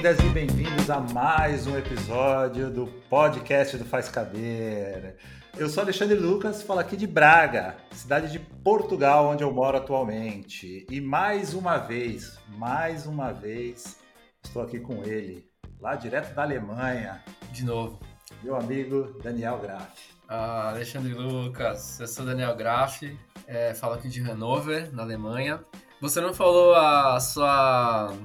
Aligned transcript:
Bem-vindas 0.00 0.24
e 0.24 0.28
bem-vindos 0.30 0.88
a 0.88 0.98
mais 0.98 1.66
um 1.66 1.76
episódio 1.76 2.70
do 2.70 2.86
podcast 3.10 3.76
do 3.76 3.84
Faz 3.84 4.08
Caber. 4.08 5.18
Eu 5.58 5.68
sou 5.68 5.82
Alexandre 5.82 6.14
Lucas, 6.14 6.62
falo 6.62 6.80
aqui 6.80 6.96
de 6.96 7.06
Braga, 7.06 7.76
cidade 7.92 8.32
de 8.32 8.38
Portugal, 8.38 9.26
onde 9.26 9.44
eu 9.44 9.52
moro 9.52 9.76
atualmente. 9.76 10.86
E 10.90 11.02
mais 11.02 11.52
uma 11.52 11.76
vez, 11.76 12.38
mais 12.56 13.04
uma 13.04 13.30
vez, 13.30 13.98
estou 14.42 14.62
aqui 14.62 14.80
com 14.80 15.04
ele, 15.04 15.46
lá 15.78 15.96
direto 15.96 16.34
da 16.34 16.44
Alemanha. 16.44 17.22
De 17.52 17.62
novo. 17.62 18.00
Meu 18.42 18.56
amigo 18.56 19.20
Daniel 19.22 19.58
Graff. 19.58 20.14
Ah, 20.26 20.70
Alexandre 20.70 21.12
Lucas, 21.12 22.00
eu 22.00 22.08
sou 22.08 22.24
Daniel 22.24 22.56
Graff, 22.56 23.18
é, 23.46 23.74
falo 23.74 23.92
aqui 23.92 24.08
de 24.08 24.22
Hannover, 24.22 24.90
na 24.94 25.02
Alemanha. 25.02 25.62
Você 26.00 26.22
não 26.22 26.32
falou 26.32 26.74
a 26.74 27.20
sua 27.20 28.16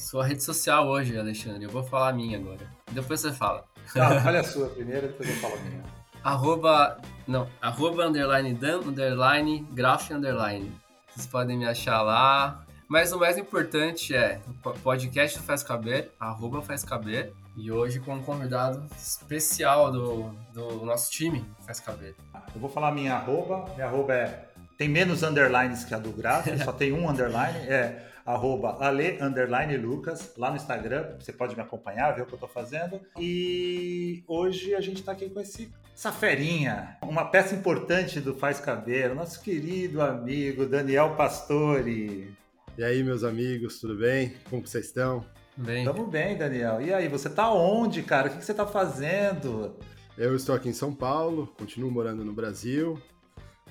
sua 0.00 0.24
rede 0.24 0.42
social 0.42 0.88
hoje, 0.88 1.16
Alexandre. 1.16 1.64
Eu 1.64 1.70
vou 1.70 1.84
falar 1.84 2.08
a 2.08 2.12
minha 2.12 2.38
agora. 2.38 2.66
Depois 2.90 3.20
você 3.20 3.32
fala. 3.32 3.64
Tá, 3.92 4.20
fale 4.22 4.38
a 4.38 4.44
sua 4.44 4.68
primeiro, 4.70 5.08
depois 5.08 5.28
eu 5.28 5.36
falo 5.36 5.54
a 5.54 5.58
minha. 5.58 5.82
arroba, 6.24 7.00
não, 7.28 7.46
arroba, 7.60 8.06
underline, 8.06 8.54
dan, 8.54 8.78
underline, 8.78 9.66
graph, 9.72 10.10
underline. 10.10 10.72
Vocês 11.08 11.26
podem 11.26 11.58
me 11.58 11.66
achar 11.66 12.00
lá. 12.02 12.64
Mas 12.88 13.12
o 13.12 13.20
mais 13.20 13.38
importante 13.38 14.16
é 14.16 14.40
o 14.64 14.70
podcast 14.80 15.38
do 15.38 15.44
Faz 15.44 15.62
Caber, 15.62 16.10
arroba 16.18 16.60
Faz 16.62 16.82
Caber. 16.82 17.32
E 17.56 17.70
hoje 17.70 18.00
com 18.00 18.14
um 18.14 18.22
convidado 18.22 18.84
especial 18.96 19.92
do, 19.92 20.34
do 20.52 20.84
nosso 20.84 21.10
time, 21.10 21.44
Faz 21.66 21.78
Caber. 21.78 22.16
Eu 22.54 22.60
vou 22.60 22.70
falar 22.70 22.88
a 22.88 22.92
minha 22.92 23.14
arroba. 23.14 23.66
Minha 23.74 23.86
arroba 23.86 24.14
é... 24.14 24.48
Tem 24.76 24.88
menos 24.88 25.22
underlines 25.22 25.84
que 25.84 25.94
a 25.94 25.98
do 25.98 26.10
Graf, 26.10 26.46
só 26.64 26.72
tem 26.72 26.90
um 26.90 27.08
underline. 27.08 27.58
É 27.68 28.09
arroba 28.24 28.76
ale, 28.80 29.18
underline 29.20 29.76
Lucas, 29.76 30.32
lá 30.36 30.50
no 30.50 30.56
Instagram. 30.56 31.16
Você 31.18 31.32
pode 31.32 31.54
me 31.54 31.62
acompanhar, 31.62 32.12
ver 32.12 32.22
o 32.22 32.26
que 32.26 32.34
eu 32.34 32.38
tô 32.38 32.48
fazendo. 32.48 33.00
E 33.18 34.22
hoje 34.26 34.74
a 34.74 34.80
gente 34.80 35.02
tá 35.02 35.12
aqui 35.12 35.28
com 35.28 35.40
esse, 35.40 35.72
essa 35.94 36.12
ferinha, 36.12 36.96
uma 37.02 37.24
peça 37.24 37.54
importante 37.54 38.20
do 38.20 38.34
Faz 38.34 38.60
Cabelo, 38.60 39.14
nosso 39.14 39.42
querido 39.42 40.00
amigo 40.00 40.66
Daniel 40.66 41.14
Pastore. 41.16 42.34
E 42.78 42.84
aí, 42.84 43.02
meus 43.02 43.24
amigos, 43.24 43.78
tudo 43.80 43.96
bem? 43.96 44.34
Como 44.48 44.66
vocês 44.66 44.86
estão? 44.86 45.24
Bem. 45.56 45.84
Tamo 45.84 46.06
bem, 46.06 46.38
Daniel. 46.38 46.80
E 46.80 46.94
aí, 46.94 47.08
você 47.08 47.28
tá 47.28 47.52
onde, 47.52 48.02
cara? 48.02 48.28
O 48.28 48.38
que 48.38 48.44
você 48.44 48.54
tá 48.54 48.66
fazendo? 48.66 49.76
Eu 50.16 50.34
estou 50.34 50.54
aqui 50.54 50.68
em 50.68 50.72
São 50.72 50.94
Paulo, 50.94 51.46
continuo 51.58 51.90
morando 51.90 52.24
no 52.24 52.32
Brasil, 52.32 53.00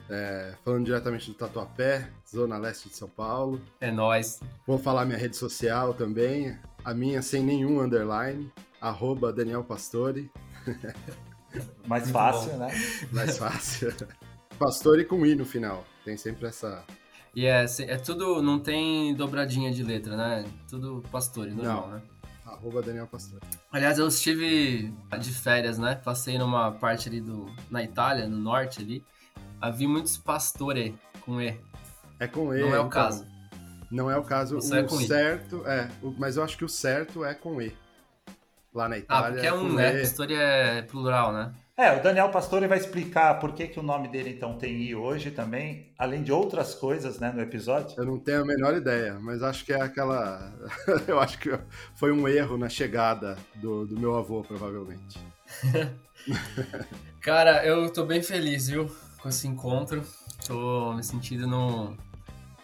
é, 0.09 0.53
falando 0.65 0.85
diretamente 0.85 1.29
do 1.29 1.35
Tatuapé, 1.35 2.09
zona 2.27 2.57
leste 2.57 2.89
de 2.89 2.95
São 2.95 3.07
Paulo. 3.07 3.61
É 3.79 3.91
nóis. 3.91 4.39
Vou 4.65 4.77
falar 4.77 5.05
minha 5.05 5.17
rede 5.17 5.37
social 5.37 5.93
também, 5.93 6.57
a 6.83 6.93
minha 6.93 7.21
sem 7.21 7.43
nenhum 7.43 7.79
underline, 7.81 8.51
arroba 8.81 9.31
Daniel 9.31 9.63
Pastore. 9.63 10.31
Mais 11.87 12.09
fácil, 12.09 12.57
né? 12.57 12.69
Mais 13.11 13.37
fácil. 13.37 13.93
Pastore 14.57 15.05
com 15.05 15.25
i 15.25 15.35
no 15.35 15.45
final. 15.45 15.85
Tem 16.03 16.17
sempre 16.17 16.47
essa. 16.47 16.83
E 17.35 17.45
é, 17.45 17.65
é 17.81 17.97
tudo, 17.97 18.41
não 18.41 18.59
tem 18.59 19.13
dobradinha 19.15 19.71
de 19.71 19.83
letra, 19.83 20.17
né? 20.17 20.45
Tudo 20.67 21.03
pastore, 21.11 21.51
normal, 21.51 21.87
Não. 21.87 21.95
né? 21.95 22.01
Arroba 22.45 22.81
Daniel 22.81 23.07
Pastore. 23.07 23.41
Aliás, 23.71 23.99
eu 23.99 24.07
estive 24.07 24.91
de 25.19 25.31
férias, 25.31 25.77
né? 25.77 25.95
Passei 25.95 26.37
numa 26.37 26.71
parte 26.71 27.07
ali 27.07 27.21
do. 27.21 27.45
na 27.69 27.83
Itália, 27.83 28.27
no 28.27 28.37
norte 28.37 28.81
ali. 28.81 29.03
Havia 29.61 29.87
muitos 29.89 30.17
pastore 30.17 30.95
com 31.21 31.41
E. 31.41 31.59
É 32.19 32.27
com 32.27 32.53
e. 32.53 32.59
Não 32.61 32.67
é 32.69 32.77
o 32.79 32.87
então. 32.87 32.89
caso. 32.89 33.25
Não 33.91 34.11
é 34.11 34.17
o 34.17 34.23
caso. 34.23 34.55
O 34.55 34.59
O, 34.59 34.61
certo 34.61 34.85
é 34.85 34.97
com 34.97 35.01
i. 35.01 35.07
certo 35.07 35.63
é, 35.67 35.89
o- 36.01 36.13
mas 36.17 36.37
eu 36.37 36.43
acho 36.43 36.57
que 36.57 36.65
o 36.65 36.69
certo 36.69 37.23
é 37.25 37.33
com 37.33 37.61
e. 37.61 37.75
Lá 38.73 38.87
na 38.87 38.95
Ah, 38.95 38.99
Itália. 38.99 39.31
porque 39.31 39.47
é 39.47 39.53
um, 39.53 39.67
com 39.69 39.73
né? 39.75 39.95
E. 39.97 40.01
Pastore 40.01 40.35
é 40.35 40.81
plural, 40.83 41.33
né? 41.33 41.51
É, 41.75 41.97
o 41.97 42.03
Daniel 42.03 42.27
Pastore 42.29 42.67
vai 42.67 42.77
explicar 42.77 43.39
por 43.39 43.53
que, 43.53 43.65
que 43.69 43.79
o 43.79 43.83
nome 43.83 44.09
dele 44.09 44.31
então 44.31 44.57
tem 44.57 44.81
I 44.81 44.93
hoje 44.95 45.31
também, 45.31 45.93
além 45.97 46.23
de 46.23 46.29
outras 46.31 46.75
coisas, 46.75 47.19
né, 47.19 47.31
no 47.31 47.39
episódio. 47.41 47.95
Eu 47.97 48.05
não 48.05 48.19
tenho 48.19 48.41
a 48.41 48.45
menor 48.45 48.75
ideia, 48.75 49.17
mas 49.21 49.41
acho 49.41 49.63
que 49.65 49.71
é 49.71 49.81
aquela. 49.81 50.53
eu 51.07 51.17
acho 51.21 51.39
que 51.39 51.57
foi 51.95 52.11
um 52.11 52.27
erro 52.27 52.57
na 52.57 52.67
chegada 52.67 53.37
do, 53.55 53.87
do 53.87 53.97
meu 53.97 54.17
avô, 54.17 54.41
provavelmente. 54.43 55.17
Cara, 57.21 57.65
eu 57.65 57.91
tô 57.91 58.05
bem 58.05 58.21
feliz, 58.21 58.67
viu? 58.67 58.89
Com 59.21 59.29
esse 59.29 59.47
encontro. 59.47 60.03
Tô 60.47 60.93
me 60.93 61.03
sentindo 61.03 61.45
num, 61.47 61.95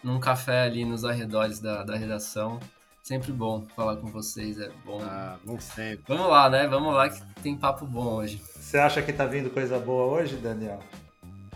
num 0.03 0.19
café 0.19 0.61
ali 0.63 0.85
nos 0.85 1.03
arredores 1.03 1.59
da, 1.59 1.83
da 1.83 1.95
redação. 1.95 2.59
Sempre 3.03 3.31
bom 3.31 3.65
falar 3.75 3.97
com 3.97 4.07
vocês, 4.07 4.59
é 4.59 4.69
bom. 4.83 4.99
Ah, 5.03 5.35
bom 5.43 5.59
sempre. 5.59 6.03
Vamos 6.07 6.27
lá, 6.27 6.49
né? 6.49 6.67
Vamos 6.67 6.93
lá 6.93 7.09
que 7.09 7.21
tem 7.43 7.55
papo 7.55 7.85
bom 7.85 8.15
hoje. 8.15 8.41
Você 8.59 8.77
acha 8.77 9.01
que 9.01 9.13
tá 9.13 9.25
vindo 9.25 9.49
coisa 9.51 9.77
boa 9.77 10.05
hoje, 10.05 10.37
Daniel? 10.37 10.79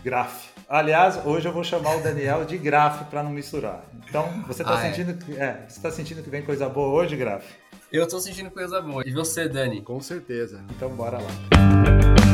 Graf. 0.04 0.50
Aliás, 0.68 1.20
hoje 1.26 1.48
eu 1.48 1.52
vou 1.52 1.64
chamar 1.64 1.96
o 1.96 2.02
Daniel 2.02 2.44
de 2.44 2.56
Graf 2.56 3.02
para 3.10 3.22
não 3.24 3.30
misturar. 3.32 3.82
Então, 4.08 4.28
você 4.46 4.62
tá 4.62 4.78
Ah, 4.78 4.86
é. 4.86 4.92
sentindo 4.92 5.14
que 5.24 5.32
é, 5.36 5.66
você 5.68 5.80
tá 5.80 5.90
sentindo 5.90 6.22
que 6.22 6.30
vem 6.30 6.42
coisa 6.42 6.68
boa 6.68 6.88
hoje, 6.88 7.16
Graf? 7.16 7.44
Eu 7.90 8.06
tô 8.06 8.20
sentindo 8.20 8.50
coisa 8.50 8.80
boa. 8.80 9.02
E 9.04 9.10
você, 9.12 9.48
Dani? 9.48 9.82
Com 9.82 10.00
certeza. 10.00 10.62
Então 10.70 10.88
bora 10.90 11.18
lá. 11.18 11.30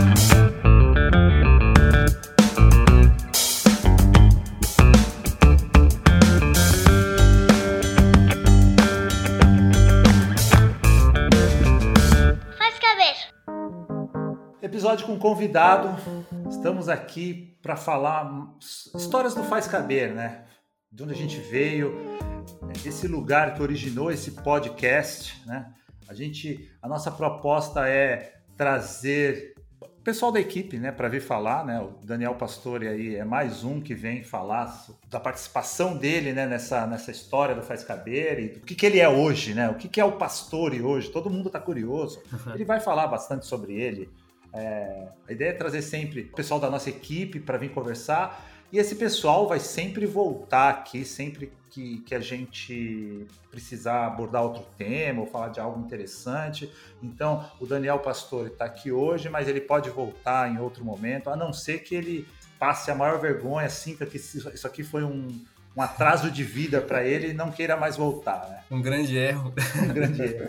Faz 0.07 1.56
Episódio 14.87 15.07
com 15.07 15.19
convidado. 15.19 15.97
Estamos 16.49 16.89
aqui 16.89 17.59
para 17.61 17.75
falar 17.75 18.55
histórias 18.95 19.35
do 19.35 19.43
Faz 19.43 19.67
Caber, 19.67 20.15
né? 20.15 20.45
De 20.93 21.03
onde 21.03 21.13
a 21.13 21.17
gente 21.17 21.41
veio, 21.41 21.93
esse 22.87 23.09
lugar 23.09 23.55
que 23.55 23.63
originou 23.63 24.13
esse 24.13 24.31
podcast, 24.31 25.45
né? 25.45 25.75
A 26.07 26.15
gente, 26.15 26.71
a 26.81 26.87
nossa 26.87 27.11
proposta 27.11 27.89
é 27.89 28.37
trazer 28.57 29.55
o 29.81 30.03
pessoal 30.05 30.31
da 30.31 30.39
equipe, 30.39 30.79
né, 30.79 30.93
para 30.93 31.09
vir 31.09 31.21
falar, 31.21 31.67
né? 31.67 31.81
O 31.81 32.07
Daniel 32.07 32.37
Pastore 32.37 32.87
aí 32.87 33.17
é 33.17 33.25
mais 33.25 33.65
um 33.65 33.81
que 33.81 33.93
vem 33.93 34.23
falar 34.23 34.87
da 35.11 35.19
participação 35.19 35.97
dele, 35.97 36.33
né, 36.33 36.47
nessa, 36.47 36.87
nessa 36.87 37.11
história 37.11 37.57
do 37.57 37.63
Faz 37.63 37.83
Caber 37.83 38.39
e 38.39 38.49
do 38.51 38.61
que, 38.61 38.77
que 38.77 38.87
ele 38.87 39.01
é 39.01 39.09
hoje, 39.09 39.53
né? 39.53 39.69
O 39.69 39.75
que, 39.75 39.89
que 39.89 40.01
é 40.01 40.05
o 40.05 40.13
Pastore 40.13 40.81
hoje? 40.81 41.11
Todo 41.11 41.29
mundo 41.29 41.49
está 41.49 41.59
curioso. 41.59 42.23
Ele 42.55 42.65
vai 42.65 42.79
falar 42.79 43.09
bastante 43.09 43.47
sobre 43.47 43.73
ele. 43.75 44.09
É, 44.57 45.09
a 45.29 45.33
ideia 45.33 45.51
é 45.51 45.53
trazer 45.53 45.83
sempre 45.83 46.23
o 46.23 46.37
pessoal 46.37 46.59
da 46.59 46.71
nossa 46.71 46.89
equipe 46.89 47.39
para 47.41 47.59
vir 47.59 47.71
conversar. 47.71 48.45
E 48.73 48.79
esse 48.79 48.97
pessoal 48.97 49.47
vai 49.47 49.61
sempre 49.61 50.07
voltar 50.07 50.71
aqui, 50.71 51.05
sempre 51.05 51.53
que, 51.71 51.99
que 51.99 52.15
a 52.15 52.21
gente 52.21 53.27
precisar 53.51 54.07
abordar 54.07 54.43
outro 54.43 54.67
tema 54.77 55.21
ou 55.21 55.27
falar 55.27 55.49
de 55.49 55.61
algo 55.61 55.81
interessante. 55.81 56.73
Então, 57.03 57.49
o 57.61 57.67
Daniel 57.67 58.01
Pastore 58.01 58.49
está 58.49 58.65
aqui 58.65 58.91
hoje, 58.91 59.29
mas 59.29 59.47
ele 59.47 59.61
pode 59.61 59.89
voltar 59.91 60.51
em 60.51 60.59
outro 60.59 60.85
momento, 60.85 61.31
a 61.31 61.37
não 61.37 61.53
ser 61.53 61.81
que 61.81 61.95
ele 61.95 62.27
passe 62.59 62.91
a 62.91 62.95
maior 62.95 63.21
vergonha, 63.21 63.69
sinta 63.69 64.05
que 64.05 64.17
isso 64.17 64.67
aqui 64.67 64.83
foi 64.83 65.05
um, 65.05 65.29
um 65.77 65.83
atraso 65.83 66.31
de 66.31 66.43
vida 66.43 66.81
para 66.81 67.05
ele 67.05 67.29
e 67.29 67.35
não 67.35 67.51
queira 67.51 67.77
mais 67.77 67.97
voltar. 67.97 68.49
Né? 68.49 68.61
Um 68.71 68.81
grande 68.81 69.17
erro. 69.17 69.53
Um 69.83 69.89
grande 69.93 70.23
erro. 70.23 70.47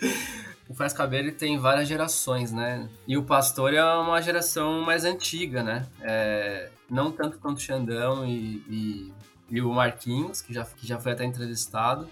O 0.70 1.14
ele 1.16 1.32
tem 1.32 1.58
várias 1.58 1.88
gerações, 1.88 2.52
né? 2.52 2.88
E 3.04 3.18
o 3.18 3.24
Pastor 3.24 3.74
é 3.74 3.84
uma 3.84 4.22
geração 4.22 4.82
mais 4.82 5.04
antiga, 5.04 5.64
né? 5.64 5.84
É, 6.00 6.70
não 6.88 7.10
tanto 7.10 7.40
quanto 7.40 7.58
o 7.58 7.60
Xandão 7.60 8.24
e, 8.24 8.62
e, 8.68 9.12
e 9.50 9.60
o 9.60 9.72
Marquinhos, 9.72 10.40
que 10.40 10.54
já, 10.54 10.64
que 10.64 10.86
já 10.86 10.96
foi 11.00 11.10
até 11.10 11.24
entrevistado. 11.24 12.08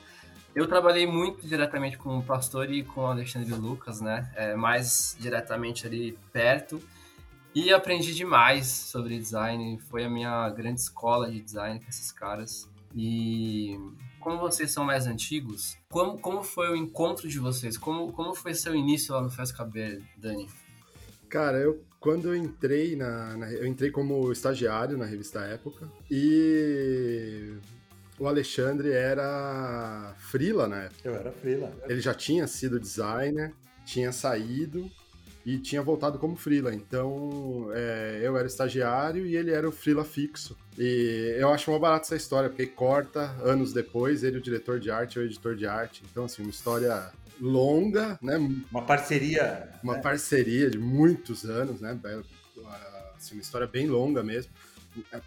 Eu 0.57 0.67
trabalhei 0.67 1.07
muito 1.07 1.47
diretamente 1.47 1.97
com 1.97 2.19
o 2.19 2.23
Pastor 2.23 2.69
e 2.69 2.83
com 2.83 3.03
o 3.03 3.07
Alexandre 3.07 3.55
Lucas, 3.55 4.01
né? 4.01 4.29
É, 4.35 4.57
mais 4.57 5.17
diretamente 5.21 5.87
ali 5.87 6.19
perto. 6.33 6.83
E 7.55 7.73
aprendi 7.73 8.13
demais 8.13 8.67
sobre 8.67 9.17
design. 9.17 9.79
Foi 9.89 10.05
a 10.05 10.11
minha 10.11 10.51
grande 10.51 10.81
escola 10.81 11.31
de 11.31 11.41
design 11.41 11.79
com 11.79 11.89
esses 11.89 12.11
caras. 12.11 12.69
E 12.93 13.79
como 14.21 14.39
vocês 14.39 14.71
são 14.71 14.85
mais 14.85 15.07
antigos, 15.07 15.77
como, 15.91 16.19
como 16.19 16.43
foi 16.43 16.71
o 16.71 16.77
encontro 16.77 17.29
de 17.29 17.39
vocês? 17.39 17.77
Como, 17.79 18.13
como 18.13 18.35
foi 18.35 18.55
seu 18.55 18.75
início 18.75 19.15
lá 19.15 19.23
no 19.23 19.31
Faz 19.31 19.51
Caber, 19.53 20.03
Dani? 20.17 20.49
Cara, 21.29 21.59
eu 21.59 21.83
quando 22.01 22.29
eu 22.29 22.37
entrei 22.37 22.95
na, 22.95 23.37
na- 23.37 23.53
eu 23.53 23.67
entrei 23.67 23.91
como 23.91 24.31
estagiário 24.31 24.97
na 24.97 25.05
revista 25.05 25.41
Época 25.41 25.91
e 26.11 27.55
o 28.19 28.27
Alexandre 28.27 28.91
era 28.93 30.15
frila 30.19 30.67
na 30.69 30.85
época. 30.85 31.01
Eu 31.09 31.15
era 31.15 31.33
frila. 31.33 31.73
Ele 31.89 32.01
já 32.01 32.15
tinha 32.15 32.47
sido 32.47 32.79
designer, 32.81 33.53
tinha 33.85 34.13
saído 34.13 34.91
e 35.49 35.59
tinha 35.59 35.81
voltado 35.81 36.19
como 36.19 36.37
frila. 36.37 36.75
Então, 36.75 37.71
é, 37.73 38.21
eu 38.23 38.37
era 38.37 38.47
estagiário 38.47 39.25
e 39.25 39.35
ele 39.35 39.51
era 39.51 39.67
o 39.67 39.73
frila 39.73 40.05
fixo. 40.05 40.55
E 40.77 41.37
eu 41.39 41.49
acho 41.51 41.71
mó 41.71 41.79
barato 41.79 42.05
essa 42.05 42.17
história, 42.17 42.51
porque 42.51 42.67
corta 42.67 43.35
anos 43.43 43.73
depois, 43.73 44.23
ele 44.23 44.37
o 44.37 44.43
diretor 44.43 44.79
de 44.79 44.91
arte, 44.91 45.17
eu 45.17 45.23
o 45.23 45.27
editor 45.27 45.57
de 45.57 45.67
arte. 45.67 46.03
Então, 46.11 46.27
assim, 46.27 46.43
uma 46.43 46.51
história 46.51 47.11
longa, 47.41 48.19
né? 48.21 48.37
Uma 48.71 48.83
parceria. 48.83 49.71
Uma 49.83 49.95
né? 49.95 50.03
parceria 50.03 50.69
de 50.69 50.77
muitos 50.77 51.47
anos, 51.47 51.81
né? 51.81 51.99
Assim, 53.17 53.37
uma 53.37 53.41
história 53.41 53.67
bem 53.67 53.87
longa 53.87 54.23
mesmo. 54.23 54.53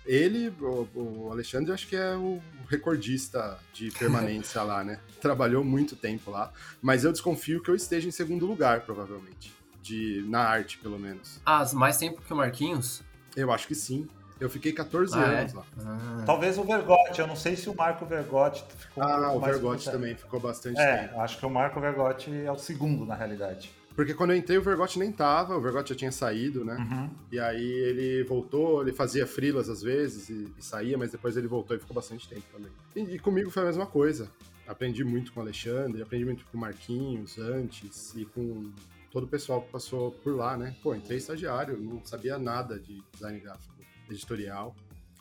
Ele, 0.05 0.53
o 0.93 1.29
Alexandre, 1.31 1.71
acho 1.71 1.87
que 1.87 1.95
é 1.95 2.15
o 2.15 2.39
recordista 2.69 3.57
de 3.73 3.89
permanência 3.89 4.61
lá, 4.61 4.83
né? 4.83 4.99
Trabalhou 5.19 5.63
muito 5.63 5.95
tempo 5.95 6.29
lá, 6.29 6.53
mas 6.79 7.03
eu 7.03 7.11
desconfio 7.11 7.59
que 7.59 7.71
eu 7.71 7.75
esteja 7.75 8.07
em 8.07 8.11
segundo 8.11 8.45
lugar, 8.45 8.81
provavelmente. 8.81 9.60
De, 9.81 10.23
na 10.27 10.41
arte, 10.41 10.77
pelo 10.77 10.99
menos. 10.99 11.41
Ah, 11.45 11.65
mais 11.73 11.97
tempo 11.97 12.21
que 12.21 12.31
o 12.31 12.35
Marquinhos? 12.35 13.01
Eu 13.35 13.51
acho 13.51 13.67
que 13.67 13.75
sim. 13.75 14.07
Eu 14.39 14.49
fiquei 14.49 14.71
14 14.73 15.13
Ah, 15.15 15.17
anos 15.23 15.53
é? 15.53 15.57
lá. 15.57 15.63
Ah. 15.85 16.23
Talvez 16.25 16.57
o 16.57 16.63
Vergote, 16.63 17.19
eu 17.21 17.27
não 17.27 17.35
sei 17.35 17.55
se 17.55 17.69
o 17.69 17.75
Marco 17.75 18.05
Vergote 18.05 18.63
ficou. 18.75 19.03
Ah, 19.03 19.31
o 19.33 19.39
Vergote 19.39 19.89
também 19.91 20.15
ficou 20.15 20.39
bastante 20.39 20.79
É, 20.79 21.07
tempo. 21.07 21.19
acho 21.21 21.37
que 21.37 21.45
o 21.45 21.49
Marco 21.49 21.79
Vergote 21.79 22.31
é 22.35 22.51
o 22.51 22.57
segundo, 22.57 23.05
na 23.05 23.13
realidade. 23.15 23.71
Porque 23.95 24.13
quando 24.13 24.31
eu 24.31 24.37
entrei, 24.37 24.57
o 24.57 24.61
Vergote 24.61 24.97
nem 24.97 25.11
tava, 25.11 25.55
o 25.55 25.61
Vergote 25.61 25.89
já 25.89 25.95
tinha 25.95 26.11
saído, 26.11 26.63
né? 26.65 26.75
Uhum. 26.77 27.09
E 27.31 27.39
aí 27.39 27.61
ele 27.61 28.23
voltou, 28.23 28.81
ele 28.81 28.93
fazia 28.93 29.27
frilas 29.27 29.69
às 29.69 29.81
vezes 29.83 30.29
e, 30.29 30.47
e 30.57 30.63
saía, 30.63 30.97
mas 30.97 31.11
depois 31.11 31.35
ele 31.37 31.47
voltou 31.47 31.75
e 31.75 31.79
ficou 31.79 31.93
bastante 31.93 32.27
tempo 32.27 32.43
também. 32.51 32.71
E, 32.95 33.15
e 33.15 33.19
comigo 33.19 33.51
foi 33.51 33.61
a 33.63 33.65
mesma 33.65 33.85
coisa. 33.85 34.31
Aprendi 34.67 35.03
muito 35.03 35.33
com 35.33 35.39
o 35.41 35.43
Alexandre, 35.43 36.01
aprendi 36.01 36.23
muito 36.25 36.45
com 36.45 36.57
o 36.57 36.61
Marquinhos 36.61 37.37
antes 37.37 38.13
e 38.15 38.23
com 38.25 38.71
todo 39.11 39.25
o 39.25 39.27
pessoal 39.27 39.61
que 39.61 39.71
passou 39.71 40.11
por 40.11 40.35
lá, 40.35 40.57
né? 40.57 40.75
Pô, 40.81 40.95
entrei 40.95 41.17
estagiário, 41.17 41.77
não 41.79 42.03
sabia 42.05 42.37
nada 42.37 42.79
de 42.79 43.03
design 43.13 43.39
gráfico 43.39 43.73
editorial. 44.09 44.75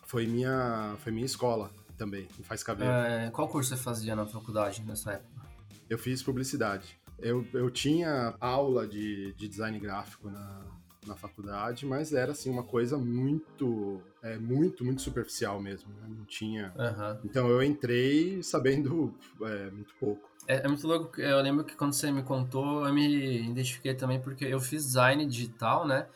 Foi 0.05 0.25
minha, 0.25 0.95
foi 0.99 1.11
minha 1.11 1.25
escola 1.25 1.71
também, 1.97 2.27
Faz 2.43 2.63
Cabelo. 2.63 2.89
É, 2.91 3.29
qual 3.31 3.47
curso 3.47 3.69
você 3.75 3.81
fazia 3.81 4.15
na 4.15 4.25
faculdade 4.25 4.81
nessa 4.83 5.13
época? 5.13 5.47
Eu 5.89 5.97
fiz 5.97 6.23
publicidade. 6.23 6.99
Eu, 7.19 7.45
eu 7.53 7.69
tinha 7.69 8.35
aula 8.39 8.87
de, 8.87 9.33
de 9.33 9.47
design 9.47 9.77
gráfico 9.79 10.29
na, 10.29 10.61
na 11.05 11.15
faculdade, 11.15 11.85
mas 11.85 12.13
era 12.13 12.31
assim 12.31 12.49
uma 12.49 12.63
coisa 12.63 12.97
muito, 12.97 14.01
é, 14.23 14.37
muito, 14.37 14.83
muito 14.83 15.01
superficial 15.01 15.61
mesmo. 15.61 15.93
né? 15.93 16.07
Não 16.09 16.25
tinha. 16.25 16.73
Aham. 16.77 17.19
Então 17.23 17.47
eu 17.49 17.61
entrei 17.61 18.41
sabendo 18.41 19.13
é, 19.43 19.69
muito 19.69 19.93
pouco. 19.99 20.30
É, 20.47 20.65
é 20.65 20.67
muito 20.67 20.87
louco, 20.87 21.19
eu 21.19 21.41
lembro 21.41 21.63
que 21.63 21.75
quando 21.75 21.93
você 21.93 22.11
me 22.11 22.23
contou, 22.23 22.85
eu 22.85 22.93
me 22.93 23.49
identifiquei 23.49 23.93
também 23.93 24.19
porque 24.19 24.45
eu 24.45 24.59
fiz 24.59 24.85
design 24.85 25.25
digital, 25.25 25.87
né? 25.87 26.07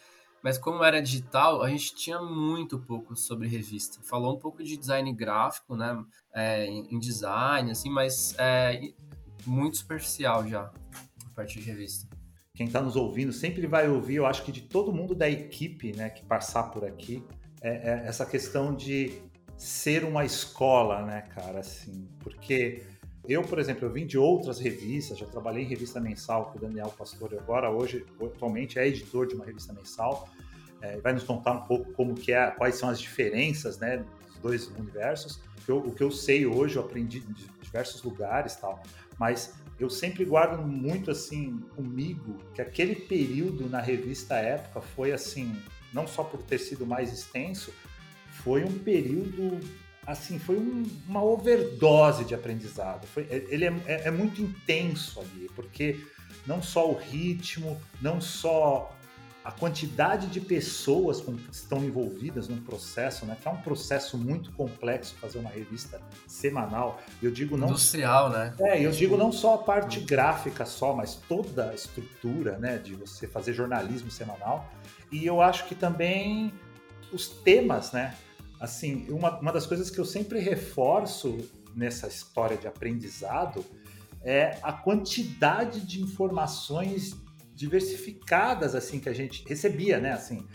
Mas 0.44 0.58
como 0.58 0.84
era 0.84 1.02
digital, 1.02 1.64
a 1.64 1.70
gente 1.70 1.96
tinha 1.96 2.22
muito 2.22 2.78
pouco 2.80 3.16
sobre 3.16 3.48
revista. 3.48 4.00
Falou 4.04 4.36
um 4.36 4.40
pouco 4.40 4.64
de 4.64 4.78
design 4.78 5.12
gráfico, 5.12 5.76
né? 5.76 6.04
É, 6.34 6.66
em 6.68 7.00
design, 7.00 7.72
assim, 7.72 7.90
mas 7.90 8.36
é 8.38 8.80
muito 9.46 9.78
superficial 9.78 10.48
já, 10.48 10.72
a 11.26 11.30
parte 11.36 11.60
de 11.60 11.66
revista. 11.66 12.08
Quem 12.54 12.68
está 12.68 12.82
nos 12.82 12.96
ouvindo 12.96 13.34
sempre 13.34 13.68
vai 13.68 13.90
ouvir, 13.90 14.16
eu 14.16 14.26
acho 14.26 14.44
que 14.44 14.52
de 14.52 14.62
todo 14.62 14.94
mundo 14.94 15.14
da 15.14 15.30
equipe 15.30 15.92
né, 15.94 16.10
que 16.10 16.24
passar 16.24 16.64
por 16.72 16.86
aqui, 16.86 17.24
é, 17.62 17.70
é 17.70 18.08
essa 18.08 18.26
questão 18.26 18.74
de 18.74 19.22
ser 19.58 20.04
uma 20.04 20.24
escola, 20.26 21.06
né, 21.06 21.22
cara, 21.34 21.60
assim, 21.60 22.08
porque 22.20 22.84
eu, 23.28 23.42
por 23.42 23.60
exemplo, 23.60 23.86
eu 23.86 23.92
vim 23.92 24.06
de 24.06 24.18
outras 24.18 24.60
revistas, 24.60 25.18
já 25.18 25.26
trabalhei 25.26 25.64
em 25.64 25.68
revista 25.68 26.00
mensal 26.00 26.52
com 26.52 26.58
o 26.58 26.62
Daniel 26.62 26.94
Pastore 26.98 27.38
agora, 27.38 27.70
hoje, 27.70 28.06
atualmente 28.22 28.78
é 28.80 28.88
editor 28.88 29.28
de 29.28 29.36
uma 29.36 29.46
revista 29.46 29.74
mensal, 29.74 30.30
é, 30.82 31.00
vai 31.00 31.14
nos 31.14 31.24
contar 31.24 31.54
um 31.54 31.62
pouco 31.62 31.92
como 31.94 32.14
que 32.14 32.32
é, 32.32 32.52
quais 32.52 32.76
são 32.76 32.90
as 32.90 33.00
diferenças, 33.00 33.80
né, 33.80 34.04
dos 34.28 34.38
dois 34.40 34.68
universos. 34.68 35.40
O 35.58 35.66
que 35.66 35.72
eu, 35.72 35.78
o 35.78 35.92
que 35.92 36.04
eu 36.04 36.12
sei 36.12 36.46
hoje, 36.46 36.76
eu 36.76 36.84
aprendi 36.84 37.20
de 37.20 37.48
diversos 37.62 38.04
lugares 38.04 38.56
tal, 38.56 38.82
mas 39.18 39.56
eu 39.80 39.90
sempre 39.90 40.24
guardo 40.24 40.62
muito 40.66 41.12
assim 41.12 41.58
comigo 41.76 42.38
que 42.54 42.62
aquele 42.62 42.96
período 42.96 43.70
na 43.70 43.82
revista 43.82 44.36
Época 44.36 44.82
foi 44.82 45.12
assim, 45.12 45.56
não 45.94 46.08
só 46.08 46.24
por 46.24 46.42
ter 46.44 46.60
sido 46.60 46.86
mais 46.86 47.12
extenso, 47.12 47.74
foi 48.44 48.64
um 48.64 48.80
período 48.80 49.60
assim, 50.06 50.38
foi 50.40 50.58
um- 50.58 50.84
uma 51.08 51.24
overdose 51.24 52.24
de 52.26 52.34
aprendizado. 52.36 53.06
Foi, 53.08 53.28
ele 53.30 53.66
é, 53.66 53.74
é- 53.86 54.08
é 54.08 54.12
muito 54.12 54.42
intenso 54.42 55.20
ali, 55.20 55.50
porque 55.56 56.00
não 56.46 56.62
só 56.62 56.90
o 56.90 56.96
ritmo, 56.98 57.80
não 58.02 58.22
só 58.22 58.92
a 59.44 59.52
quantidade 59.52 60.26
de 60.26 60.42
pessoas 60.42 61.22
que 61.22 61.32
estão 61.52 61.84
envolvidas 61.84 62.48
num 62.48 62.60
processo, 62.60 63.28
né? 63.28 63.38
Que 63.40 63.48
é 63.48 63.52
um 63.52 63.58
processo 63.62 64.18
muito 64.18 64.52
complexo 64.54 65.14
fazer 65.22 65.38
uma 65.38 65.52
revista 65.52 66.02
semanal. 66.28 67.00
Eu 67.22 67.30
digo 67.30 67.56
não 67.56 67.68
Industrial, 67.68 68.32
né? 68.32 68.56
é, 68.60 68.84
eu 68.84 68.90
digo 68.90 69.16
não 69.16 69.32
só 69.32 69.54
a 69.54 69.58
parte 69.60 70.00
gráfica 70.00 70.66
só, 70.66 70.96
mas 70.96 71.14
toda 71.14 71.70
a 71.70 71.76
estrutura, 71.76 72.58
né, 72.58 72.80
de 72.80 72.96
você 72.96 73.28
fazer 73.28 73.54
jornalismo 73.54 74.10
semanal. 74.10 74.68
E 75.12 75.24
eu 75.24 75.40
acho 75.40 75.66
que 75.66 75.76
também 75.76 76.52
os 77.14 77.28
temas, 77.28 77.92
né? 77.92 78.16
Assim, 78.60 79.08
uma, 79.10 79.40
uma 79.40 79.52
das 79.52 79.66
coisas 79.66 79.90
que 79.90 80.00
eu 80.00 80.06
sempre 80.06 80.40
reforço 80.40 81.38
nessa 81.76 82.08
história 82.08 82.58
de 82.58 82.68
aprendizado 82.68 83.66
é 84.24 84.58
a 84.64 84.72
quantidade 84.72 85.82
de 85.82 86.02
informações 86.02 87.16
diversificadas 87.54 88.76
assim 88.76 89.00
que 89.00 89.08
a 89.08 89.14
gente 89.14 89.48
recebia, 89.48 90.00
né? 90.00 90.14
Assim, 90.14 90.48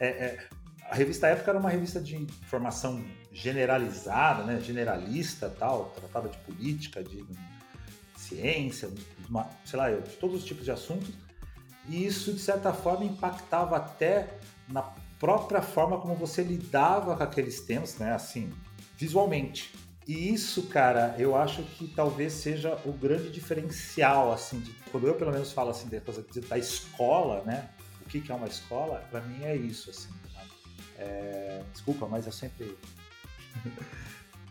é, 0.00 0.06
é, 0.06 0.48
a 0.88 0.94
revista 0.94 1.26
Época 1.26 1.50
era 1.50 1.58
uma 1.58 1.68
revista 1.68 2.00
de 2.00 2.16
informação 2.16 3.04
generalizada, 3.32 4.44
né? 4.44 4.60
Generalista, 4.60 5.54
tal, 5.58 5.90
tratava 5.96 6.28
de 6.28 6.38
política, 6.38 7.02
de 7.02 7.24
ciência, 8.16 8.90
uma- 9.28 9.48
sei 9.64 9.78
lá, 9.78 9.90
de 9.90 10.16
todos 10.16 10.36
os 10.36 10.44
tipos 10.44 10.64
de 10.64 10.70
assuntos. 10.70 11.10
E 11.88 12.04
isso 12.04 12.32
de 12.32 12.40
certa 12.40 12.72
forma 12.72 13.04
impactava 13.04 13.76
até 13.76 14.38
na 14.68 14.82
própria 15.18 15.60
forma 15.62 15.98
como 16.00 16.14
você 16.14 16.42
lidava 16.42 17.16
com 17.16 17.22
aqueles 17.22 17.60
temas, 17.60 17.96
né? 17.98 18.12
Assim, 18.12 18.52
visualmente. 18.96 19.72
E 20.06 20.32
isso, 20.32 20.62
cara, 20.68 21.14
eu 21.18 21.36
acho 21.36 21.62
que 21.62 21.86
talvez 21.88 22.32
seja 22.32 22.80
o 22.84 22.92
grande 22.92 23.30
diferencial, 23.30 24.32
assim, 24.32 24.58
de, 24.60 24.72
quando 24.90 25.06
eu 25.06 25.14
pelo 25.14 25.30
menos 25.30 25.52
falo 25.52 25.70
assim 25.70 25.86
da 25.88 26.00
coisa 26.00 26.24
de- 26.32 26.40
da 26.40 26.56
escola, 26.56 27.42
né? 27.44 27.68
O 28.00 28.08
que, 28.08 28.20
que 28.20 28.32
é 28.32 28.34
uma 28.34 28.46
escola? 28.48 29.04
Para 29.10 29.20
mim 29.20 29.44
é 29.44 29.54
isso, 29.54 29.90
assim. 29.90 30.08
sabe? 30.34 30.48
É, 30.96 31.62
desculpa, 31.72 32.06
mas 32.06 32.24
eu 32.26 32.32
sempre 32.32 32.74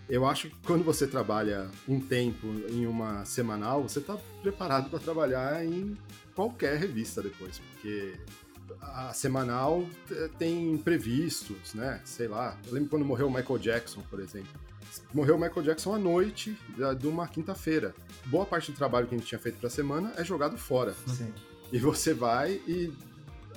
Eu 0.10 0.25
acho 0.25 0.50
que 0.50 0.56
quando 0.65 0.84
você 0.86 1.06
trabalha 1.06 1.70
um 1.88 2.00
tempo 2.00 2.48
em 2.70 2.86
uma 2.86 3.25
semanal, 3.25 3.82
você 3.84 4.00
está 4.00 4.18
preparado 4.41 4.89
para 4.89 5.00
trabalhar 5.00 5.65
em 5.65 5.98
qualquer 6.34 6.77
revista 6.77 7.22
depois, 7.22 7.60
porque 7.60 8.15
a 8.81 9.13
semanal 9.13 9.86
t- 10.07 10.29
tem 10.38 10.71
imprevistos, 10.74 11.74
né? 11.74 12.01
Sei 12.05 12.27
lá. 12.27 12.57
Eu 12.65 12.74
lembro 12.74 12.89
quando 12.89 13.05
morreu 13.05 13.27
o 13.27 13.33
Michael 13.33 13.59
Jackson, 13.59 14.01
por 14.09 14.19
exemplo. 14.19 14.50
Morreu 15.13 15.36
o 15.36 15.39
Michael 15.39 15.63
Jackson 15.63 15.93
à 15.93 16.00
noite 16.00 16.57
de 17.00 17.07
uma 17.07 17.27
quinta-feira. 17.27 17.93
Boa 18.25 18.45
parte 18.45 18.71
do 18.71 18.77
trabalho 18.77 19.07
que 19.07 19.15
a 19.15 19.17
gente 19.17 19.27
tinha 19.27 19.39
feito 19.39 19.57
para 19.59 19.67
a 19.67 19.71
semana 19.71 20.13
é 20.17 20.24
jogado 20.24 20.57
fora. 20.57 20.95
Sim. 21.07 21.31
E 21.71 21.77
você 21.79 22.13
vai 22.13 22.53
e. 22.67 22.91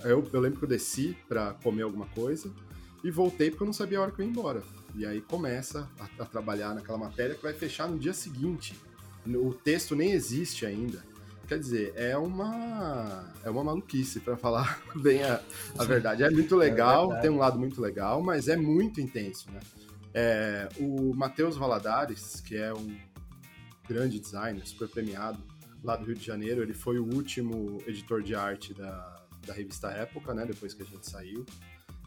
Eu, 0.02 0.28
eu 0.32 0.40
lembro 0.40 0.58
que 0.58 0.64
eu 0.64 0.68
desci 0.68 1.16
pra 1.28 1.52
comer 1.62 1.82
alguma 1.82 2.06
coisa 2.06 2.50
e 3.04 3.10
voltei 3.10 3.50
porque 3.50 3.62
eu 3.62 3.66
não 3.66 3.72
sabia 3.72 3.98
a 3.98 4.02
hora 4.02 4.10
que 4.10 4.20
eu 4.20 4.24
ia 4.24 4.30
embora. 4.30 4.62
E 4.94 5.06
aí 5.06 5.20
começa 5.20 5.88
a, 5.98 6.22
a 6.22 6.26
trabalhar 6.26 6.74
naquela 6.74 6.98
matéria 6.98 7.34
que 7.34 7.42
vai 7.42 7.52
fechar 7.52 7.86
no 7.88 7.98
dia 7.98 8.12
seguinte. 8.14 8.74
O 9.26 9.52
texto 9.52 9.94
nem 9.94 10.12
existe 10.12 10.64
ainda. 10.66 11.04
Quer 11.50 11.58
dizer, 11.58 11.92
é 11.96 12.16
uma 12.16 13.28
é 13.42 13.50
uma 13.50 13.64
maluquice 13.64 14.20
para 14.20 14.36
falar 14.36 14.80
bem 14.94 15.24
a, 15.24 15.42
a 15.76 15.84
verdade. 15.84 16.22
É 16.22 16.30
muito 16.30 16.54
legal, 16.54 17.08
verdade. 17.08 17.22
tem 17.22 17.30
um 17.32 17.38
lado 17.38 17.58
muito 17.58 17.80
legal, 17.80 18.22
mas 18.22 18.46
é 18.46 18.56
muito 18.56 19.00
intenso, 19.00 19.50
né? 19.50 19.58
É, 20.14 20.68
o 20.78 21.12
Matheus 21.12 21.56
Valadares, 21.56 22.40
que 22.40 22.56
é 22.56 22.72
um 22.72 22.96
grande 23.88 24.20
designer, 24.20 24.64
super 24.64 24.88
premiado, 24.88 25.42
lá 25.82 25.96
do 25.96 26.04
Rio 26.04 26.14
de 26.14 26.24
Janeiro. 26.24 26.62
Ele 26.62 26.72
foi 26.72 27.00
o 27.00 27.04
último 27.04 27.82
editor 27.84 28.22
de 28.22 28.32
arte 28.32 28.72
da, 28.72 29.26
da 29.44 29.52
revista 29.52 29.88
Época, 29.88 30.32
né? 30.32 30.46
Depois 30.46 30.72
que 30.72 30.84
a 30.84 30.86
gente 30.86 31.10
saiu. 31.10 31.44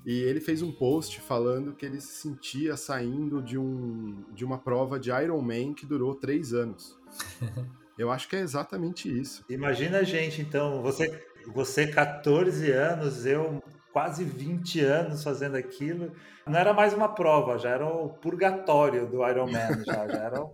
E 0.05 0.19
ele 0.19 0.39
fez 0.39 0.61
um 0.61 0.71
post 0.71 1.19
falando 1.19 1.73
que 1.73 1.85
ele 1.85 1.99
se 1.99 2.21
sentia 2.21 2.77
saindo 2.77 3.41
de, 3.41 3.57
um, 3.57 4.23
de 4.33 4.45
uma 4.45 4.57
prova 4.57 4.97
de 4.97 5.09
Iron 5.11 5.41
Man 5.41 5.73
que 5.73 5.85
durou 5.85 6.15
três 6.15 6.53
anos. 6.53 6.97
Eu 7.97 8.11
acho 8.11 8.27
que 8.27 8.35
é 8.35 8.39
exatamente 8.39 9.07
isso. 9.07 9.43
Imagina 9.49 9.99
a 9.99 10.03
gente, 10.03 10.41
então, 10.41 10.81
você, 10.81 11.25
você 11.53 11.87
14 11.87 12.71
anos, 12.71 13.25
eu 13.25 13.61
quase 13.91 14.23
20 14.23 14.81
anos 14.81 15.23
fazendo 15.23 15.55
aquilo. 15.55 16.11
Não 16.45 16.57
era 16.57 16.73
mais 16.73 16.93
uma 16.93 17.07
prova, 17.07 17.59
já 17.59 17.69
era 17.69 17.85
o 17.85 18.09
purgatório 18.09 19.07
do 19.07 19.25
Iron 19.27 19.49
Man, 19.49 19.83
já, 19.85 20.07
já 20.07 20.17
era 20.17 20.41
o... 20.41 20.53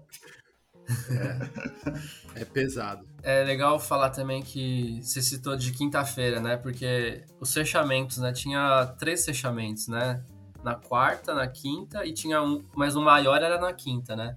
É 2.35 2.43
pesado. 2.43 3.07
É 3.23 3.43
legal 3.43 3.79
falar 3.79 4.09
também 4.09 4.41
que 4.41 4.99
você 5.01 5.21
citou 5.21 5.55
de 5.55 5.71
quinta-feira, 5.71 6.39
né? 6.39 6.57
Porque 6.57 7.23
os 7.39 7.53
fechamentos, 7.53 8.17
né? 8.17 8.33
Tinha 8.33 8.87
três 8.97 9.23
fechamentos, 9.23 9.87
né? 9.87 10.23
Na 10.63 10.75
quarta, 10.75 11.33
na 11.33 11.47
quinta 11.47 12.05
e 12.05 12.13
tinha 12.13 12.41
um, 12.41 12.63
mas 12.75 12.95
o 12.95 13.01
maior 13.01 13.41
era 13.41 13.59
na 13.59 13.71
quinta, 13.71 14.15
né? 14.15 14.33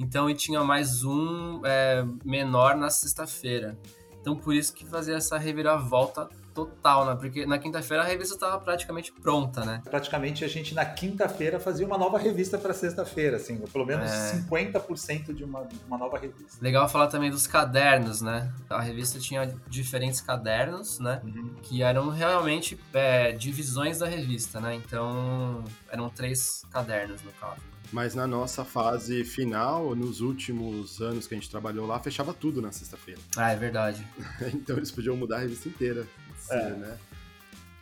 Então 0.00 0.30
e 0.30 0.34
tinha 0.34 0.64
mais 0.64 1.04
um 1.04 1.60
é, 1.62 2.02
menor 2.24 2.74
na 2.74 2.88
sexta-feira. 2.88 3.78
Então 4.18 4.34
por 4.34 4.54
isso 4.54 4.72
que 4.72 4.86
fazia 4.86 5.16
essa 5.16 5.36
reviravolta 5.36 6.26
total, 6.54 7.04
né? 7.04 7.14
Porque 7.14 7.44
na 7.44 7.58
quinta-feira 7.58 8.02
a 8.02 8.06
revista 8.06 8.34
estava 8.34 8.58
praticamente 8.58 9.12
pronta, 9.12 9.62
né? 9.64 9.82
Praticamente 9.84 10.42
a 10.42 10.48
gente 10.48 10.74
na 10.74 10.86
quinta-feira 10.86 11.60
fazia 11.60 11.86
uma 11.86 11.98
nova 11.98 12.18
revista 12.18 12.56
para 12.56 12.72
sexta-feira, 12.72 13.36
assim, 13.36 13.58
pelo 13.58 13.84
menos 13.84 14.10
é. 14.10 14.32
50% 14.48 15.34
de 15.34 15.44
uma, 15.44 15.68
uma 15.86 15.98
nova 15.98 16.18
revista. 16.18 16.58
Legal 16.62 16.88
falar 16.88 17.06
também 17.08 17.30
dos 17.30 17.46
cadernos, 17.46 18.22
né? 18.22 18.50
A 18.70 18.80
revista 18.80 19.18
tinha 19.18 19.54
diferentes 19.68 20.20
cadernos, 20.20 20.98
né? 20.98 21.20
Uhum. 21.22 21.54
Que 21.62 21.82
eram 21.82 22.08
realmente 22.08 22.78
é, 22.92 23.32
divisões 23.32 23.98
da 23.98 24.06
revista, 24.06 24.60
né? 24.60 24.74
Então 24.74 25.62
eram 25.90 26.08
três 26.08 26.64
cadernos 26.70 27.22
no 27.22 27.32
caso. 27.32 27.69
Mas 27.92 28.14
na 28.14 28.26
nossa 28.26 28.64
fase 28.64 29.24
final, 29.24 29.96
nos 29.96 30.20
últimos 30.20 31.00
anos 31.00 31.26
que 31.26 31.34
a 31.34 31.36
gente 31.36 31.50
trabalhou 31.50 31.86
lá, 31.86 31.98
fechava 31.98 32.32
tudo 32.32 32.62
na 32.62 32.70
sexta-feira. 32.70 33.20
Ah, 33.36 33.52
é 33.52 33.56
verdade. 33.56 34.06
então 34.54 34.76
eles 34.76 34.90
podiam 34.90 35.16
mudar 35.16 35.36
a 35.36 35.40
revista 35.40 35.68
inteira. 35.68 36.06
É. 36.50 36.70
né? 36.70 36.98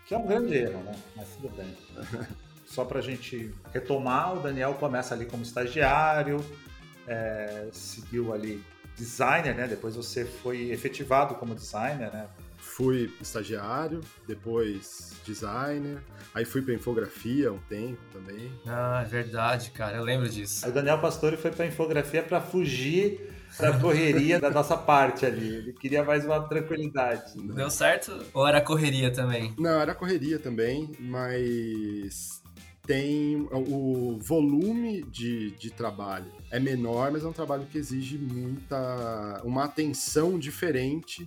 Que 0.06 0.14
é 0.14 0.18
um 0.18 0.26
grande 0.26 0.54
erro, 0.54 0.82
né? 0.82 0.98
Mas 1.14 1.28
tudo 1.28 1.54
bem. 1.54 1.76
Só 2.66 2.84
para 2.84 2.98
a 2.98 3.02
gente 3.02 3.52
retomar, 3.72 4.34
o 4.34 4.40
Daniel 4.40 4.74
começa 4.74 5.14
ali 5.14 5.26
como 5.26 5.42
estagiário, 5.42 6.44
é, 7.06 7.68
seguiu 7.72 8.32
ali 8.32 8.62
designer, 8.96 9.54
né? 9.54 9.68
Depois 9.68 9.96
você 9.96 10.24
foi 10.24 10.70
efetivado 10.70 11.34
como 11.34 11.54
designer, 11.54 12.12
né? 12.12 12.26
Fui 12.78 13.12
estagiário, 13.20 14.02
depois 14.24 15.14
designer, 15.26 15.98
aí 16.32 16.44
fui 16.44 16.62
para 16.62 16.72
infografia 16.72 17.52
um 17.52 17.58
tempo 17.68 17.98
também. 18.12 18.52
Ah, 18.64 19.02
é 19.04 19.08
verdade, 19.08 19.72
cara, 19.72 19.96
eu 19.96 20.04
lembro 20.04 20.28
disso. 20.28 20.64
Aí 20.64 20.70
o 20.70 20.74
Daniel 20.74 21.00
Pastore 21.00 21.36
foi 21.36 21.50
para 21.50 21.66
infografia 21.66 22.22
para 22.22 22.40
fugir 22.40 23.34
da 23.58 23.76
correria 23.80 24.38
da 24.38 24.48
nossa 24.48 24.76
parte 24.76 25.26
ali. 25.26 25.56
Ele 25.56 25.72
queria 25.72 26.04
mais 26.04 26.24
uma 26.24 26.40
tranquilidade. 26.46 27.32
Deu 27.36 27.68
certo? 27.68 28.24
Ou 28.32 28.46
era 28.46 28.60
correria 28.60 29.12
também? 29.12 29.52
Não, 29.58 29.80
era 29.80 29.92
correria 29.92 30.38
também, 30.38 30.92
mas 31.00 32.40
tem 32.86 33.48
o 33.50 34.20
volume 34.22 35.02
de, 35.02 35.50
de 35.50 35.70
trabalho 35.70 36.32
é 36.50 36.58
menor, 36.58 37.10
mas 37.10 37.22
é 37.22 37.26
um 37.26 37.32
trabalho 37.32 37.66
que 37.66 37.76
exige 37.76 38.16
muita 38.16 39.42
uma 39.44 39.64
atenção 39.64 40.38
diferente 40.38 41.26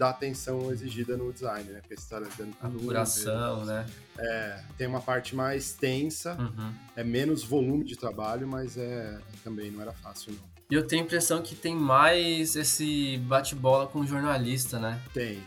da 0.00 0.08
atenção 0.08 0.72
exigida 0.72 1.14
no 1.14 1.30
design, 1.30 1.70
né? 1.70 1.80
Porque 1.80 1.94
você 1.94 2.02
está 2.02 2.18
dando 2.38 2.56
Apuração, 2.58 3.66
né? 3.66 3.84
É, 4.18 4.62
tem 4.78 4.86
uma 4.86 5.02
parte 5.02 5.36
mais 5.36 5.74
tensa, 5.74 6.38
uhum. 6.40 6.72
é 6.96 7.04
menos 7.04 7.44
volume 7.44 7.84
de 7.84 7.96
trabalho, 7.96 8.48
mas 8.48 8.78
é 8.78 9.18
também 9.44 9.70
não 9.70 9.82
era 9.82 9.92
fácil 9.92 10.32
não. 10.32 10.40
E 10.70 10.74
eu 10.74 10.86
tenho 10.86 11.02
a 11.02 11.04
impressão 11.04 11.42
que 11.42 11.54
tem 11.54 11.76
mais 11.76 12.56
esse 12.56 13.18
bate-bola 13.26 13.88
com 13.88 14.00
o 14.00 14.06
jornalista, 14.06 14.78
né? 14.78 14.98
Tem. 15.12 15.42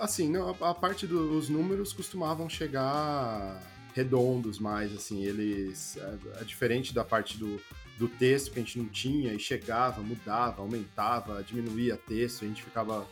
Assim, 0.00 0.30
não, 0.30 0.48
a 0.48 0.74
parte 0.74 1.06
dos 1.06 1.50
números 1.50 1.92
costumavam 1.92 2.48
chegar 2.48 3.60
redondos 3.94 4.58
mais, 4.58 4.90
assim, 4.94 5.22
eles... 5.22 5.98
É, 5.98 6.40
é 6.40 6.44
diferente 6.44 6.94
da 6.94 7.04
parte 7.04 7.36
do, 7.36 7.60
do 7.98 8.08
texto 8.08 8.52
que 8.52 8.58
a 8.58 8.62
gente 8.62 8.78
não 8.78 8.86
tinha 8.86 9.34
e 9.34 9.38
chegava, 9.38 10.00
mudava, 10.00 10.62
aumentava, 10.62 11.42
diminuía 11.42 11.94
texto, 11.94 12.46
a 12.46 12.48
gente 12.48 12.62
ficava 12.62 13.06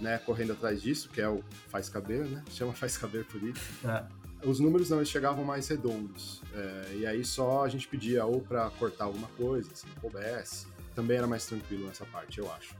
né, 0.00 0.18
correndo 0.18 0.52
atrás 0.52 0.80
disso, 0.80 1.08
que 1.08 1.20
é 1.20 1.28
o 1.28 1.42
faz 1.68 1.88
caber, 1.88 2.24
né? 2.24 2.42
Chama 2.50 2.72
faz 2.72 2.96
caber 2.96 3.24
por 3.24 3.42
isso. 3.42 3.60
É. 3.86 4.04
Os 4.44 4.60
números 4.60 4.90
não, 4.90 4.98
eles 4.98 5.08
chegavam 5.08 5.44
mais 5.44 5.66
redondos. 5.68 6.42
É, 6.54 6.94
e 6.96 7.06
aí 7.06 7.24
só 7.24 7.64
a 7.64 7.68
gente 7.68 7.88
pedia 7.88 8.24
ou 8.24 8.40
para 8.40 8.68
cortar 8.70 9.04
alguma 9.04 9.28
coisa, 9.28 9.68
se 9.74 9.86
não 9.86 9.94
coubesse, 9.96 10.66
também 10.94 11.16
era 11.16 11.26
mais 11.26 11.46
tranquilo 11.46 11.86
nessa 11.86 12.04
parte, 12.06 12.38
eu 12.38 12.50
acho. 12.52 12.74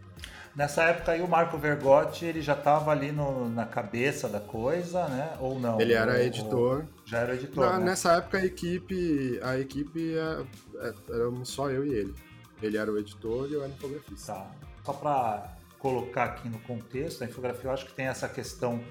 Nessa 0.55 0.85
época 0.85 1.13
aí 1.13 1.21
o 1.21 1.29
Marco 1.29 1.59
Vergotti, 1.59 2.25
ele 2.25 2.41
já 2.41 2.55
estava 2.55 2.91
ali 2.91 3.13
no, 3.13 3.47
na 3.51 3.67
cabeça 3.67 4.27
da 4.27 4.41
coisa, 4.41 5.07
né? 5.09 5.37
Ou 5.39 5.61
não? 5.61 5.79
Ele 5.79 5.93
era 5.93 6.23
editor. 6.23 6.87
já 7.05 7.19
era 7.19 7.35
editor, 7.35 7.67
na, 7.67 7.79
né? 7.79 7.85
Nessa 7.87 8.15
época 8.15 8.39
a 8.39 8.45
equipe, 8.45 9.39
a 9.43 9.59
equipe 9.59 10.17
é, 10.17 10.47
é, 10.87 10.95
éramos 11.11 11.51
só 11.51 11.71
eu 11.71 11.85
e 11.85 11.93
ele. 11.93 12.15
Ele 12.63 12.79
era 12.79 12.91
o 12.91 12.99
editor 12.99 13.49
e 13.51 13.53
eu 13.53 13.63
era 13.63 13.71
o 13.71 13.75
infografista. 13.75 14.33
Tá. 14.33 14.51
Só 14.83 14.93
para 14.95 15.56
colocar 15.87 16.25
aqui 16.25 16.49
no 16.49 16.59
contexto, 16.59 17.23
a 17.23 17.27
infografia 17.29 17.69
eu 17.69 17.73
acho 17.73 17.87
que 17.87 17.93
tem 17.93 18.07
essa 18.07 18.29
questão 18.29 18.83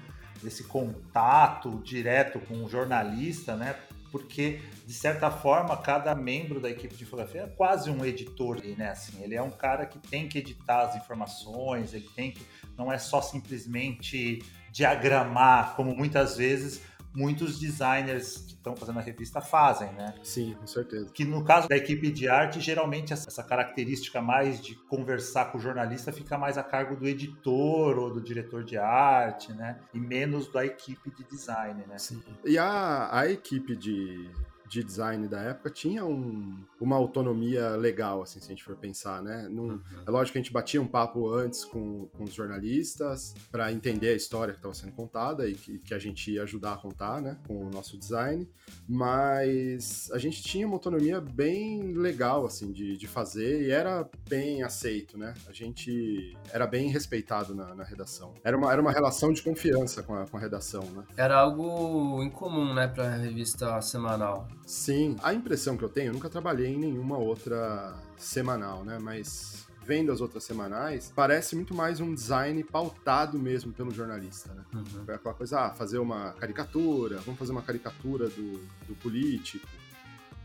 desse 0.42 0.64
contato 0.64 1.78
direto 1.84 2.40
com 2.40 2.64
o 2.64 2.70
jornalista, 2.70 3.54
né? 3.54 3.76
porque 4.10 4.62
de 4.86 4.94
certa 4.94 5.30
forma 5.30 5.76
cada 5.76 6.14
membro 6.14 6.58
da 6.58 6.70
equipe 6.70 6.96
de 6.96 7.04
fotografia 7.04 7.42
é 7.42 7.46
quase 7.48 7.90
um 7.90 8.02
editor, 8.02 8.62
né? 8.78 8.88
Assim, 8.88 9.22
ele 9.22 9.34
é 9.34 9.42
um 9.42 9.50
cara 9.50 9.84
que 9.84 9.98
tem 9.98 10.26
que 10.26 10.38
editar 10.38 10.86
as 10.86 10.96
informações, 10.96 11.92
ele 11.92 12.08
tem 12.16 12.30
que 12.30 12.40
não 12.78 12.90
é 12.90 12.96
só 12.96 13.20
simplesmente 13.20 14.42
diagramar, 14.72 15.74
como 15.76 15.94
muitas 15.94 16.38
vezes 16.38 16.80
muitos 17.16 17.58
designers 17.58 18.36
que 18.46 18.52
estão 18.52 18.76
fazendo 18.76 18.98
a 18.98 19.02
revista 19.02 19.40
fazem, 19.40 19.90
né? 19.94 20.14
Sim, 20.22 20.54
com 20.54 20.66
certeza. 20.66 21.10
Que 21.12 21.24
no 21.24 21.42
caso 21.42 21.66
da 21.66 21.76
equipe 21.76 22.10
de 22.10 22.28
arte, 22.28 22.60
geralmente 22.60 23.12
essa 23.12 23.42
característica 23.42 24.20
mais 24.20 24.60
de 24.60 24.74
conversar 24.86 25.46
com 25.46 25.56
o 25.56 25.60
jornalista 25.60 26.12
fica 26.12 26.36
mais 26.36 26.58
a 26.58 26.62
cargo 26.62 26.94
do 26.94 27.08
editor 27.08 27.98
ou 27.98 28.12
do 28.12 28.20
diretor 28.20 28.62
de 28.62 28.76
arte, 28.76 29.52
né? 29.54 29.78
E 29.94 29.98
menos 29.98 30.52
da 30.52 30.64
equipe 30.64 31.10
de 31.10 31.24
design, 31.24 31.82
né? 31.88 31.96
Sim. 31.98 32.22
E 32.44 32.58
a, 32.58 33.08
a 33.10 33.26
equipe 33.26 33.74
de 33.74 34.30
de 34.68 34.82
design 34.82 35.28
da 35.28 35.40
época 35.40 35.70
tinha 35.70 36.04
um, 36.04 36.56
uma 36.80 36.96
autonomia 36.96 37.70
legal, 37.76 38.22
assim, 38.22 38.40
se 38.40 38.46
a 38.46 38.48
gente 38.50 38.64
for 38.64 38.76
pensar, 38.76 39.22
né? 39.22 39.48
Num, 39.48 39.68
uhum. 39.68 39.80
É 40.06 40.10
lógico 40.10 40.32
que 40.32 40.38
a 40.38 40.42
gente 40.42 40.52
batia 40.52 40.80
um 40.80 40.86
papo 40.86 41.32
antes 41.32 41.64
com, 41.64 42.06
com 42.08 42.24
os 42.24 42.34
jornalistas 42.34 43.34
para 43.50 43.72
entender 43.72 44.08
a 44.08 44.14
história 44.14 44.52
que 44.52 44.58
estava 44.58 44.74
sendo 44.74 44.92
contada 44.92 45.48
e 45.48 45.54
que, 45.54 45.78
que 45.78 45.94
a 45.94 45.98
gente 45.98 46.32
ia 46.32 46.42
ajudar 46.42 46.74
a 46.74 46.76
contar, 46.76 47.20
né? 47.20 47.38
Com 47.46 47.66
o 47.66 47.70
nosso 47.70 47.96
design, 47.96 48.48
mas 48.88 50.10
a 50.12 50.18
gente 50.18 50.42
tinha 50.42 50.66
uma 50.66 50.76
autonomia 50.76 51.20
bem 51.20 51.92
legal, 51.92 52.44
assim, 52.44 52.72
de, 52.72 52.96
de 52.96 53.06
fazer 53.06 53.62
e 53.62 53.70
era 53.70 54.08
bem 54.28 54.62
aceito, 54.62 55.16
né? 55.16 55.34
A 55.48 55.52
gente 55.52 56.36
era 56.52 56.66
bem 56.66 56.88
respeitado 56.88 57.54
na, 57.54 57.74
na 57.74 57.84
redação. 57.84 58.34
Era 58.42 58.56
uma, 58.56 58.72
era 58.72 58.80
uma 58.80 58.92
relação 58.92 59.32
de 59.32 59.42
confiança 59.42 60.02
com 60.02 60.14
a, 60.14 60.26
com 60.26 60.36
a 60.36 60.40
redação, 60.40 60.82
né? 60.90 61.04
Era 61.16 61.38
algo 61.38 62.22
incomum, 62.22 62.74
né, 62.74 62.88
para 62.88 63.04
a 63.04 63.16
revista 63.16 63.80
semanal. 63.80 64.48
Sim, 64.66 65.16
a 65.22 65.32
impressão 65.32 65.76
que 65.76 65.84
eu 65.84 65.88
tenho, 65.88 66.08
eu 66.08 66.12
nunca 66.12 66.28
trabalhei 66.28 66.66
em 66.66 66.76
nenhuma 66.76 67.16
outra 67.16 67.96
semanal, 68.16 68.84
né? 68.84 68.98
Mas 68.98 69.64
vendo 69.84 70.10
as 70.10 70.20
outras 70.20 70.42
semanais, 70.42 71.12
parece 71.14 71.54
muito 71.54 71.72
mais 71.72 72.00
um 72.00 72.12
design 72.12 72.64
pautado 72.64 73.38
mesmo 73.38 73.72
pelo 73.72 73.92
jornalista, 73.92 74.52
né? 74.52 74.64
Uhum. 74.74 75.04
É 75.06 75.14
aquela 75.14 75.34
coisa, 75.34 75.60
ah, 75.60 75.70
fazer 75.70 75.98
uma 75.98 76.32
caricatura, 76.32 77.18
vamos 77.18 77.38
fazer 77.38 77.52
uma 77.52 77.62
caricatura 77.62 78.28
do, 78.28 78.58
do 78.88 78.96
político, 78.96 79.68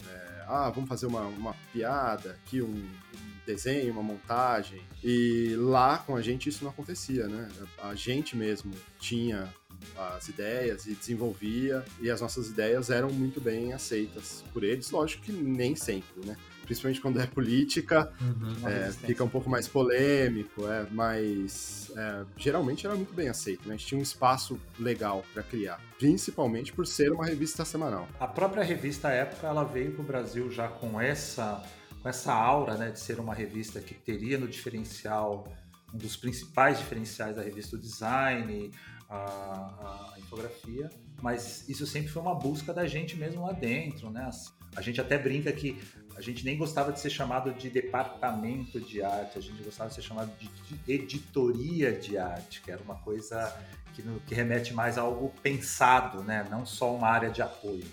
é, 0.08 0.46
ah, 0.48 0.70
vamos 0.70 0.88
fazer 0.88 1.08
uma, 1.08 1.22
uma 1.22 1.56
piada, 1.74 2.38
aqui 2.46 2.62
um, 2.62 2.68
um 2.68 3.32
desenho, 3.44 3.92
uma 3.92 4.04
montagem. 4.04 4.84
E 5.04 5.56
lá 5.58 5.98
com 5.98 6.16
a 6.16 6.22
gente 6.22 6.48
isso 6.48 6.64
não 6.64 6.70
acontecia, 6.70 7.28
né? 7.28 7.50
A 7.82 7.96
gente 7.96 8.38
mesmo 8.38 8.72
tinha 9.00 9.52
as 9.98 10.28
ideias 10.28 10.86
e 10.86 10.94
desenvolvia, 10.94 11.84
e 12.00 12.10
as 12.10 12.22
nossas 12.22 12.50
ideias 12.50 12.90
eram 12.90 13.12
muito 13.12 13.40
bem 13.40 13.74
aceitas 13.74 14.44
por 14.54 14.64
eles, 14.64 14.92
lógico 14.92 15.24
que 15.24 15.32
nem 15.32 15.76
sempre, 15.76 16.26
né? 16.26 16.36
Principalmente 16.64 17.02
quando 17.02 17.20
é 17.20 17.28
política, 17.28 18.12
uhum, 18.22 18.68
é, 18.68 18.92
fica 18.92 19.24
um 19.24 19.30
pouco 19.30 19.50
mais 19.50 19.68
polêmico, 19.68 20.68
é, 20.68 20.88
mas 20.92 21.92
é, 21.96 22.24
geralmente 22.38 22.86
era 22.86 22.96
muito 22.96 23.14
bem 23.14 23.28
aceito, 23.28 23.68
né? 23.68 23.74
A 23.74 23.78
gente 23.78 23.88
tinha 23.88 24.00
um 24.00 24.04
espaço 24.04 24.60
legal 24.80 25.26
para 25.34 25.44
criar, 25.44 25.82
principalmente 25.98 26.72
por 26.72 26.88
ser 26.88 27.12
uma 27.12 27.26
revista 27.26 27.66
semanal. 27.66 28.08
A 28.20 28.28
própria 28.28 28.64
revista 28.64 29.10
à 29.10 29.12
época 29.12 29.48
ela 29.48 29.64
veio 29.64 29.92
para 29.92 30.02
o 30.02 30.06
Brasil 30.06 30.50
já 30.52 30.68
com 30.68 31.00
essa 31.00 31.62
com 32.02 32.10
essa 32.10 32.34
aura 32.34 32.76
né, 32.76 32.90
de 32.90 33.00
ser 33.00 33.20
uma 33.20 33.34
revista 33.34 33.80
que 33.80 33.94
teria 33.94 34.36
no 34.38 34.48
diferencial 34.48 35.48
um 35.94 35.98
dos 35.98 36.16
principais 36.16 36.80
diferenciais 36.80 37.36
da 37.36 37.42
revista 37.42 37.76
o 37.76 37.80
design, 37.80 38.72
a, 39.12 40.14
a, 40.16 40.20
infografia, 40.20 40.90
mas 41.22 41.68
isso 41.68 41.86
sempre 41.86 42.10
foi 42.10 42.22
uma 42.22 42.34
busca 42.34 42.74
da 42.74 42.88
gente 42.88 43.18
mesmo 43.18 43.46
lá 43.46 43.52
dentro, 43.52 44.10
né? 44.10 44.24
Assim, 44.24 44.52
a 44.74 44.82
gente 44.82 45.02
até 45.02 45.18
brinca 45.18 45.52
que 45.52 45.78
a 46.16 46.22
gente 46.22 46.46
nem 46.46 46.58
gostava 46.58 46.94
de 46.94 47.00
ser 47.00 47.10
chamado 47.10 47.54
de 47.54 47.70
departamento 47.70 48.80
de 48.80 49.04
arte, 49.04 49.38
a 49.38 49.42
gente 49.42 49.62
gostava 49.62 49.90
de 49.90 49.96
ser 49.96 50.02
chamado 50.02 50.32
de, 50.40 50.50
editoria 50.88 51.92
de 51.92 52.18
arte, 52.18 52.62
que 52.62 52.72
era 52.72 52.82
uma 52.82 52.96
coisa 52.96 53.54
que, 53.94 54.02
que 54.26 54.34
remete 54.34 54.74
mais 54.74 54.98
a 54.98 55.02
algo 55.02 55.34
pensado, 55.44 56.24
né? 56.24 56.48
Não 56.50 56.66
só 56.66 56.96
uma 56.96 57.10
área 57.10 57.30
de 57.30 57.42
apoio. 57.42 57.86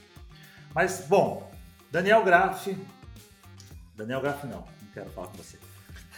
Mas, 0.73 1.05
bom, 1.09 1.51
Daniel 1.91 2.25
Graff. 2.25 2.77
Daniel 3.97 4.21
Graff 4.21 4.47
não, 4.47 4.61
não 4.61 4.91
quero 4.95 5.11
falar 5.11 5.27
com 5.29 5.39
você. 5.39 5.59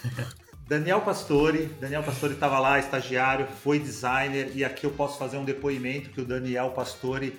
Daniel 0.71 1.01
Pastore, 1.01 1.67
Daniel 1.81 2.05
Pastore 2.05 2.35
estava 2.35 2.61
lá, 2.61 2.79
estagiário, 2.79 3.45
foi 3.61 3.81
designer 3.81 4.53
e 4.55 4.65
aqui 4.65 4.87
eu 4.87 4.93
posso 4.93 5.19
fazer 5.19 5.37
um 5.37 5.45
depoimento 5.45 6.11
que 6.11 6.21
o 6.21 6.25
Daniel 6.25 6.71
Pastore, 6.71 7.37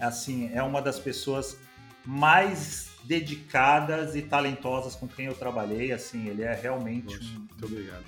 assim, 0.00 0.50
é 0.54 0.62
uma 0.62 0.80
das 0.80 0.98
pessoas 0.98 1.58
mais 2.06 2.88
dedicadas 3.04 4.16
e 4.16 4.22
talentosas 4.22 4.96
com 4.96 5.06
quem 5.06 5.26
eu 5.26 5.34
trabalhei, 5.34 5.92
assim, 5.92 6.26
ele 6.26 6.42
é 6.42 6.54
realmente 6.54 7.18
um, 7.18 7.40
muito 7.40 7.66
obrigado. 7.66 8.04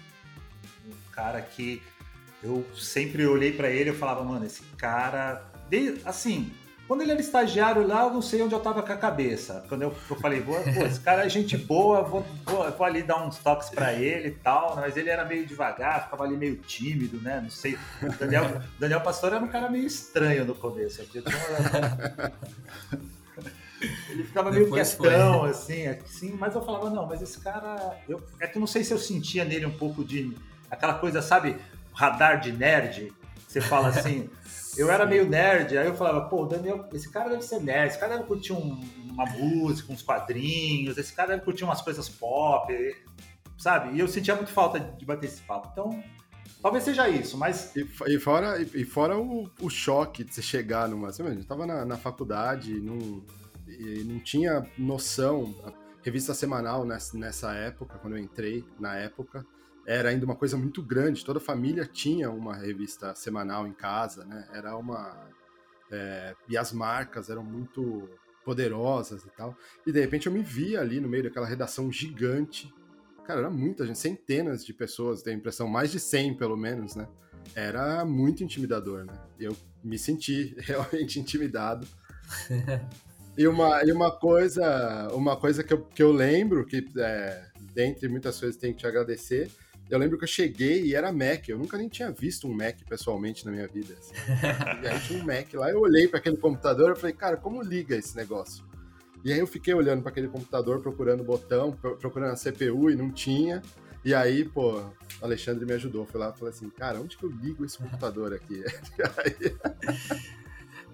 um 0.87 1.11
cara 1.13 1.43
que 1.43 1.83
eu 2.43 2.67
sempre 2.75 3.27
olhei 3.27 3.53
para 3.53 3.69
ele 3.69 3.91
e 3.91 3.95
falava, 3.95 4.25
mano, 4.25 4.47
esse 4.47 4.63
cara, 4.79 5.53
assim, 6.07 6.51
quando 6.93 7.01
ele 7.01 7.13
era 7.13 7.21
estagiário 7.23 7.87
lá, 7.87 8.03
eu 8.03 8.11
não 8.11 8.21
sei 8.21 8.43
onde 8.43 8.55
eu 8.55 8.61
tava 8.61 8.83
com 8.83 8.93
a 8.93 8.97
cabeça. 8.99 9.65
Quando 9.67 9.81
eu, 9.81 9.95
eu 10.11 10.17
falei, 10.17 10.43
pô, 10.43 10.59
esse 10.85 11.01
cara 11.01 11.25
é 11.25 11.29
gente 11.31 11.57
boa, 11.57 12.03
vou, 12.03 12.23
vou, 12.45 12.71
vou 12.71 12.87
ali 12.87 13.03
dar 13.03 13.27
uns 13.27 13.39
toques 13.39 13.71
para 13.71 13.95
ele 13.95 14.29
e 14.29 14.33
tal, 14.33 14.77
mas 14.77 14.95
ele 14.95 15.09
era 15.09 15.25
meio 15.25 15.47
devagar, 15.47 16.05
ficava 16.05 16.25
ali 16.25 16.37
meio 16.37 16.57
tímido, 16.57 17.19
né? 17.23 17.41
Não 17.41 17.49
sei. 17.49 17.79
O 18.03 18.13
Daniel, 18.19 18.61
Daniel 18.79 19.01
Pastor 19.01 19.33
era 19.33 19.43
um 19.43 19.49
cara 19.49 19.71
meio 19.71 19.87
estranho 19.87 20.45
no 20.45 20.55
começo. 20.55 21.01
Ele 24.11 24.25
ficava 24.25 24.51
meio 24.51 24.65
Depois 24.65 24.95
quietão, 24.95 25.41
foi. 25.41 25.51
assim, 25.51 25.87
assim, 25.87 26.37
mas 26.39 26.55
eu 26.55 26.63
falava, 26.63 26.91
não, 26.91 27.07
mas 27.07 27.23
esse 27.23 27.41
cara. 27.41 27.97
Eu, 28.07 28.23
é 28.39 28.47
que 28.47 28.59
eu 28.59 28.61
não 28.61 28.67
sei 28.67 28.85
se 28.85 28.93
eu 28.93 28.99
sentia 28.99 29.47
nele 29.47 29.65
um 29.65 29.79
pouco 29.79 30.05
de. 30.05 30.37
aquela 30.71 30.93
coisa, 30.93 31.23
sabe, 31.23 31.57
radar 31.95 32.39
de 32.39 32.53
nerd. 32.53 33.11
Você 33.49 33.63
fala 33.63 33.89
assim. 33.89 34.29
eu 34.77 34.91
era 34.91 35.05
meio 35.07 35.29
nerd, 35.29 35.77
aí 35.77 35.87
eu 35.87 35.95
falava, 35.95 36.29
pô, 36.29 36.47
Daniel, 36.47 36.89
esse 36.93 37.11
cara 37.11 37.31
deve 37.31 37.43
ser 37.43 37.61
nerd, 37.61 37.91
esse 37.91 37.99
cara 37.99 38.17
deve 38.17 38.27
curtir 38.27 38.53
um, 38.53 38.81
uma 39.11 39.27
música, 39.27 39.93
uns 39.93 40.03
quadrinhos, 40.03 40.97
esse 40.97 41.13
cara 41.13 41.31
deve 41.31 41.43
curtir 41.43 41.65
umas 41.65 41.81
coisas 41.81 42.09
pop, 42.09 42.73
sabe? 43.59 43.97
E 43.97 44.01
eu 44.01 44.09
sentia 44.09 44.35
muito 44.35 44.51
falta 44.51 44.81
de 44.81 45.05
bater 45.05 45.27
esse 45.27 45.43
papo. 45.43 45.69
Então, 45.73 46.03
Talvez 46.63 46.85
seja 46.85 47.09
isso, 47.09 47.37
mas. 47.37 47.75
E, 47.75 47.85
e 48.07 48.21
fora, 48.21 48.63
e, 48.63 48.85
fora 48.85 49.19
o, 49.19 49.51
o, 49.61 49.69
choque 49.69 50.23
de 50.23 50.33
você 50.33 50.41
chegar 50.41 50.89
numa. 50.89 51.11
Você 51.11 51.21
imagina, 51.21 51.43
eu 51.43 51.47
tava 51.47 51.67
na, 51.67 51.85
na 51.85 51.97
faculdade, 51.97 52.73
num, 52.81 53.21
e 53.67 54.05
não 54.05 54.21
tinha 54.21 54.65
noção. 54.79 55.53
A 55.65 55.73
revista 56.05 56.33
semanal 56.33 56.85
nessa, 56.85 57.19
nessa 57.19 57.53
época, 57.53 57.99
quando 57.99 58.17
eu 58.17 58.23
entrei 58.23 58.65
na 58.79 58.97
época, 58.97 59.45
era 59.87 60.11
ainda 60.11 60.25
uma 60.25 60.37
coisa 60.37 60.57
muito 60.57 60.83
grande. 60.83 61.25
Toda 61.25 61.41
família 61.41 61.85
tinha 61.85 62.31
uma 62.31 62.55
revista 62.55 63.15
semanal 63.15 63.67
em 63.67 63.73
casa, 63.73 64.25
né? 64.25 64.49
Era 64.53 64.77
uma. 64.77 65.29
É, 65.91 66.35
e 66.49 66.57
as 66.57 66.73
marcas 66.73 67.29
eram 67.29 67.43
muito 67.43 68.09
poderosas 68.45 69.25
e 69.25 69.31
tal. 69.31 69.57
E 69.87 69.93
de 69.93 70.01
repente 70.01 70.27
eu 70.27 70.33
me 70.33 70.43
via 70.43 70.81
ali 70.81 71.01
no 71.01 71.09
meio 71.09 71.25
daquela 71.25 71.47
redação 71.47 71.91
gigante. 71.91 72.73
Cara, 73.25 73.41
era 73.41 73.51
muita 73.51 73.87
gente, 73.87 73.99
centenas 73.99 74.65
de 74.65 74.73
pessoas, 74.73 75.23
tenho 75.23 75.37
a 75.37 75.39
impressão, 75.39 75.69
mais 75.69 75.93
de 75.93 76.01
100 76.01 76.37
pelo 76.37 76.57
menos, 76.57 76.97
né? 76.97 77.07
Era 77.55 78.05
muito 78.05 78.43
intimidador, 78.43 79.05
né? 79.05 79.15
Eu 79.39 79.57
me 79.83 79.99
senti 79.99 80.55
realmente 80.59 81.19
intimidado. 81.21 81.87
E 83.37 83.47
uma, 83.47 83.83
e 83.85 83.91
uma 83.91 84.11
coisa, 84.11 85.09
uma 85.13 85.37
coisa 85.37 85.65
que 85.65 85.73
eu, 85.73 85.83
que 85.83 86.03
eu 86.03 86.13
lembro, 86.13 86.67
que 86.67 86.87
é, 86.99 87.47
dentre 87.73 88.09
muitas 88.09 88.39
coisas 88.39 88.59
tenho 88.59 88.75
que 88.75 88.81
te 88.81 88.87
agradecer, 88.87 89.51
eu 89.95 89.99
lembro 89.99 90.17
que 90.17 90.25
eu 90.25 90.29
cheguei 90.29 90.85
e 90.85 90.95
era 90.95 91.13
Mac. 91.13 91.47
Eu 91.49 91.59
nunca 91.59 91.77
nem 91.77 91.87
tinha 91.87 92.11
visto 92.11 92.49
um 92.49 92.55
Mac 92.55 92.79
pessoalmente 92.89 93.45
na 93.45 93.53
minha 93.53 93.69
vida. 93.69 93.95
Assim. 93.99 94.15
e 94.83 94.89
aí 94.89 95.01
tinha 95.01 95.23
um 95.23 95.27
Mac 95.27 95.53
lá, 95.53 95.71
eu 95.71 95.81
olhei 95.81 96.09
para 96.09 96.19
aquele 96.19 96.39
computador 96.39 96.93
e 96.93 96.99
falei, 96.99 97.15
cara, 97.15 97.37
como 97.37 97.63
liga 97.63 97.95
esse 97.95 98.17
negócio? 98.17 98.65
E 99.23 99.31
aí 99.31 99.39
eu 99.39 99.47
fiquei 99.47 99.75
olhando 99.75 100.01
para 100.01 100.11
aquele 100.11 100.29
computador, 100.29 100.81
procurando 100.81 101.21
o 101.21 101.25
botão, 101.25 101.73
procurando 101.73 102.33
a 102.33 102.37
CPU 102.37 102.91
e 102.91 102.97
não 102.97 103.11
tinha. 103.11 103.61
E 104.03 104.15
aí, 104.15 104.45
pô, 104.47 104.81
o 104.81 104.95
Alexandre 105.21 105.67
me 105.67 105.75
ajudou. 105.75 106.07
Foi 106.07 106.19
lá 106.19 106.33
e 106.35 106.39
falei 106.39 106.55
assim, 106.55 106.71
cara, 106.71 106.99
onde 106.99 107.17
que 107.17 107.25
eu 107.25 107.31
ligo 107.31 107.63
esse 107.63 107.77
computador 107.77 108.33
aqui? 108.33 108.65
aí... 109.19 109.55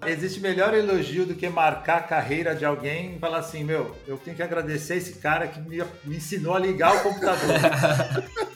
Existe 0.05 0.39
melhor 0.39 0.73
elogio 0.73 1.25
do 1.25 1.35
que 1.35 1.49
marcar 1.49 1.97
a 1.97 2.03
carreira 2.03 2.55
de 2.55 2.63
alguém 2.63 3.15
e 3.15 3.19
falar 3.19 3.39
assim, 3.39 3.65
meu, 3.65 3.93
eu 4.07 4.17
tenho 4.17 4.35
que 4.35 4.41
agradecer 4.41 4.95
esse 4.95 5.19
cara 5.19 5.45
que 5.47 5.59
me, 5.59 5.83
me 6.05 6.15
ensinou 6.15 6.55
a 6.55 6.59
ligar 6.59 6.95
o 6.95 7.03
computador. 7.03 7.49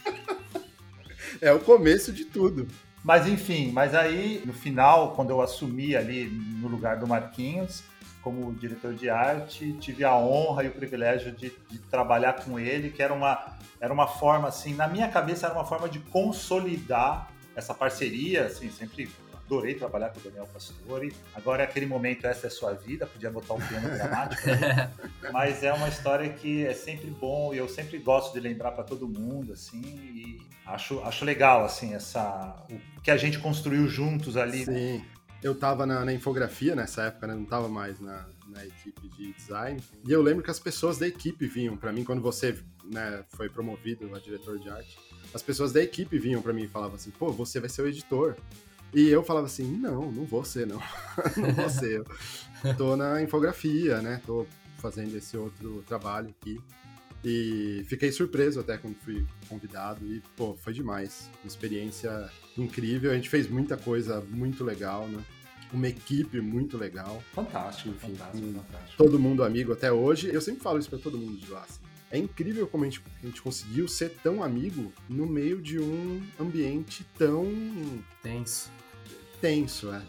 é 1.44 1.52
o 1.52 1.60
começo 1.60 2.12
de 2.12 2.26
tudo. 2.26 2.68
Mas 3.04 3.28
enfim, 3.28 3.72
mas 3.72 3.94
aí 3.94 4.42
no 4.46 4.54
final, 4.54 5.14
quando 5.14 5.30
eu 5.30 5.42
assumi 5.42 5.96
ali 5.96 6.26
no 6.26 6.70
lugar 6.70 6.98
do 6.98 7.06
Marquinhos, 7.06 7.84
como 8.22 8.54
diretor 8.54 8.94
de 8.94 9.10
arte, 9.10 9.74
tive 9.74 10.06
a 10.06 10.16
honra 10.16 10.64
e 10.64 10.70
o 10.70 10.72
privilégio 10.72 11.34
de, 11.34 11.54
de, 11.70 11.80
trabalhar 11.80 12.34
com 12.46 12.58
ele, 12.58 12.90
que 12.90 13.04
era 13.04 13.14
uma, 13.14 13.58
era 13.82 13.94
uma 13.94 14.08
forma, 14.08 14.48
assim, 14.48 14.74
na 14.74 14.88
minha 14.88 15.10
cabeça 15.10 15.48
era 15.48 15.54
uma 15.54 15.66
forma 15.66 15.90
de 15.90 16.00
consolidar 16.00 17.30
essa 17.54 17.74
parceria, 17.74 18.46
assim, 18.46 18.72
sempre 18.72 19.12
adorei 19.54 19.76
trabalhar 19.76 20.10
com 20.10 20.20
o 20.20 20.24
Daniel 20.24 20.48
Pastore. 20.52 21.14
Agora 21.36 21.62
é 21.62 21.66
aquele 21.66 21.86
momento, 21.86 22.26
essa 22.26 22.48
é 22.48 22.50
sua 22.50 22.74
vida, 22.74 23.06
podia 23.06 23.30
botar 23.30 23.54
um 23.54 23.62
piano 23.62 23.90
dramático, 23.90 24.48
né? 24.48 24.92
mas 25.32 25.64
é 25.64 25.72
uma 25.72 25.88
história 25.88 26.30
que 26.30 26.66
é 26.66 26.74
sempre 26.74 27.10
bom 27.10 27.54
e 27.54 27.58
eu 27.58 27.70
sempre 27.70 27.98
gosto 28.00 28.34
de 28.34 28.40
lembrar 28.40 28.72
para 28.72 28.84
todo 28.84 29.08
mundo, 29.08 29.54
assim, 29.54 29.82
e 29.82 30.42
acho, 30.66 31.00
acho 31.02 31.24
legal, 31.24 31.64
assim, 31.64 31.94
essa, 31.94 32.56
o 32.98 33.02
que 33.02 33.12
a 33.12 33.18
gente 33.18 33.40
construiu 33.40 33.88
juntos 33.88 34.36
ali. 34.36 34.66
Sim. 34.66 35.06
Eu 35.42 35.52
estava 35.52 35.86
na, 35.86 36.06
na, 36.06 36.14
infografia 36.14 36.74
nessa 36.74 37.04
época, 37.04 37.28
né? 37.28 37.36
não 37.36 37.44
estava 37.44 37.68
mais 37.68 38.00
na, 38.00 38.26
na, 38.48 38.66
equipe 38.66 39.10
de 39.10 39.34
design. 39.34 39.84
E 40.08 40.12
eu 40.12 40.22
lembro 40.22 40.42
que 40.42 40.50
as 40.50 40.60
pessoas 40.60 40.98
da 40.98 41.06
equipe 41.06 41.46
vinham 41.46 41.76
para 41.76 41.92
mim 41.92 42.06
quando 42.06 42.22
você 42.22 42.58
né, 42.86 43.26
foi 43.36 43.50
promovido 43.50 44.16
a 44.16 44.20
diretor 44.20 44.58
de 44.58 44.70
arte. 44.70 44.98
As 45.34 45.42
pessoas 45.42 45.74
da 45.74 45.84
equipe 45.84 46.18
vinham 46.18 46.42
para 46.42 46.54
mim 46.54 46.64
e 46.64 46.68
falavam 46.70 46.96
assim: 46.96 47.12
pô, 47.12 47.30
você 47.30 47.60
vai 47.60 47.68
ser 47.68 47.82
o 47.82 47.88
editor. 47.90 48.38
E 48.94 49.10
eu 49.10 49.24
falava 49.24 49.48
assim, 49.48 49.66
não, 49.78 50.12
não 50.12 50.24
vou 50.24 50.46
ser, 50.46 50.68
não. 50.68 50.80
não 51.38 51.54
vou 51.54 51.70
ser. 51.70 52.04
Eu 52.64 52.78
tô 52.78 52.96
na 52.96 53.22
infografia, 53.22 54.02
né? 54.02 54.22
Tô 54.26 54.46
fazendo 54.78 55.16
esse 55.18 55.36
outro 55.36 55.84
trabalho 55.88 56.30
aqui. 56.30 56.62
E 57.26 57.86
fiquei 57.88 58.12
surpreso 58.12 58.60
até 58.60 58.78
quando 58.78 58.96
fui 58.96 59.26
convidado 59.48 60.06
e, 60.06 60.22
pô, 60.36 60.56
foi 60.56 60.74
demais. 60.74 61.30
Uma 61.44 61.48
experiência 61.48 62.30
incrível. 62.58 63.12
A 63.12 63.16
gente 63.16 63.30
fez 63.30 63.50
muita 63.50 63.78
coisa 63.78 64.22
muito 64.30 64.64
legal, 64.64 65.08
né? 65.08 65.24
Uma 65.72 65.88
equipe 65.88 66.40
muito 66.40 66.78
legal. 66.78 67.24
Fantástico, 67.34 67.90
Enfim, 67.90 68.14
fantástico, 68.14 68.48
fantástico. 68.48 68.98
Todo 68.98 69.18
mundo 69.18 69.44
amigo 69.44 69.74
até 69.74 69.92
hoje. 69.92 70.30
Eu 70.32 70.42
sempre 70.42 70.62
falo 70.62 70.78
isso 70.78 70.90
para 70.90 71.00
todo 71.00 71.18
mundo 71.18 71.38
de 71.38 71.50
lá. 71.50 71.62
Assim. 71.62 71.80
É 72.12 72.18
incrível 72.20 72.68
como 72.68 72.84
a 72.84 72.88
gente, 72.88 73.02
a 73.24 73.26
gente 73.26 73.42
conseguiu 73.42 73.88
ser 73.88 74.10
tão 74.22 74.44
amigo 74.44 74.94
no 75.10 75.26
meio 75.26 75.60
de 75.60 75.80
um 75.80 76.22
ambiente 76.40 77.04
tão 77.18 77.48
tenso 78.22 78.70
tenso, 79.44 79.92
é. 79.92 80.02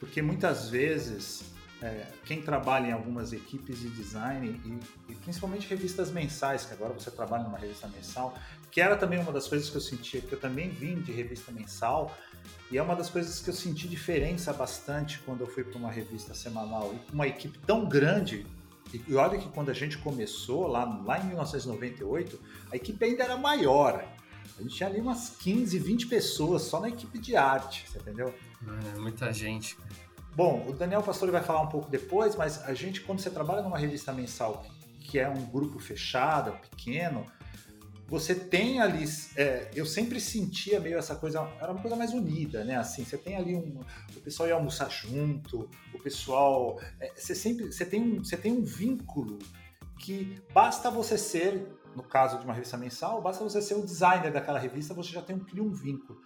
Porque 0.00 0.22
muitas 0.22 0.70
vezes 0.70 1.44
é, 1.82 2.06
quem 2.24 2.40
trabalha 2.40 2.86
em 2.86 2.92
algumas 2.92 3.34
equipes 3.34 3.78
de 3.78 3.90
design 3.90 4.58
e, 4.64 5.12
e, 5.12 5.14
principalmente 5.16 5.68
revistas 5.68 6.10
mensais, 6.10 6.64
que 6.64 6.72
agora 6.72 6.94
você 6.94 7.10
trabalha 7.10 7.44
numa 7.44 7.58
revista 7.58 7.86
mensal, 7.88 8.34
que 8.70 8.80
era 8.80 8.96
também 8.96 9.18
uma 9.18 9.30
das 9.30 9.46
coisas 9.46 9.68
que 9.68 9.76
eu 9.76 9.82
sentia, 9.82 10.22
que 10.22 10.32
eu 10.32 10.40
também 10.40 10.70
vim 10.70 10.98
de 11.02 11.12
revista 11.12 11.52
mensal, 11.52 12.16
e 12.70 12.78
é 12.78 12.82
uma 12.82 12.96
das 12.96 13.10
coisas 13.10 13.38
que 13.38 13.50
eu 13.50 13.54
senti 13.54 13.86
diferença 13.86 14.50
bastante 14.50 15.18
quando 15.26 15.42
eu 15.42 15.46
fui 15.46 15.62
para 15.62 15.78
uma 15.78 15.90
revista 15.90 16.32
semanal 16.32 16.94
e 16.94 17.12
uma 17.12 17.26
equipe 17.26 17.58
tão 17.66 17.84
grande. 17.84 18.46
E 18.94 19.14
olha 19.14 19.36
que 19.36 19.48
quando 19.50 19.68
a 19.68 19.74
gente 19.74 19.98
começou, 19.98 20.66
lá, 20.68 20.84
lá 21.04 21.18
em 21.18 21.26
1998, 21.26 22.40
a 22.72 22.76
equipe 22.76 23.04
ainda 23.04 23.24
era 23.24 23.36
maior. 23.36 24.02
A 24.58 24.62
gente 24.62 24.76
tinha 24.76 24.88
ali 24.88 25.00
umas 25.00 25.30
15, 25.30 25.78
20 25.78 26.06
pessoas 26.06 26.62
só 26.62 26.80
na 26.80 26.88
equipe 26.88 27.18
de 27.18 27.34
arte, 27.34 27.84
você 27.88 27.98
entendeu? 27.98 28.32
É, 28.94 28.98
muita 28.98 29.32
gente. 29.32 29.76
Bom, 30.34 30.66
o 30.68 30.72
Daniel 30.72 31.02
Pastore 31.02 31.30
vai 31.30 31.42
falar 31.42 31.62
um 31.62 31.68
pouco 31.68 31.88
depois, 31.90 32.34
mas 32.34 32.62
a 32.64 32.74
gente, 32.74 33.00
quando 33.00 33.20
você 33.20 33.30
trabalha 33.30 33.62
numa 33.62 33.78
revista 33.78 34.12
mensal 34.12 34.64
que 35.00 35.18
é 35.18 35.28
um 35.28 35.44
grupo 35.46 35.78
fechado, 35.78 36.58
pequeno, 36.70 37.26
você 38.08 38.34
tem 38.34 38.80
ali. 38.80 39.04
É, 39.36 39.70
eu 39.74 39.86
sempre 39.86 40.20
sentia 40.20 40.80
meio 40.80 40.98
essa 40.98 41.14
coisa, 41.14 41.40
era 41.60 41.72
uma 41.72 41.80
coisa 41.80 41.96
mais 41.96 42.12
unida, 42.12 42.64
né? 42.64 42.76
Assim, 42.76 43.04
você 43.04 43.16
tem 43.16 43.36
ali 43.36 43.54
um. 43.54 43.80
O 44.16 44.20
pessoal 44.20 44.48
ia 44.48 44.54
almoçar 44.54 44.90
junto, 44.90 45.68
o 45.92 45.98
pessoal. 46.02 46.80
É, 47.00 47.12
você 47.14 47.34
sempre. 47.34 47.66
Você 47.66 47.84
tem, 47.84 48.02
um, 48.02 48.24
você 48.24 48.36
tem 48.36 48.52
um 48.52 48.62
vínculo 48.62 49.38
que 50.00 50.42
basta 50.52 50.90
você 50.90 51.16
ser, 51.16 51.66
no 51.94 52.02
caso 52.02 52.38
de 52.38 52.44
uma 52.44 52.52
revista 52.52 52.76
mensal, 52.76 53.22
basta 53.22 53.42
você 53.42 53.62
ser 53.62 53.74
o 53.74 53.84
designer 53.84 54.32
daquela 54.32 54.58
revista, 54.58 54.92
você 54.92 55.10
já 55.10 55.22
tem 55.22 55.36
um, 55.36 55.40
cria 55.40 55.62
um 55.62 55.70
vínculo 55.70 56.20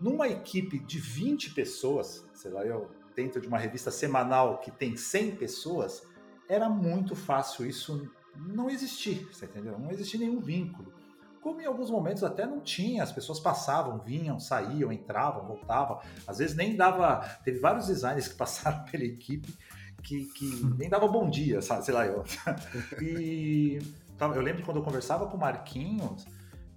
numa 0.00 0.28
equipe 0.28 0.78
de 0.78 0.98
20 0.98 1.50
pessoas, 1.50 2.26
sei 2.32 2.50
lá, 2.50 2.64
eu 2.64 2.90
dentro 3.14 3.40
de 3.40 3.48
uma 3.48 3.58
revista 3.58 3.90
semanal 3.90 4.58
que 4.58 4.70
tem 4.70 4.96
100 4.96 5.36
pessoas, 5.36 6.02
era 6.48 6.68
muito 6.68 7.14
fácil 7.14 7.66
isso 7.66 8.10
não 8.36 8.70
existir, 8.70 9.28
você 9.30 9.44
entendeu? 9.44 9.78
Não 9.78 9.90
existia 9.90 10.18
nenhum 10.18 10.40
vínculo. 10.40 10.92
Como 11.40 11.60
em 11.60 11.66
alguns 11.66 11.90
momentos 11.90 12.22
até 12.22 12.46
não 12.46 12.60
tinha, 12.60 13.02
as 13.02 13.12
pessoas 13.12 13.40
passavam, 13.40 13.98
vinham, 13.98 14.38
saíam, 14.38 14.92
entravam, 14.92 15.46
voltavam. 15.46 16.00
Às 16.26 16.38
vezes 16.38 16.54
nem 16.54 16.76
dava. 16.76 17.20
Teve 17.44 17.58
vários 17.58 17.86
designers 17.86 18.28
que 18.28 18.36
passaram 18.36 18.84
pela 18.84 19.04
equipe 19.04 19.52
que, 20.02 20.26
que 20.26 20.64
nem 20.76 20.88
dava 20.88 21.08
bom 21.08 21.28
dia, 21.30 21.62
sabe? 21.62 21.84
Sei 21.84 21.94
lá, 21.94 22.06
eu. 22.06 22.24
E 23.00 23.78
eu 24.20 24.42
lembro 24.42 24.62
quando 24.62 24.76
eu 24.76 24.82
conversava 24.82 25.26
com 25.26 25.38
o 25.38 25.40
Marquinhos, 25.40 26.26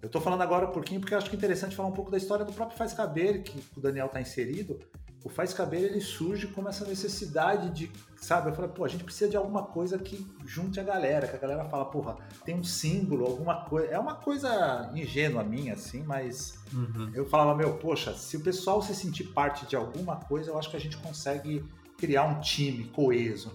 eu 0.03 0.07
estou 0.07 0.21
falando 0.21 0.41
agora 0.41 0.67
um 0.67 0.71
pouquinho 0.71 0.99
porque 0.99 1.13
eu 1.13 1.17
acho 1.17 1.29
que 1.29 1.35
é 1.35 1.37
interessante 1.37 1.75
falar 1.75 1.87
um 1.87 1.93
pouco 1.93 2.11
da 2.11 2.17
história 2.17 2.43
do 2.43 2.51
próprio 2.51 2.77
Faz 2.77 2.93
Caber, 2.93 3.41
que 3.41 3.57
o 3.75 3.79
Daniel 3.79 4.07
está 4.07 4.19
inserido, 4.19 4.77
o 5.23 5.29
Faz 5.29 5.53
Cabelo 5.53 5.85
ele 5.85 6.01
surge 6.01 6.47
como 6.47 6.67
essa 6.67 6.85
necessidade 6.85 7.69
de, 7.69 7.89
sabe? 8.17 8.49
Eu 8.49 8.53
falei, 8.53 8.69
pô, 8.69 8.83
a 8.83 8.89
gente 8.89 9.05
precisa 9.05 9.31
de 9.31 9.37
alguma 9.37 9.63
coisa 9.63 9.97
que 9.97 10.27
junte 10.45 10.77
a 10.77 10.83
galera, 10.83 11.25
que 11.25 11.37
a 11.37 11.39
galera 11.39 11.63
fala, 11.69 11.85
porra, 11.85 12.17
tem 12.43 12.53
um 12.53 12.63
símbolo, 12.63 13.25
alguma 13.25 13.63
coisa. 13.63 13.87
É 13.87 13.97
uma 13.97 14.15
coisa 14.15 14.91
ingênua 14.93 15.41
minha, 15.41 15.75
assim, 15.75 16.03
mas 16.03 16.59
uhum. 16.73 17.09
eu 17.13 17.25
falava, 17.25 17.55
meu, 17.55 17.77
poxa, 17.77 18.13
se 18.13 18.35
o 18.35 18.41
pessoal 18.41 18.81
se 18.81 18.93
sentir 18.93 19.23
parte 19.29 19.65
de 19.65 19.77
alguma 19.77 20.17
coisa, 20.17 20.51
eu 20.51 20.59
acho 20.59 20.69
que 20.69 20.75
a 20.75 20.81
gente 20.81 20.97
consegue 20.97 21.63
criar 21.97 22.25
um 22.25 22.41
time 22.41 22.89
coeso. 22.89 23.53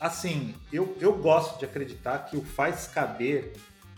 Assim, 0.00 0.54
eu, 0.72 0.96
eu 0.98 1.18
gosto 1.18 1.58
de 1.58 1.66
acreditar 1.66 2.20
que 2.20 2.38
o 2.38 2.42
Faz 2.42 2.86
Caber 2.86 3.52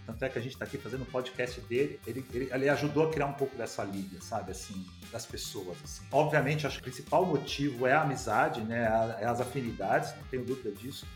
tanto 0.06 0.24
é 0.24 0.28
que 0.28 0.38
a 0.38 0.42
gente 0.42 0.52
está 0.52 0.64
aqui 0.64 0.78
fazendo 0.78 1.00
o 1.00 1.04
um 1.04 1.06
podcast 1.06 1.60
dele, 1.62 2.00
ele, 2.06 2.24
ele, 2.32 2.48
ele, 2.52 2.68
ajudou 2.68 3.08
a 3.08 3.10
criar 3.10 3.26
um 3.26 3.32
pouco 3.32 3.56
dessa 3.56 3.84
liga, 3.84 4.20
sabe, 4.20 4.50
assim, 4.50 4.84
das 5.10 5.24
pessoas, 5.24 5.76
assim. 5.84 6.02
Obviamente, 6.10 6.66
acho 6.66 6.76
que 6.76 6.82
o 6.82 6.84
principal 6.84 7.24
motivo 7.24 7.86
é 7.86 7.92
a 7.92 8.02
amizade, 8.02 8.60
né, 8.62 8.82
é 9.20 9.26
as 9.26 9.40
afinidades, 9.40 10.14
não 10.16 10.24
tenho 10.24 10.44
dúvida 10.44 10.70
disso, 10.72 11.06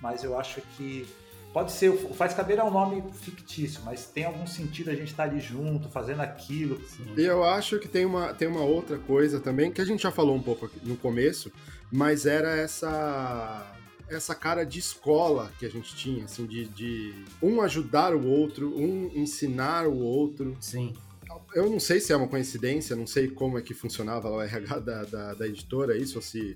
mas 0.00 0.24
eu 0.24 0.38
acho 0.38 0.62
que 0.76 1.06
pode 1.52 1.72
ser, 1.72 1.90
o 1.90 2.14
Faz 2.14 2.32
Cabelo 2.32 2.60
é 2.60 2.64
um 2.64 2.70
nome 2.70 3.02
fictício, 3.12 3.82
mas 3.84 4.06
tem 4.06 4.24
algum 4.24 4.46
sentido 4.46 4.90
a 4.90 4.94
gente 4.94 5.10
estar 5.10 5.24
tá 5.24 5.30
ali 5.30 5.40
junto, 5.40 5.88
fazendo 5.88 6.20
aquilo. 6.20 6.80
E 7.16 7.22
eu 7.22 7.44
acho 7.44 7.78
que 7.78 7.88
tem 7.88 8.06
uma, 8.06 8.32
tem 8.32 8.48
uma 8.48 8.62
outra 8.62 8.98
coisa 8.98 9.40
também, 9.40 9.70
que 9.70 9.80
a 9.80 9.84
gente 9.84 10.02
já 10.02 10.10
falou 10.10 10.34
um 10.34 10.42
pouco 10.42 10.70
no 10.82 10.96
começo, 10.96 11.52
mas 11.90 12.24
era 12.24 12.56
essa 12.56 13.79
essa 14.10 14.34
cara 14.34 14.64
de 14.64 14.78
escola 14.78 15.52
que 15.58 15.64
a 15.64 15.70
gente 15.70 15.94
tinha, 15.94 16.24
assim, 16.24 16.46
de, 16.46 16.66
de 16.68 17.14
um 17.42 17.60
ajudar 17.62 18.14
o 18.14 18.26
outro, 18.26 18.76
um 18.76 19.10
ensinar 19.14 19.86
o 19.86 19.98
outro. 19.98 20.56
Sim. 20.60 20.94
Eu 21.54 21.70
não 21.70 21.80
sei 21.80 22.00
se 22.00 22.12
é 22.12 22.16
uma 22.16 22.28
coincidência, 22.28 22.96
não 22.96 23.06
sei 23.06 23.28
como 23.28 23.58
é 23.58 23.62
que 23.62 23.72
funcionava 23.72 24.28
o 24.28 24.40
RH 24.40 24.78
da, 24.80 25.04
da, 25.04 25.34
da 25.34 25.46
editora, 25.46 25.96
isso, 25.96 26.16
ou 26.18 26.22
se 26.22 26.54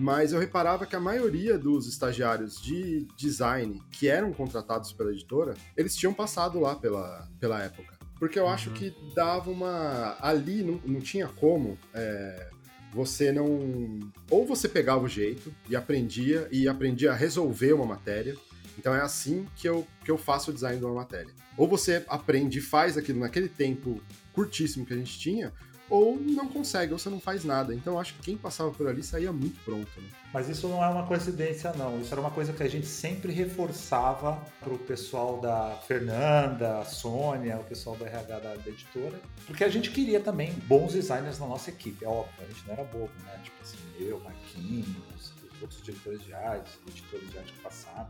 mas 0.00 0.32
eu 0.32 0.38
reparava 0.38 0.86
que 0.86 0.94
a 0.94 1.00
maioria 1.00 1.58
dos 1.58 1.88
estagiários 1.88 2.62
de 2.62 3.08
design 3.16 3.82
que 3.90 4.06
eram 4.06 4.32
contratados 4.32 4.92
pela 4.92 5.10
editora, 5.10 5.54
eles 5.76 5.96
tinham 5.96 6.14
passado 6.14 6.60
lá 6.60 6.76
pela, 6.76 7.28
pela 7.40 7.60
época. 7.60 7.98
Porque 8.16 8.38
eu 8.38 8.44
uhum. 8.44 8.50
acho 8.50 8.70
que 8.70 8.94
dava 9.14 9.50
uma. 9.50 10.16
Ali 10.20 10.62
não, 10.62 10.80
não 10.84 11.00
tinha 11.00 11.26
como 11.26 11.76
é, 11.92 12.50
você 12.92 13.32
não. 13.32 13.98
Ou 14.30 14.46
você 14.46 14.68
pegava 14.68 15.04
o 15.04 15.08
jeito 15.08 15.54
e 15.68 15.76
aprendia, 15.76 16.48
e 16.50 16.68
aprendia 16.68 17.12
a 17.12 17.14
resolver 17.14 17.72
uma 17.72 17.86
matéria. 17.86 18.36
Então 18.78 18.94
é 18.94 19.00
assim 19.00 19.46
que 19.56 19.68
eu, 19.68 19.86
que 20.04 20.10
eu 20.10 20.16
faço 20.16 20.50
o 20.50 20.54
design 20.54 20.78
de 20.78 20.84
uma 20.84 20.94
matéria. 20.94 21.32
Ou 21.56 21.66
você 21.66 22.04
aprende 22.08 22.58
e 22.58 22.62
faz 22.62 22.96
aquilo 22.96 23.18
naquele 23.18 23.48
tempo 23.48 24.00
curtíssimo 24.32 24.86
que 24.86 24.94
a 24.94 24.96
gente 24.96 25.18
tinha, 25.18 25.52
ou 25.90 26.18
não 26.20 26.48
consegue, 26.48 26.92
ou 26.92 26.98
você 26.98 27.08
não 27.08 27.20
faz 27.20 27.44
nada. 27.44 27.74
Então 27.74 27.98
acho 27.98 28.14
que 28.14 28.22
quem 28.22 28.36
passava 28.36 28.70
por 28.70 28.86
ali 28.86 29.02
saía 29.02 29.32
muito 29.32 29.62
pronto. 29.64 29.88
Né? 30.00 30.08
Mas 30.32 30.48
isso 30.48 30.68
não 30.68 30.84
é 30.84 30.88
uma 30.88 31.06
coincidência, 31.06 31.72
não. 31.72 32.00
Isso 32.00 32.12
era 32.12 32.20
uma 32.20 32.30
coisa 32.30 32.52
que 32.52 32.62
a 32.62 32.68
gente 32.68 32.86
sempre 32.86 33.32
reforçava 33.32 34.38
para 34.60 34.72
o 34.72 34.78
pessoal 34.78 35.40
da 35.40 35.78
Fernanda, 35.86 36.80
a 36.80 36.84
Sônia, 36.84 37.56
o 37.58 37.64
pessoal 37.64 37.96
da 37.96 38.06
RH 38.06 38.38
da, 38.38 38.54
da, 38.54 38.68
editora, 38.68 39.18
porque 39.46 39.64
a 39.64 39.68
gente 39.68 39.90
queria 39.90 40.20
também 40.20 40.52
bons 40.66 40.92
designers 40.92 41.38
na 41.38 41.46
nossa 41.46 41.70
equipe. 41.70 42.04
É 42.04 42.08
óbvio, 42.08 42.44
a 42.44 42.44
gente 42.44 42.66
não 42.66 42.74
era 42.74 42.84
bobo, 42.84 43.10
né? 43.24 43.40
Tipo 43.42 43.56
assim, 43.62 43.78
eu, 43.98 44.20
Marquinhos, 44.20 45.32
os 45.54 45.62
outros 45.62 45.82
diretores 45.82 46.22
de 46.22 46.34
arte, 46.34 46.70
editores 46.86 47.30
de 47.30 47.38
arte 47.38 47.52
que 47.52 47.60
passaram. 47.60 48.08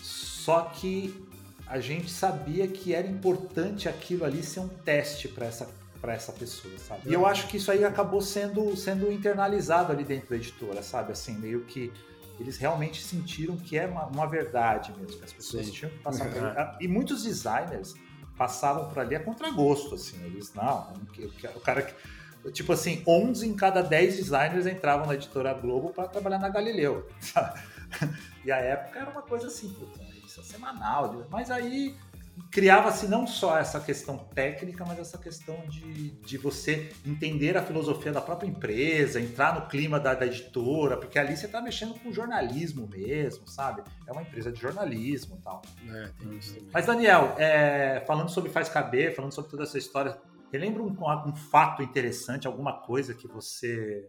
Só 0.00 0.62
que 0.62 1.28
a 1.66 1.80
gente 1.80 2.10
sabia 2.10 2.66
que 2.68 2.94
era 2.94 3.06
importante 3.06 3.88
aquilo 3.88 4.24
ali 4.24 4.42
ser 4.42 4.60
um 4.60 4.68
teste 4.68 5.28
para 5.28 5.46
essa 5.46 5.66
para 6.04 6.12
essa 6.12 6.32
pessoa, 6.32 6.78
sabe? 6.78 7.00
E 7.06 7.14
eu 7.14 7.24
acho 7.24 7.48
que 7.48 7.56
isso 7.56 7.70
aí 7.70 7.82
acabou 7.82 8.20
sendo, 8.20 8.76
sendo 8.76 9.10
internalizado 9.10 9.90
ali 9.90 10.04
dentro 10.04 10.28
da 10.28 10.36
editora, 10.36 10.82
sabe? 10.82 11.12
Assim, 11.12 11.34
meio 11.38 11.64
que 11.64 11.90
eles 12.38 12.58
realmente 12.58 13.02
sentiram 13.02 13.56
que 13.56 13.78
é 13.78 13.86
uma, 13.86 14.04
uma 14.04 14.26
verdade 14.26 14.92
mesmo, 14.98 15.16
que 15.16 15.24
as 15.24 15.32
pessoas 15.32 15.64
Sim. 15.64 15.72
tinham 15.72 15.90
que 15.90 15.98
passar 16.00 16.30
por 16.30 16.44
ali. 16.44 16.76
E 16.84 16.86
muitos 16.86 17.22
designers 17.22 17.94
passavam 18.36 18.90
por 18.90 18.98
ali 18.98 19.16
a 19.16 19.20
contragosto, 19.20 19.94
assim, 19.94 20.22
eles, 20.26 20.52
não, 20.52 20.92
o 21.54 21.60
cara 21.60 21.80
que 21.80 21.94
tipo 22.52 22.74
assim, 22.74 23.02
11 23.08 23.48
em 23.48 23.54
cada 23.54 23.80
10 23.80 24.16
designers 24.16 24.66
entravam 24.66 25.06
na 25.06 25.14
editora 25.14 25.54
Globo 25.54 25.88
para 25.88 26.06
trabalhar 26.06 26.38
na 26.38 26.50
Galileu. 26.50 27.08
Sabe? 27.18 27.62
E 28.44 28.52
a 28.52 28.58
época 28.58 28.98
era 28.98 29.10
uma 29.10 29.22
coisa 29.22 29.46
assim, 29.46 29.70
puta, 29.70 29.98
isso 30.26 30.38
é 30.38 30.44
semanal. 30.44 31.24
Mas 31.30 31.50
aí 31.50 31.96
criava-se 32.50 33.06
não 33.06 33.26
só 33.26 33.58
essa 33.58 33.80
questão 33.80 34.16
técnica, 34.16 34.84
mas 34.86 34.98
essa 34.98 35.18
questão 35.18 35.56
de, 35.68 36.10
de 36.10 36.38
você 36.38 36.92
entender 37.06 37.56
a 37.56 37.62
filosofia 37.62 38.12
da 38.12 38.20
própria 38.20 38.46
empresa, 38.48 39.20
entrar 39.20 39.54
no 39.54 39.68
clima 39.68 39.98
da, 40.00 40.14
da 40.14 40.26
editora, 40.26 40.96
porque 40.96 41.18
ali 41.18 41.36
você 41.36 41.46
está 41.46 41.60
mexendo 41.60 41.94
com 41.94 42.12
jornalismo 42.12 42.88
mesmo, 42.88 43.48
sabe? 43.48 43.82
É 44.06 44.12
uma 44.12 44.22
empresa 44.22 44.52
de 44.52 44.60
jornalismo 44.60 45.36
e 45.38 45.42
tal. 45.42 45.62
É, 45.88 46.10
tem 46.18 46.36
isso 46.36 46.54
também. 46.54 46.70
Mas, 46.72 46.86
Daniel, 46.86 47.34
é, 47.38 48.02
falando 48.06 48.30
sobre 48.30 48.50
Faz 48.50 48.68
Caber, 48.68 49.14
falando 49.14 49.32
sobre 49.32 49.50
toda 49.50 49.62
essa 49.62 49.78
história, 49.78 50.16
relembra 50.52 50.82
um, 50.82 50.94
um 51.28 51.34
fato 51.34 51.82
interessante, 51.82 52.46
alguma 52.46 52.80
coisa 52.80 53.14
que 53.14 53.26
você 53.26 54.08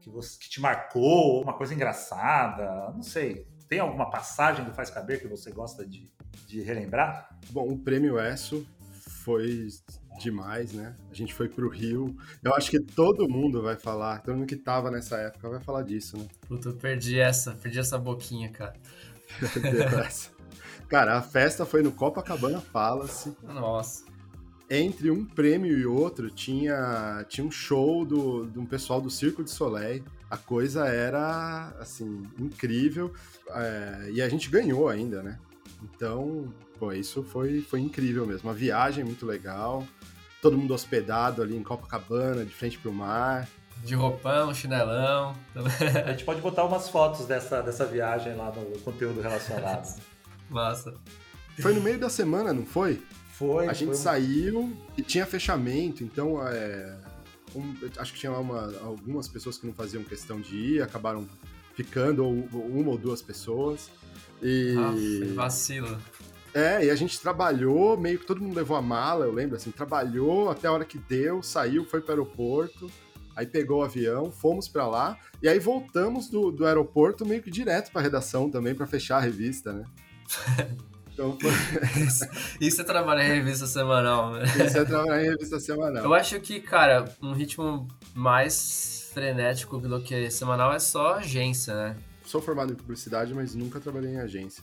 que, 0.00 0.10
você, 0.10 0.38
que 0.38 0.48
te 0.48 0.60
marcou, 0.60 1.42
uma 1.42 1.52
coisa 1.52 1.74
engraçada, 1.74 2.92
não 2.94 3.02
sei. 3.02 3.46
Tem 3.68 3.80
alguma 3.80 4.10
passagem 4.10 4.64
do 4.64 4.72
Faz 4.72 4.90
Caber 4.90 5.20
que 5.20 5.28
você 5.28 5.50
gosta 5.50 5.86
de, 5.86 6.10
de 6.46 6.60
relembrar? 6.62 7.28
Bom, 7.50 7.68
o 7.68 7.78
prêmio 7.78 8.18
ESSO 8.18 8.66
foi 9.24 9.68
demais, 10.18 10.72
né? 10.72 10.96
A 11.10 11.14
gente 11.14 11.34
foi 11.34 11.48
pro 11.48 11.68
Rio. 11.68 12.16
Eu 12.42 12.54
acho 12.54 12.70
que 12.70 12.80
todo 12.80 13.28
mundo 13.28 13.62
vai 13.62 13.76
falar, 13.76 14.22
todo 14.22 14.36
mundo 14.36 14.46
que 14.46 14.56
tava 14.56 14.90
nessa 14.90 15.18
época 15.18 15.50
vai 15.50 15.60
falar 15.60 15.82
disso, 15.82 16.16
né? 16.16 16.26
Puta, 16.48 16.70
eu 16.70 16.74
perdi 16.74 17.20
essa, 17.20 17.52
perdi 17.52 17.78
essa 17.78 17.98
boquinha, 17.98 18.50
cara. 18.50 18.74
cara, 20.88 21.18
a 21.18 21.22
festa 21.22 21.66
foi 21.66 21.82
no 21.82 21.92
Copacabana 21.92 22.62
Palace. 22.72 23.36
Nossa. 23.42 24.07
Entre 24.70 25.10
um 25.10 25.24
prêmio 25.24 25.78
e 25.78 25.86
outro 25.86 26.30
tinha, 26.30 27.24
tinha 27.28 27.46
um 27.46 27.50
show 27.50 28.04
do, 28.04 28.46
de 28.46 28.58
um 28.58 28.66
pessoal 28.66 29.00
do 29.00 29.08
Circo 29.08 29.42
de 29.42 29.50
Soleil. 29.50 30.04
A 30.30 30.36
coisa 30.36 30.86
era, 30.86 31.72
assim, 31.80 32.22
incrível. 32.38 33.12
É, 33.50 34.10
e 34.12 34.20
a 34.20 34.28
gente 34.28 34.50
ganhou 34.50 34.88
ainda, 34.88 35.22
né? 35.22 35.38
Então, 35.82 36.52
pô, 36.78 36.92
isso 36.92 37.22
foi, 37.22 37.62
foi 37.62 37.80
incrível 37.80 38.26
mesmo. 38.26 38.48
Uma 38.48 38.54
viagem 38.54 39.04
muito 39.04 39.24
legal. 39.24 39.86
Todo 40.42 40.58
mundo 40.58 40.74
hospedado 40.74 41.42
ali 41.42 41.56
em 41.56 41.62
Copacabana, 41.62 42.44
de 42.44 42.52
frente 42.52 42.78
pro 42.78 42.92
mar. 42.92 43.48
De 43.82 43.94
roupão, 43.94 44.52
chinelão. 44.52 45.34
A 46.04 46.10
gente 46.10 46.24
pode 46.24 46.42
botar 46.42 46.64
umas 46.64 46.90
fotos 46.90 47.26
dessa, 47.26 47.62
dessa 47.62 47.86
viagem 47.86 48.34
lá 48.36 48.52
no 48.52 48.78
conteúdo 48.80 49.20
relacionado. 49.22 49.98
Massa. 50.50 50.94
Foi 51.60 51.72
no 51.74 51.80
meio 51.80 51.98
da 51.98 52.08
semana, 52.08 52.52
não 52.52 52.66
foi? 52.66 53.02
Foi. 53.38 53.68
A 53.68 53.72
gente 53.72 53.90
foi... 53.90 53.96
saiu 53.96 54.76
e 54.96 55.02
tinha 55.02 55.24
fechamento, 55.24 56.02
então 56.02 56.44
é, 56.44 56.98
um, 57.54 57.72
acho 57.96 58.12
que 58.12 58.18
tinha 58.18 58.32
lá 58.32 58.40
uma, 58.40 58.76
algumas 58.80 59.28
pessoas 59.28 59.56
que 59.56 59.64
não 59.64 59.72
faziam 59.72 60.02
questão 60.02 60.40
de 60.40 60.56
ir, 60.56 60.82
acabaram 60.82 61.24
ficando, 61.72 62.24
ou 62.24 62.32
uma 62.32 62.90
ou 62.90 62.98
duas 62.98 63.22
pessoas. 63.22 63.90
E... 64.42 64.74
Ah, 64.76 65.34
vacilo. 65.36 65.96
É, 66.52 66.86
e 66.86 66.90
a 66.90 66.96
gente 66.96 67.20
trabalhou, 67.20 67.96
meio 67.96 68.18
que 68.18 68.26
todo 68.26 68.40
mundo 68.40 68.56
levou 68.56 68.76
a 68.76 68.82
mala, 68.82 69.26
eu 69.26 69.32
lembro, 69.32 69.54
assim, 69.54 69.70
trabalhou 69.70 70.50
até 70.50 70.66
a 70.66 70.72
hora 70.72 70.84
que 70.84 70.98
deu, 70.98 71.40
saiu, 71.40 71.84
foi 71.84 72.00
para 72.00 72.16
o 72.16 72.18
aeroporto, 72.18 72.90
aí 73.36 73.46
pegou 73.46 73.80
o 73.80 73.84
avião, 73.84 74.32
fomos 74.32 74.66
para 74.66 74.84
lá, 74.84 75.16
e 75.40 75.48
aí 75.48 75.60
voltamos 75.60 76.28
do, 76.28 76.50
do 76.50 76.66
aeroporto 76.66 77.24
meio 77.24 77.40
que 77.40 77.52
direto 77.52 77.92
para 77.92 78.00
a 78.00 78.02
redação 78.02 78.50
também, 78.50 78.74
para 78.74 78.86
fechar 78.86 79.18
a 79.18 79.20
revista, 79.20 79.72
né? 79.72 79.84
Então, 81.18 81.36
foi... 81.42 81.50
Isso 82.60 82.80
é 82.80 82.84
trabalhar 82.84 83.24
em 83.24 83.34
revista 83.34 83.66
semanal, 83.66 84.34
né? 84.34 84.44
Isso 84.44 84.78
é 84.78 84.84
trabalhar 84.84 85.24
em 85.24 85.30
revista 85.30 85.58
semanal. 85.58 86.04
Eu 86.04 86.14
acho 86.14 86.38
que, 86.38 86.60
cara, 86.60 87.12
um 87.20 87.32
ritmo 87.32 87.88
mais 88.14 89.10
frenético 89.12 89.78
do 89.78 90.00
que 90.00 90.30
semanal 90.30 90.72
é 90.72 90.78
só 90.78 91.14
agência, 91.14 91.74
né? 91.74 91.96
sou 92.28 92.42
formado 92.42 92.72
em 92.72 92.76
publicidade, 92.76 93.34
mas 93.34 93.54
nunca 93.54 93.80
trabalhei 93.80 94.12
em 94.12 94.20
agência. 94.20 94.62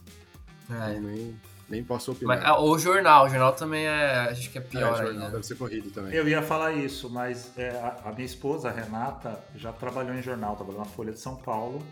É. 0.69 0.91
Então 0.91 1.01
nem, 1.01 1.35
nem 1.67 1.83
posso 1.83 2.11
opinar. 2.11 2.37
Mas, 2.37 2.45
ah, 2.45 2.57
ou 2.57 2.77
jornal, 2.77 3.25
o 3.25 3.29
jornal 3.29 3.53
também 3.53 3.87
é, 3.87 4.29
acho 4.29 4.51
que 4.51 4.57
é 4.59 4.61
pior 4.61 5.01
é, 5.01 5.07
jornal 5.07 5.31
deve 5.31 5.43
ser 5.43 5.55
corrido 5.55 5.89
também. 5.89 6.13
Eu 6.13 6.27
ia 6.27 6.41
falar 6.41 6.73
isso, 6.73 7.09
mas 7.09 7.51
é, 7.57 7.69
a, 7.71 8.09
a, 8.09 8.13
minha 8.13 8.25
esposa, 8.25 8.69
a 8.69 8.71
Renata, 8.71 9.43
já 9.55 9.73
trabalhou 9.73 10.13
em 10.13 10.21
jornal, 10.21 10.55
trabalhou 10.55 10.79
na 10.79 10.85
Folha 10.85 11.11
de 11.11 11.19
São 11.19 11.35
Paulo, 11.35 11.83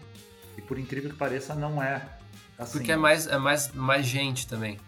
e 0.58 0.62
por 0.62 0.78
incrível 0.78 1.10
que 1.10 1.18
pareça, 1.18 1.56
não 1.56 1.82
é 1.82 2.08
assim. 2.64 2.80
Porque 2.80 2.92
é 2.92 2.98
mais, 2.98 3.28
é 3.28 3.38
mais, 3.38 3.72
mais 3.74 4.06
gente 4.06 4.48
também. 4.48 4.80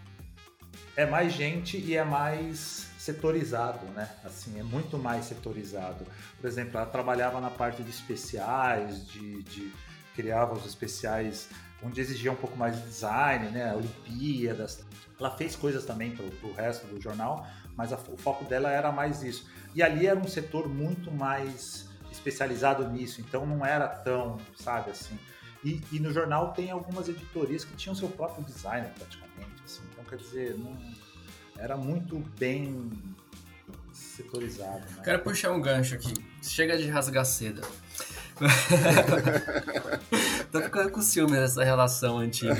É 0.96 1.06
mais 1.06 1.32
gente 1.32 1.76
e 1.78 1.94
é 1.94 2.04
mais 2.04 2.86
setorizado, 2.98 3.86
né? 3.94 4.08
Assim, 4.24 4.58
é 4.58 4.62
muito 4.62 4.98
mais 4.98 5.26
setorizado. 5.26 6.04
Por 6.40 6.46
exemplo, 6.46 6.76
ela 6.76 6.86
trabalhava 6.86 7.40
na 7.40 7.50
parte 7.50 7.82
de 7.82 7.90
especiais, 7.90 9.06
de, 9.06 9.42
de 9.44 9.72
criava 10.14 10.54
os 10.54 10.66
especiais 10.66 11.48
onde 11.82 12.00
exigia 12.00 12.32
um 12.32 12.36
pouco 12.36 12.56
mais 12.56 12.76
de 12.76 12.82
design, 12.82 13.50
né? 13.50 13.74
Olimpíadas. 13.74 14.84
Ela 15.18 15.30
fez 15.30 15.54
coisas 15.54 15.84
também 15.84 16.10
para 16.10 16.24
o 16.24 16.52
resto 16.52 16.86
do 16.86 17.00
jornal, 17.00 17.46
mas 17.76 17.92
a, 17.92 17.96
o 17.96 18.16
foco 18.16 18.44
dela 18.44 18.70
era 18.70 18.90
mais 18.90 19.22
isso. 19.22 19.48
E 19.74 19.82
ali 19.82 20.06
era 20.06 20.18
um 20.18 20.26
setor 20.26 20.68
muito 20.68 21.10
mais 21.12 21.88
especializado 22.10 22.88
nisso, 22.88 23.20
então 23.20 23.46
não 23.46 23.64
era 23.64 23.86
tão, 23.86 24.38
sabe, 24.56 24.90
assim. 24.90 25.18
E, 25.66 25.82
e, 25.90 25.98
no 25.98 26.12
jornal 26.12 26.52
tem 26.52 26.70
algumas 26.70 27.08
editorias 27.08 27.64
que 27.64 27.74
tinham 27.74 27.92
seu 27.92 28.08
próprio 28.08 28.44
designer 28.44 28.92
praticamente, 28.96 29.60
assim. 29.64 29.82
Então, 29.90 30.04
quer 30.04 30.16
dizer, 30.16 30.56
não, 30.56 30.78
era 31.58 31.76
muito 31.76 32.20
bem 32.38 32.88
setorizado. 33.92 34.88
Né? 34.92 35.02
Quero 35.02 35.24
puxar 35.24 35.50
um 35.50 35.60
gancho 35.60 35.96
aqui. 35.96 36.14
Chega 36.40 36.78
de 36.78 36.88
rasgar 36.88 37.24
seda. 37.24 37.62
Tô 40.52 40.62
ficando 40.62 40.92
com 40.92 41.02
ciúme 41.02 41.32
dessa 41.32 41.64
relação 41.64 42.18
antiga. 42.18 42.54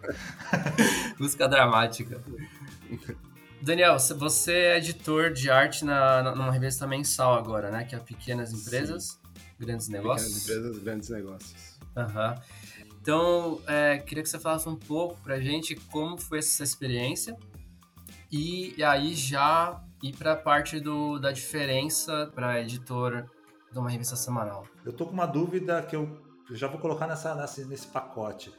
Música 1.20 1.46
dramática. 1.46 2.22
Daniel, 3.60 3.98
você 3.98 4.52
é 4.52 4.78
editor 4.78 5.30
de 5.30 5.50
arte 5.50 5.84
na, 5.84 6.22
na, 6.22 6.34
numa 6.34 6.52
revista 6.52 6.86
mensal 6.86 7.34
agora, 7.34 7.70
né? 7.70 7.84
Que 7.84 7.94
é 7.94 7.98
Pequenas 7.98 8.50
Empresas, 8.50 9.04
Sim. 9.04 9.18
Grandes 9.60 9.88
Negócios. 9.88 10.40
Pequenas 10.40 10.62
Empresas, 10.62 10.82
Grandes 10.82 11.10
Negócios. 11.10 11.71
Uhum. 11.96 12.34
Então, 13.00 13.60
é, 13.66 13.98
queria 13.98 14.22
que 14.22 14.28
você 14.28 14.38
falasse 14.38 14.68
um 14.68 14.76
pouco 14.76 15.20
pra 15.22 15.40
gente 15.40 15.74
como 15.74 16.16
foi 16.16 16.38
essa 16.38 16.62
experiência 16.62 17.36
e, 18.30 18.74
e 18.78 18.84
aí 18.84 19.14
já 19.14 19.82
ir 20.02 20.16
para 20.16 20.32
a 20.32 20.36
parte 20.36 20.80
do, 20.80 21.18
da 21.18 21.32
diferença 21.32 22.30
para 22.34 22.60
editor 22.60 23.28
de 23.70 23.78
uma 23.78 23.90
revista 23.90 24.16
semanal. 24.16 24.66
Eu 24.84 24.92
tô 24.92 25.06
com 25.06 25.12
uma 25.12 25.26
dúvida 25.26 25.82
que 25.82 25.96
eu 25.96 26.20
já 26.50 26.68
vou 26.68 26.78
colocar 26.78 27.06
nessa, 27.06 27.34
nessa, 27.34 27.64
nesse 27.64 27.86
pacote. 27.86 28.52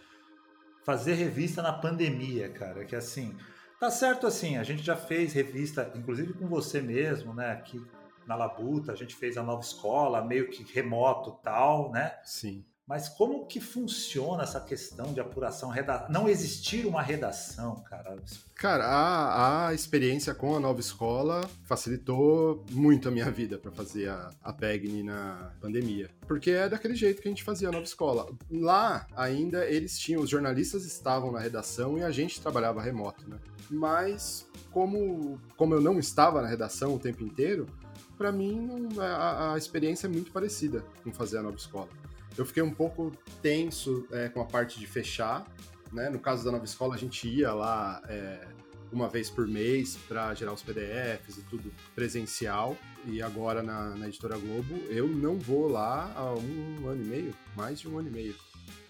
Fazer 0.86 1.14
revista 1.14 1.62
na 1.62 1.72
pandemia, 1.72 2.50
cara, 2.50 2.84
que 2.84 2.96
assim, 2.96 3.38
tá 3.80 3.90
certo 3.90 4.28
assim, 4.28 4.58
a 4.58 4.64
gente 4.64 4.84
já 4.84 4.96
fez 4.96 5.34
revista, 5.34 5.92
inclusive 5.96 6.34
com 6.34 6.48
você 6.48 6.82
mesmo, 6.82 7.34
né, 7.34 7.52
aqui 7.52 7.82
na 8.28 8.36
Labuta, 8.36 8.92
a 8.92 8.96
gente 8.96 9.16
fez 9.16 9.38
a 9.38 9.44
nova 9.44 9.62
escola, 9.62 10.24
meio 10.24 10.50
que 10.50 10.64
remoto 10.74 11.40
tal, 11.44 11.92
né? 11.92 12.18
Sim. 12.24 12.66
Mas 12.86 13.08
como 13.08 13.46
que 13.46 13.62
funciona 13.62 14.44
essa 14.44 14.60
questão 14.60 15.14
de 15.14 15.20
apuração, 15.22 15.70
reda... 15.70 16.06
não 16.10 16.28
existir 16.28 16.86
uma 16.86 17.02
redação, 17.02 17.76
cara? 17.84 18.18
Cara, 18.56 18.86
a, 18.86 19.68
a 19.68 19.74
experiência 19.74 20.36
com 20.36 20.54
a 20.54 20.60
nova 20.60 20.82
escola 20.82 21.50
facilitou 21.64 22.66
muito 22.72 23.08
a 23.08 23.12
minha 23.12 23.32
vida 23.32 23.58
para 23.58 23.72
fazer 23.72 24.10
a, 24.10 24.30
a 24.44 24.52
PEGNI 24.52 25.04
na 25.04 25.54
pandemia. 25.62 26.10
Porque 26.28 26.52
é 26.52 26.68
daquele 26.68 26.94
jeito 26.94 27.22
que 27.22 27.28
a 27.30 27.32
gente 27.32 27.44
fazia 27.44 27.70
a 27.70 27.72
nova 27.72 27.86
escola. 27.86 28.30
Lá, 28.52 29.08
ainda, 29.16 29.66
eles 29.66 29.98
tinham, 29.98 30.22
os 30.22 30.30
jornalistas 30.30 30.84
estavam 30.84 31.32
na 31.32 31.40
redação 31.40 31.98
e 31.98 32.04
a 32.04 32.12
gente 32.12 32.42
trabalhava 32.42 32.82
remoto, 32.82 33.30
né? 33.30 33.38
Mas, 33.70 34.46
como, 34.72 35.40
como 35.56 35.74
eu 35.74 35.82
não 35.82 36.00
estava 36.00 36.42
na 36.42 36.50
redação 36.50 36.94
o 36.94 37.00
tempo 37.00 37.24
inteiro, 37.24 37.66
para 38.18 38.30
mim 38.32 38.90
a, 39.00 39.54
a 39.54 39.58
experiência 39.58 40.08
é 40.08 40.10
muito 40.10 40.32
parecida 40.32 40.84
com 41.02 41.14
fazer 41.14 41.38
a 41.38 41.44
nova 41.44 41.56
escola. 41.56 41.90
Eu 42.38 42.46
fiquei 42.46 42.64
um 42.64 42.74
pouco 42.74 43.12
tenso 43.42 44.08
é, 44.12 44.30
com 44.30 44.42
a 44.42 44.46
parte 44.46 44.80
de 44.80 44.88
fechar, 44.88 45.46
né? 45.92 46.10
No 46.10 46.20
caso 46.20 46.44
da 46.44 46.52
nova 46.52 46.66
escola, 46.66 46.96
a 46.96 46.98
gente 46.98 47.28
ia 47.28 47.54
lá 47.54 48.02
é, 48.08 48.48
uma 48.92 49.10
vez 49.10 49.30
por 49.30 49.48
mês 49.48 49.98
para 50.08 50.34
gerar 50.34 50.54
os 50.54 50.62
PDFs 50.62 51.38
e 51.38 51.42
tudo 51.44 51.72
presencial. 51.96 52.78
E 53.06 53.22
agora 53.22 53.62
na, 53.62 53.96
na 53.96 54.08
Editora 54.08 54.38
Globo, 54.38 54.76
eu 54.90 55.08
não 55.08 55.38
vou 55.38 55.68
lá 55.68 56.12
há 56.16 56.34
um 56.34 56.88
ano 56.88 57.04
e 57.04 57.08
meio, 57.08 57.36
mais 57.56 57.80
de 57.80 57.88
um 57.88 57.98
ano 57.98 58.08
e 58.08 58.12
meio. 58.12 58.36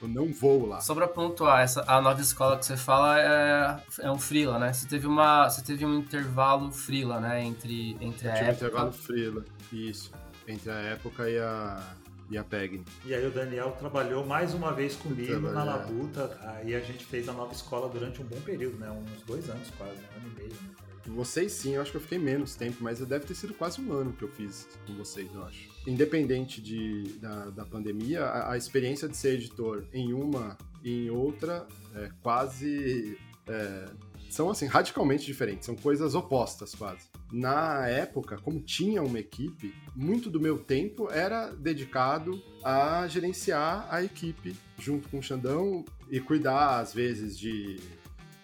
Eu 0.01 0.07
não 0.07 0.31
vou 0.31 0.67
lá. 0.67 0.81
Só 0.81 0.93
pra 0.93 1.07
pontuar, 1.07 1.61
essa, 1.61 1.83
a 1.87 2.01
nova 2.01 2.21
escola 2.21 2.57
que 2.57 2.65
você 2.65 2.77
fala 2.77 3.19
é, 3.19 3.81
é 4.01 4.11
um 4.11 4.19
freela, 4.19 4.59
né? 4.59 4.71
Você 4.71 4.87
teve, 4.87 5.07
uma, 5.07 5.49
você 5.49 5.61
teve 5.61 5.85
um 5.85 5.97
intervalo 5.97 6.71
freela, 6.71 7.19
né? 7.19 7.43
Entre, 7.43 7.97
entre 8.01 8.27
a 8.27 8.33
época... 8.33 8.51
um 8.51 8.53
intervalo 8.53 8.91
freela, 8.91 9.45
isso. 9.71 10.11
Entre 10.47 10.69
a 10.69 10.75
época 10.75 11.29
e 11.29 11.39
a, 11.39 11.81
e 12.29 12.37
a 12.37 12.43
PEG. 12.43 12.83
E 13.05 13.13
aí 13.13 13.25
o 13.25 13.31
Daniel 13.31 13.71
trabalhou 13.71 14.25
mais 14.25 14.53
uma 14.53 14.71
vez 14.73 14.95
comigo 14.95 15.39
na 15.51 15.63
Labuta, 15.63 16.37
aí 16.41 16.75
a 16.75 16.79
gente 16.79 17.05
fez 17.05 17.27
a 17.29 17.33
nova 17.33 17.53
escola 17.53 17.89
durante 17.89 18.21
um 18.21 18.25
bom 18.25 18.39
período, 18.41 18.77
né? 18.77 18.89
Uns 18.89 19.21
dois 19.23 19.49
anos 19.49 19.69
quase, 19.77 19.93
um 19.93 20.17
ano 20.17 20.31
e 20.35 20.39
meio. 20.39 20.49
Né? 20.49 20.83
Vocês 21.07 21.51
sim, 21.51 21.75
eu 21.75 21.81
acho 21.81 21.91
que 21.91 21.97
eu 21.97 22.01
fiquei 22.01 22.17
menos 22.17 22.55
tempo, 22.55 22.77
mas 22.79 22.99
deve 22.99 23.25
ter 23.25 23.35
sido 23.35 23.53
quase 23.53 23.81
um 23.81 23.91
ano 23.91 24.13
que 24.13 24.23
eu 24.23 24.29
fiz 24.29 24.67
com 24.87 24.93
vocês, 24.95 25.29
eu 25.33 25.43
acho. 25.43 25.69
Independente 25.85 26.61
de, 26.61 27.03
da, 27.19 27.49
da 27.49 27.65
pandemia, 27.65 28.23
a, 28.23 28.53
a 28.53 28.57
experiência 28.57 29.07
de 29.09 29.17
ser 29.17 29.33
editor 29.33 29.83
em 29.93 30.13
uma 30.13 30.57
e 30.81 31.07
em 31.07 31.09
outra 31.09 31.67
é 31.95 32.09
quase. 32.21 33.17
É, 33.47 33.85
são 34.33 34.49
assim, 34.49 34.65
radicalmente 34.65 35.25
diferentes, 35.25 35.67
são 35.67 35.75
coisas 35.75 36.15
opostas 36.15 36.73
quase. 36.73 37.07
Na 37.31 37.87
época, 37.87 38.37
como 38.37 38.59
tinha 38.59 39.03
uma 39.03 39.19
equipe, 39.19 39.73
muito 39.95 40.27
do 40.27 40.39
meu 40.39 40.57
tempo 40.57 41.07
era 41.11 41.51
dedicado 41.51 42.43
a 42.63 43.07
gerenciar 43.07 43.87
a 43.91 44.03
equipe 44.03 44.55
junto 44.79 45.07
com 45.07 45.19
o 45.19 45.23
Xandão 45.23 45.85
e 46.09 46.19
cuidar, 46.19 46.79
às 46.79 46.93
vezes, 46.93 47.37
de, 47.37 47.79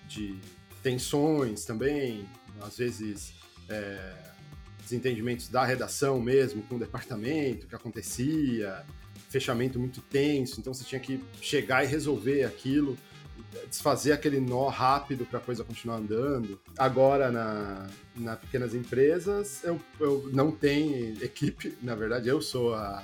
de 0.08 0.36
tensões 0.84 1.65
também, 1.65 2.23
às 2.62 2.78
vezes 2.78 3.34
é, 3.67 4.13
desentendimentos 4.84 5.49
da 5.49 5.65
redação 5.65 6.21
mesmo 6.21 6.62
com 6.63 6.75
o 6.75 6.80
departamento, 6.80 7.65
que 7.65 7.73
acontecia, 7.73 8.86
fechamento 9.28 9.80
muito 9.80 10.02
tenso, 10.02 10.60
então 10.60 10.71
você 10.71 10.84
tinha 10.84 11.02
que 11.02 11.23
chegar 11.41 11.84
e 11.84 11.88
resolver 11.88 12.43
aquilo 12.43 12.95
desfazer 13.68 14.12
aquele 14.12 14.40
nó 14.40 14.68
rápido 14.68 15.26
para 15.26 15.40
a 15.40 15.42
coisa 15.42 15.64
continuar 15.64 15.98
andando. 15.98 16.60
Agora, 16.78 17.32
na, 17.32 17.88
na 18.16 18.36
pequenas 18.36 18.74
empresas, 18.74 19.64
eu, 19.64 19.80
eu 20.00 20.30
não 20.34 20.52
tenho 20.52 21.24
equipe, 21.24 21.78
na 21.82 21.96
verdade, 21.96 22.30
eu 22.30 22.42
sou 22.42 22.74
a. 22.74 23.04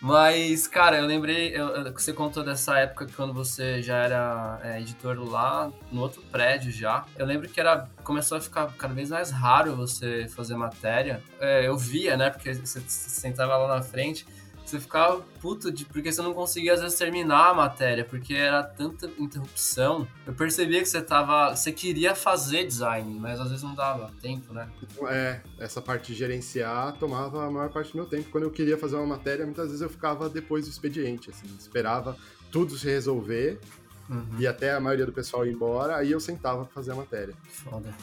Mas, 0.00 0.66
cara, 0.66 0.98
eu 0.98 1.06
lembrei 1.06 1.52
que 1.94 2.02
você 2.02 2.12
contou 2.12 2.44
dessa 2.44 2.78
época 2.78 3.06
quando 3.16 3.32
você 3.32 3.82
já 3.82 3.96
era 3.96 4.60
é, 4.62 4.78
editor 4.78 5.18
lá 5.18 5.72
no 5.90 6.02
outro 6.02 6.22
prédio 6.30 6.70
já. 6.70 7.06
Eu 7.16 7.24
lembro 7.24 7.48
que 7.48 7.58
era 7.58 7.88
começou 8.04 8.36
a 8.36 8.40
ficar 8.40 8.70
cada 8.76 8.92
vez 8.92 9.08
mais 9.08 9.30
raro 9.30 9.74
você 9.74 10.28
fazer 10.28 10.54
matéria. 10.54 11.22
É, 11.40 11.66
eu 11.66 11.78
via, 11.78 12.14
né? 12.16 12.28
Porque 12.28 12.52
você 12.52 12.80
sentava 12.86 13.56
lá 13.56 13.76
na 13.76 13.82
frente 13.82 14.26
você 14.70 14.80
ficava 14.80 15.20
puto 15.40 15.70
de, 15.70 15.84
porque 15.84 16.10
você 16.10 16.22
não 16.22 16.34
conseguia 16.34 16.74
às 16.74 16.80
vezes 16.80 16.98
terminar 16.98 17.50
a 17.50 17.54
matéria, 17.54 18.04
porque 18.04 18.34
era 18.34 18.62
tanta 18.62 19.10
interrupção. 19.18 20.06
Eu 20.26 20.34
percebia 20.34 20.80
que 20.80 20.88
você 20.88 21.00
tava. 21.00 21.54
Você 21.54 21.72
queria 21.72 22.14
fazer 22.14 22.66
design, 22.66 23.18
mas 23.18 23.40
às 23.40 23.48
vezes 23.48 23.62
não 23.62 23.74
dava 23.74 24.10
tempo, 24.20 24.52
né? 24.52 24.68
É, 25.08 25.40
essa 25.58 25.80
parte 25.80 26.12
de 26.12 26.18
gerenciar 26.18 26.92
tomava 26.98 27.46
a 27.46 27.50
maior 27.50 27.70
parte 27.70 27.92
do 27.92 27.98
meu 27.98 28.06
tempo. 28.06 28.30
Quando 28.30 28.44
eu 28.44 28.50
queria 28.50 28.76
fazer 28.76 28.96
uma 28.96 29.06
matéria, 29.06 29.44
muitas 29.44 29.66
vezes 29.66 29.80
eu 29.80 29.88
ficava 29.88 30.28
depois 30.28 30.66
do 30.66 30.70
expediente, 30.70 31.30
assim, 31.30 31.46
esperava 31.58 32.16
tudo 32.50 32.76
se 32.76 32.86
resolver 32.86 33.60
uhum. 34.08 34.36
e 34.38 34.46
até 34.46 34.72
a 34.72 34.80
maioria 34.80 35.06
do 35.06 35.12
pessoal 35.12 35.46
ir 35.46 35.52
embora, 35.52 35.96
aí 35.96 36.10
eu 36.10 36.20
sentava 36.20 36.64
pra 36.64 36.72
fazer 36.72 36.92
a 36.92 36.94
matéria. 36.94 37.34
Foda. 37.48 37.94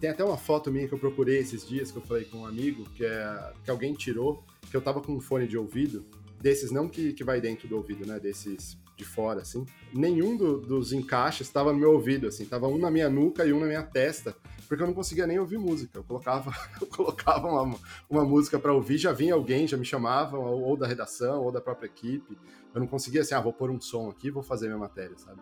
Tem 0.00 0.10
até 0.10 0.24
uma 0.24 0.36
foto 0.36 0.70
minha 0.70 0.86
que 0.86 0.94
eu 0.94 0.98
procurei 0.98 1.38
esses 1.38 1.66
dias, 1.66 1.90
que 1.90 1.98
eu 1.98 2.02
falei 2.02 2.24
com 2.24 2.38
um 2.38 2.46
amigo, 2.46 2.84
que, 2.90 3.04
é, 3.04 3.52
que 3.64 3.70
alguém 3.70 3.94
tirou 3.94 4.44
que 4.70 4.76
eu 4.76 4.80
tava 4.80 5.00
com 5.00 5.12
um 5.12 5.20
fone 5.20 5.46
de 5.46 5.56
ouvido, 5.56 6.04
desses 6.40 6.70
não 6.70 6.88
que, 6.88 7.12
que 7.12 7.24
vai 7.24 7.40
dentro 7.40 7.66
do 7.66 7.76
ouvido, 7.76 8.06
né? 8.06 8.20
Desses 8.20 8.78
de 8.96 9.04
fora, 9.04 9.42
assim. 9.42 9.64
Nenhum 9.94 10.36
do, 10.36 10.58
dos 10.58 10.92
encaixes 10.92 11.46
estava 11.46 11.72
no 11.72 11.78
meu 11.78 11.92
ouvido, 11.92 12.26
assim. 12.26 12.44
Tava 12.44 12.66
um 12.66 12.76
na 12.76 12.90
minha 12.90 13.08
nuca 13.08 13.46
e 13.46 13.52
um 13.52 13.60
na 13.60 13.66
minha 13.66 13.82
testa, 13.82 14.36
porque 14.66 14.82
eu 14.82 14.86
não 14.86 14.94
conseguia 14.94 15.26
nem 15.26 15.38
ouvir 15.38 15.56
música. 15.56 15.98
Eu 15.98 16.04
colocava, 16.04 16.52
eu 16.80 16.86
colocava 16.88 17.48
uma, 17.48 17.78
uma 18.10 18.24
música 18.24 18.58
para 18.58 18.72
ouvir, 18.72 18.98
já 18.98 19.12
vinha 19.12 19.34
alguém, 19.34 19.68
já 19.68 19.76
me 19.76 19.84
chamava, 19.84 20.36
ou, 20.36 20.62
ou, 20.62 20.76
da 20.76 20.86
redação, 20.86 21.42
ou 21.44 21.52
da 21.52 21.60
própria 21.60 21.86
equipe. 21.86 22.36
Eu 22.74 22.80
não 22.80 22.88
conseguia 22.88 23.20
assim, 23.20 23.34
ah, 23.34 23.40
vou 23.40 23.52
pôr 23.52 23.70
um 23.70 23.80
som 23.80 24.10
aqui 24.10 24.30
vou 24.30 24.42
fazer 24.42 24.66
minha 24.66 24.78
matéria, 24.78 25.16
sabe? 25.16 25.40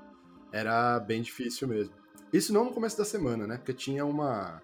Era 0.52 1.00
bem 1.00 1.22
difícil 1.22 1.66
mesmo. 1.66 1.94
Isso 2.36 2.52
não 2.52 2.66
no 2.66 2.72
começo 2.72 2.98
da 2.98 3.04
semana, 3.04 3.46
né? 3.46 3.56
Porque 3.56 3.72
tinha 3.72 4.04
uma 4.04 4.62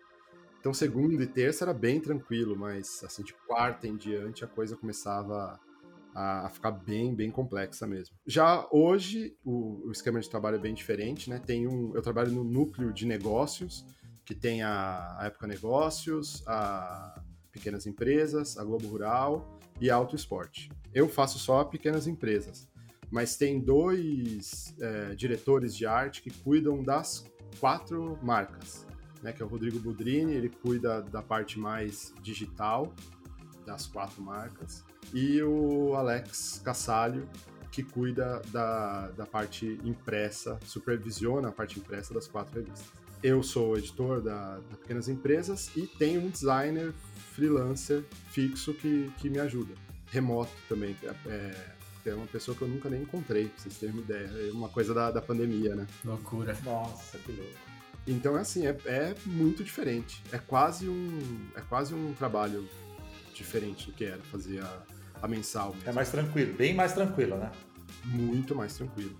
então, 0.61 0.75
segunda 0.75 1.23
e 1.23 1.27
terça 1.27 1.65
era 1.65 1.73
bem 1.73 1.99
tranquilo, 1.99 2.55
mas 2.55 3.03
assim, 3.03 3.25
de 3.25 3.35
quarta 3.49 3.89
em 3.89 3.97
diante 3.97 4.45
a 4.45 4.47
coisa 4.47 4.77
começava 4.77 5.59
a, 6.15 6.49
ficar 6.51 6.71
bem, 6.71 7.15
bem 7.15 7.31
complexa 7.31 7.87
mesmo. 7.87 8.15
Já 8.27 8.69
hoje, 8.71 9.35
o, 9.43 9.87
o, 9.87 9.91
esquema 9.91 10.21
de 10.21 10.29
trabalho 10.29 10.57
é 10.57 10.61
bem 10.61 10.75
diferente, 10.75 11.31
né? 11.31 11.41
Tem 11.45 11.67
um, 11.67 11.93
eu 11.97 12.03
trabalho 12.03 12.31
no 12.31 12.45
núcleo 12.45 12.93
de 12.93 13.07
negócios, 13.07 13.87
que 14.25 14.35
tem 14.35 14.63
a, 14.63 15.17
a 15.19 15.27
Época 15.27 15.47
Negócios, 15.47 16.47
a 16.47 17.21
Pequenas 17.51 17.87
Empresas, 17.87 18.57
a 18.59 18.63
Globo 18.63 18.87
Rural 18.87 19.59
e 19.81 19.91
a 19.91 19.97
Auto 19.97 20.15
Esporte. 20.15 20.71
Eu 20.95 21.09
faço 21.09 21.39
só 21.39 21.65
pequenas 21.65 22.07
empresas, 22.07 22.69
mas 23.11 23.37
tem 23.37 23.59
dois 23.59 24.75
é, 24.79 25.15
diretores 25.15 25.75
de 25.75 25.87
arte 25.87 26.23
que 26.23 26.31
cuidam 26.31 26.83
das 26.85 27.32
quatro 27.59 28.19
marcas 28.23 28.87
né, 29.23 29.33
que 29.33 29.43
é 29.43 29.47
o 29.47 29.49
Rodrigo 29.49 29.79
Budrini, 29.79 30.35
ele 30.35 30.49
cuida 30.49 31.01
da 31.01 31.23
parte 31.23 31.59
mais 31.59 32.12
digital 32.23 32.93
das 33.65 33.87
quatro 33.87 34.21
marcas, 34.21 34.85
e 35.15 35.41
o 35.41 35.95
Alex 35.95 36.61
Cassalho, 36.65 37.29
que 37.71 37.83
cuida 37.83 38.43
da, 38.49 39.09
da 39.12 39.25
parte 39.25 39.79
impressa, 39.85 40.59
supervisiona 40.65 41.49
a 41.49 41.53
parte 41.53 41.79
impressa 41.79 42.12
das 42.12 42.27
quatro 42.27 42.61
revistas. 42.61 42.85
Eu 43.23 43.41
sou 43.43 43.79
editor 43.79 44.21
da, 44.21 44.57
da 44.57 44.77
Pequenas 44.77 45.09
Empresas 45.09 45.71
e 45.77 45.87
tenho 45.87 46.21
um 46.21 46.29
designer 46.29 46.93
freelancer 47.35 48.05
fixo 48.31 48.75
que, 48.75 49.11
que 49.19 49.31
me 49.31 49.38
ajuda. 49.38 49.75
remoto 50.11 50.53
também. 50.69 50.97
É, 51.27 51.55
é 52.11 52.15
uma 52.15 52.27
pessoa 52.27 52.57
que 52.57 52.62
eu 52.62 52.69
nunca 52.69 52.88
nem 52.88 53.03
encontrei, 53.03 53.49
pra 53.49 53.59
vocês 53.59 53.77
terem 53.77 53.95
uma 53.95 54.03
ideia. 54.03 54.29
É 54.49 54.51
uma 54.53 54.69
coisa 54.69 54.93
da, 54.93 55.11
da 55.11 55.23
pandemia, 55.23 55.75
né? 55.75 55.87
Loucura. 56.05 56.57
Nossa, 56.65 57.19
que 57.19 57.33
louco. 57.33 57.53
Então, 58.07 58.37
é 58.37 58.41
assim, 58.41 58.67
é, 58.67 58.77
é 58.85 59.15
muito 59.25 59.62
diferente. 59.62 60.23
É 60.33 60.38
quase 60.38 60.88
um, 60.88 61.49
é 61.55 61.61
quase 61.61 61.95
um 61.95 62.12
trabalho 62.15 62.69
diferente 63.35 63.87
do 63.87 63.93
que 63.93 64.05
era 64.05 64.23
fazer 64.25 64.61
a, 64.61 64.83
a 65.23 65.29
mensal. 65.29 65.73
Mesmo. 65.75 65.88
É 65.88 65.93
mais 65.93 66.11
tranquilo, 66.11 66.55
bem 66.55 66.75
mais 66.75 66.93
tranquilo, 66.93 67.37
né? 67.37 67.51
Muito 68.05 68.55
mais 68.55 68.75
tranquilo. 68.75 69.17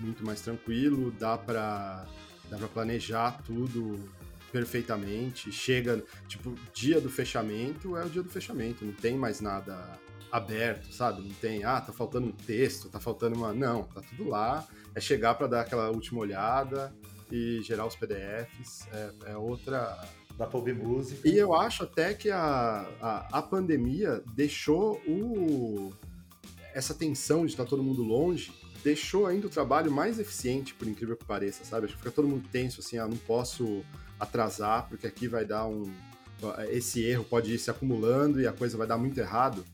Muito 0.00 0.24
mais 0.26 0.40
tranquilo, 0.40 1.12
dá 1.12 1.38
pra, 1.38 2.04
dá 2.50 2.58
pra 2.58 2.68
planejar 2.68 3.40
tudo 3.44 4.08
perfeitamente. 4.50 5.52
Chega, 5.52 6.02
tipo, 6.26 6.54
dia 6.72 7.00
do 7.00 7.08
fechamento 7.08 7.96
é 7.96 8.04
o 8.04 8.08
dia 8.08 8.22
do 8.22 8.28
fechamento, 8.28 8.84
não 8.84 8.92
tem 8.92 9.16
mais 9.16 9.40
nada 9.40 9.98
aberto, 10.34 10.92
sabe? 10.92 11.22
Não 11.22 11.32
tem, 11.34 11.62
ah, 11.62 11.80
tá 11.80 11.92
faltando 11.92 12.26
um 12.26 12.32
texto, 12.32 12.88
tá 12.88 12.98
faltando 12.98 13.36
uma. 13.36 13.54
Não, 13.54 13.84
tá 13.84 14.00
tudo 14.00 14.28
lá. 14.28 14.66
É 14.92 15.00
chegar 15.00 15.36
para 15.36 15.46
dar 15.46 15.60
aquela 15.60 15.88
última 15.90 16.20
olhada 16.20 16.92
e 17.30 17.62
gerar 17.62 17.86
os 17.86 17.94
PDFs. 17.94 18.88
É, 18.92 19.12
é 19.26 19.36
outra. 19.36 19.96
Dá 20.36 20.44
pra 20.44 20.58
ouvir 20.58 20.74
música. 20.74 21.28
E 21.28 21.38
eu 21.38 21.54
acho 21.54 21.84
até 21.84 22.12
que 22.14 22.28
a, 22.30 22.84
a, 23.00 23.38
a 23.38 23.42
pandemia 23.42 24.24
deixou 24.34 25.00
o, 25.06 25.92
essa 26.74 26.92
tensão 26.92 27.46
de 27.46 27.52
estar 27.52 27.64
todo 27.64 27.84
mundo 27.84 28.02
longe, 28.02 28.52
deixou 28.82 29.26
ainda 29.26 29.46
o 29.46 29.50
trabalho 29.50 29.92
mais 29.92 30.18
eficiente, 30.18 30.74
por 30.74 30.88
incrível 30.88 31.16
que 31.16 31.24
pareça, 31.24 31.64
sabe? 31.64 31.86
Acho 31.86 31.94
que 31.94 32.00
fica 32.00 32.10
todo 32.10 32.26
mundo 32.26 32.48
tenso, 32.50 32.80
assim, 32.80 32.98
ah, 32.98 33.06
não 33.06 33.16
posso 33.16 33.84
atrasar, 34.18 34.88
porque 34.88 35.06
aqui 35.06 35.28
vai 35.28 35.44
dar 35.44 35.66
um. 35.68 35.88
Esse 36.70 37.04
erro 37.04 37.22
pode 37.22 37.54
ir 37.54 37.58
se 37.60 37.70
acumulando 37.70 38.40
e 38.40 38.48
a 38.48 38.52
coisa 38.52 38.76
vai 38.76 38.88
dar 38.88 38.98
muito 38.98 39.16
errado. 39.20 39.64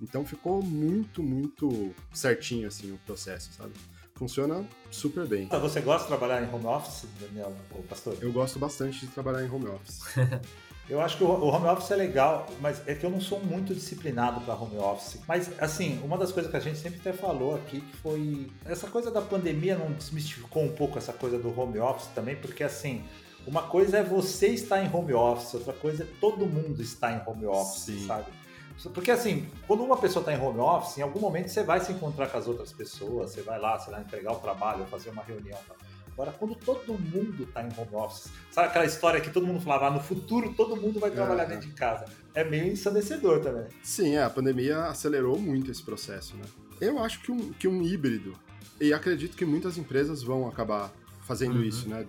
Então 0.00 0.24
ficou 0.24 0.62
muito, 0.62 1.22
muito 1.22 1.94
certinho, 2.12 2.68
assim, 2.68 2.92
o 2.92 2.98
processo, 2.98 3.52
sabe? 3.52 3.72
Funciona 4.14 4.66
super 4.90 5.26
bem. 5.26 5.48
Você 5.48 5.80
gosta 5.80 6.02
de 6.02 6.08
trabalhar 6.08 6.42
em 6.42 6.54
home 6.54 6.66
office, 6.66 7.06
Daniel, 7.18 7.54
ou 7.74 7.82
pastor? 7.84 8.16
Eu 8.20 8.32
gosto 8.32 8.58
bastante 8.58 9.00
de 9.00 9.06
trabalhar 9.08 9.42
em 9.42 9.50
home 9.50 9.66
office. 9.66 10.02
Eu 10.90 11.00
acho 11.00 11.16
que 11.16 11.22
o 11.22 11.28
home 11.28 11.68
office 11.68 11.92
é 11.92 11.94
legal, 11.94 12.48
mas 12.60 12.82
é 12.84 12.96
que 12.96 13.06
eu 13.06 13.10
não 13.10 13.20
sou 13.20 13.38
muito 13.38 13.72
disciplinado 13.72 14.40
para 14.40 14.54
home 14.54 14.76
office. 14.76 15.20
Mas, 15.28 15.48
assim, 15.60 16.00
uma 16.02 16.18
das 16.18 16.32
coisas 16.32 16.50
que 16.50 16.56
a 16.56 16.60
gente 16.60 16.80
sempre 16.80 16.98
até 16.98 17.12
falou 17.12 17.54
aqui, 17.54 17.80
que 17.80 17.96
foi. 17.98 18.50
Essa 18.64 18.88
coisa 18.88 19.08
da 19.08 19.22
pandemia 19.22 19.78
não 19.78 19.92
desmistificou 19.92 20.64
um 20.64 20.72
pouco 20.72 20.98
essa 20.98 21.12
coisa 21.12 21.38
do 21.38 21.56
home 21.56 21.78
office 21.78 22.08
também, 22.08 22.34
porque, 22.34 22.64
assim, 22.64 23.04
uma 23.46 23.62
coisa 23.62 23.98
é 23.98 24.02
você 24.02 24.48
estar 24.48 24.84
em 24.84 24.92
home 24.92 25.14
office, 25.14 25.54
outra 25.54 25.72
coisa 25.72 26.02
é 26.02 26.06
todo 26.20 26.44
mundo 26.44 26.82
estar 26.82 27.12
em 27.12 27.22
home 27.24 27.46
office, 27.46 27.84
Sim. 27.84 28.06
sabe? 28.08 28.26
Porque 28.88 29.10
assim, 29.10 29.46
quando 29.66 29.82
uma 29.84 29.98
pessoa 29.98 30.22
está 30.22 30.32
em 30.32 30.40
home 30.40 30.60
office, 30.60 30.98
em 30.98 31.02
algum 31.02 31.20
momento 31.20 31.48
você 31.48 31.62
vai 31.62 31.80
se 31.80 31.92
encontrar 31.92 32.28
com 32.28 32.38
as 32.38 32.48
outras 32.48 32.72
pessoas, 32.72 33.32
você 33.32 33.42
vai 33.42 33.58
lá, 33.58 33.78
sei 33.78 33.92
lá, 33.92 34.00
entregar 34.00 34.32
o 34.32 34.36
trabalho, 34.36 34.86
fazer 34.86 35.10
uma 35.10 35.22
reunião. 35.22 35.58
Tá? 35.68 35.74
Agora, 36.12 36.32
quando 36.32 36.54
todo 36.54 36.92
mundo 36.98 37.44
está 37.44 37.62
em 37.62 37.68
home 37.76 37.94
office, 37.94 38.30
sabe 38.50 38.68
aquela 38.68 38.84
história 38.84 39.20
que 39.20 39.30
todo 39.30 39.46
mundo 39.46 39.60
falava, 39.60 39.86
ah, 39.86 39.90
no 39.90 40.00
futuro 40.00 40.52
todo 40.54 40.76
mundo 40.76 41.00
vai 41.00 41.10
trabalhar 41.10 41.44
é, 41.44 41.46
dentro 41.46 41.68
de 41.68 41.74
casa? 41.74 42.04
É 42.34 42.44
meio 42.44 42.66
ensandecedor 42.66 43.40
também. 43.40 43.66
Sim, 43.82 44.16
é, 44.16 44.22
a 44.22 44.30
pandemia 44.30 44.84
acelerou 44.84 45.38
muito 45.38 45.70
esse 45.70 45.82
processo, 45.82 46.36
né? 46.36 46.44
Eu 46.80 46.98
acho 46.98 47.20
que 47.22 47.32
um, 47.32 47.52
que 47.52 47.68
um 47.68 47.82
híbrido, 47.82 48.34
e 48.80 48.92
acredito 48.92 49.36
que 49.36 49.44
muitas 49.44 49.76
empresas 49.78 50.22
vão 50.22 50.48
acabar 50.48 50.90
fazendo 51.26 51.56
uhum. 51.56 51.64
isso, 51.64 51.88
né? 51.88 52.06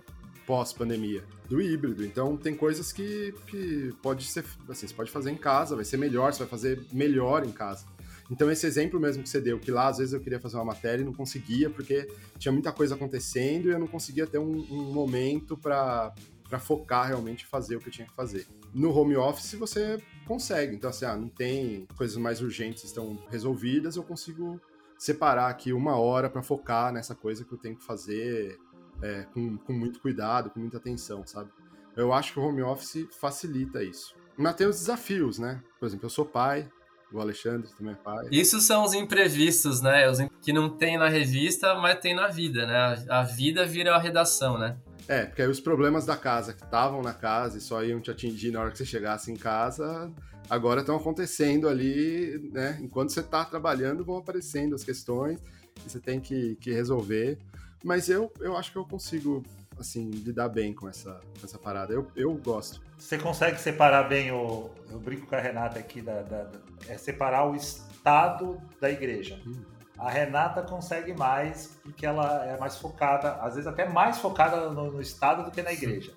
Pós-pandemia, 0.52 1.24
do 1.48 1.62
híbrido. 1.62 2.04
Então 2.04 2.36
tem 2.36 2.54
coisas 2.54 2.92
que, 2.92 3.32
que 3.46 3.90
pode 4.02 4.26
ser, 4.26 4.44
assim, 4.68 4.86
você 4.86 4.92
pode 4.92 5.10
fazer 5.10 5.30
em 5.30 5.34
casa, 5.34 5.74
vai 5.74 5.82
ser 5.82 5.96
melhor, 5.96 6.30
você 6.30 6.40
vai 6.40 6.48
fazer 6.48 6.78
melhor 6.92 7.46
em 7.46 7.50
casa. 7.50 7.86
Então 8.30 8.50
esse 8.50 8.66
exemplo 8.66 9.00
mesmo 9.00 9.22
que 9.22 9.30
você 9.30 9.40
deu, 9.40 9.58
que 9.58 9.70
lá 9.70 9.88
às 9.88 9.96
vezes 9.96 10.12
eu 10.12 10.20
queria 10.20 10.38
fazer 10.38 10.56
uma 10.56 10.66
matéria 10.66 11.00
e 11.00 11.06
não 11.06 11.14
conseguia 11.14 11.70
porque 11.70 12.06
tinha 12.38 12.52
muita 12.52 12.70
coisa 12.70 12.96
acontecendo 12.96 13.68
e 13.68 13.70
eu 13.70 13.78
não 13.78 13.86
conseguia 13.86 14.26
ter 14.26 14.36
um, 14.36 14.52
um 14.70 14.92
momento 14.92 15.56
para 15.56 16.14
para 16.50 16.58
focar 16.58 17.06
realmente 17.06 17.46
fazer 17.46 17.76
o 17.76 17.80
que 17.80 17.88
eu 17.88 17.92
tinha 17.92 18.06
que 18.06 18.12
fazer. 18.12 18.46
No 18.74 18.94
home 18.94 19.16
office 19.16 19.54
você 19.54 19.98
consegue, 20.26 20.76
então 20.76 20.90
assim, 20.90 21.06
ah, 21.06 21.16
não 21.16 21.30
tem 21.30 21.86
coisas 21.96 22.18
mais 22.18 22.42
urgentes 22.42 22.84
estão 22.84 23.18
resolvidas, 23.30 23.96
eu 23.96 24.02
consigo 24.02 24.60
separar 24.98 25.48
aqui 25.48 25.72
uma 25.72 25.96
hora 25.96 26.28
para 26.28 26.42
focar 26.42 26.92
nessa 26.92 27.14
coisa 27.14 27.42
que 27.42 27.52
eu 27.52 27.56
tenho 27.56 27.74
que 27.74 27.82
fazer 27.82 28.58
é, 29.02 29.26
com, 29.34 29.56
com 29.58 29.72
muito 29.72 30.00
cuidado, 30.00 30.50
com 30.50 30.60
muita 30.60 30.78
atenção, 30.78 31.26
sabe? 31.26 31.50
Eu 31.96 32.12
acho 32.12 32.32
que 32.32 32.40
o 32.40 32.42
home 32.42 32.62
office 32.62 33.06
facilita 33.20 33.82
isso. 33.82 34.14
Mas 34.36 34.54
tem 34.54 34.66
os 34.66 34.78
desafios, 34.78 35.38
né? 35.38 35.62
Por 35.78 35.86
exemplo, 35.86 36.06
eu 36.06 36.10
sou 36.10 36.24
pai, 36.24 36.70
o 37.12 37.20
Alexandre 37.20 37.68
também 37.76 37.92
é 37.92 37.96
pai. 37.96 38.28
Isso 38.30 38.60
são 38.60 38.84
os 38.84 38.94
imprevistos, 38.94 39.82
né? 39.82 40.08
Os 40.08 40.18
que 40.40 40.52
não 40.52 40.70
tem 40.70 40.96
na 40.96 41.08
revista, 41.08 41.74
mas 41.74 42.00
tem 42.00 42.14
na 42.14 42.28
vida, 42.28 42.66
né? 42.66 43.04
A 43.08 43.22
vida 43.22 43.66
vira 43.66 43.94
a 43.94 43.98
redação, 43.98 44.58
né? 44.58 44.78
É, 45.06 45.26
porque 45.26 45.42
aí 45.42 45.48
os 45.48 45.60
problemas 45.60 46.06
da 46.06 46.16
casa 46.16 46.54
que 46.54 46.64
estavam 46.64 47.02
na 47.02 47.12
casa 47.12 47.58
e 47.58 47.60
só 47.60 47.82
iam 47.84 48.00
te 48.00 48.10
atingir 48.10 48.52
na 48.52 48.60
hora 48.60 48.70
que 48.70 48.78
você 48.78 48.86
chegasse 48.86 49.30
em 49.30 49.36
casa, 49.36 50.10
agora 50.48 50.80
estão 50.80 50.96
acontecendo 50.96 51.68
ali, 51.68 52.50
né? 52.52 52.78
Enquanto 52.80 53.10
você 53.10 53.20
está 53.20 53.44
trabalhando, 53.44 54.04
vão 54.04 54.16
aparecendo 54.16 54.74
as 54.74 54.84
questões 54.84 55.38
e 55.84 55.90
você 55.90 56.00
tem 56.00 56.20
que, 56.20 56.56
que 56.56 56.72
resolver. 56.72 57.38
Mas 57.82 58.08
eu, 58.08 58.32
eu 58.40 58.56
acho 58.56 58.72
que 58.72 58.78
eu 58.78 58.84
consigo, 58.84 59.42
assim, 59.78 60.10
lidar 60.10 60.48
bem 60.48 60.72
com 60.72 60.88
essa, 60.88 61.20
com 61.38 61.44
essa 61.44 61.58
parada. 61.58 61.92
Eu, 61.92 62.06
eu 62.14 62.34
gosto. 62.34 62.80
Você 62.96 63.18
consegue 63.18 63.58
separar 63.58 64.04
bem 64.04 64.30
o. 64.30 64.70
Eu 64.90 64.98
brinco 64.98 65.26
com 65.26 65.34
a 65.34 65.40
Renata 65.40 65.78
aqui, 65.78 66.00
da, 66.00 66.22
da, 66.22 66.44
da 66.44 66.58
é 66.88 66.96
separar 66.96 67.48
o 67.48 67.54
Estado 67.54 68.60
da 68.80 68.90
igreja. 68.90 69.40
Hum. 69.46 69.62
A 69.98 70.10
Renata 70.10 70.62
consegue 70.62 71.12
mais 71.12 71.78
porque 71.82 72.04
ela 72.04 72.44
é 72.44 72.58
mais 72.58 72.76
focada, 72.76 73.34
às 73.36 73.54
vezes 73.54 73.68
até 73.68 73.88
mais 73.88 74.18
focada 74.18 74.70
no, 74.70 74.90
no 74.90 75.00
Estado 75.00 75.44
do 75.44 75.50
que 75.50 75.62
na 75.62 75.72
igreja. 75.72 76.12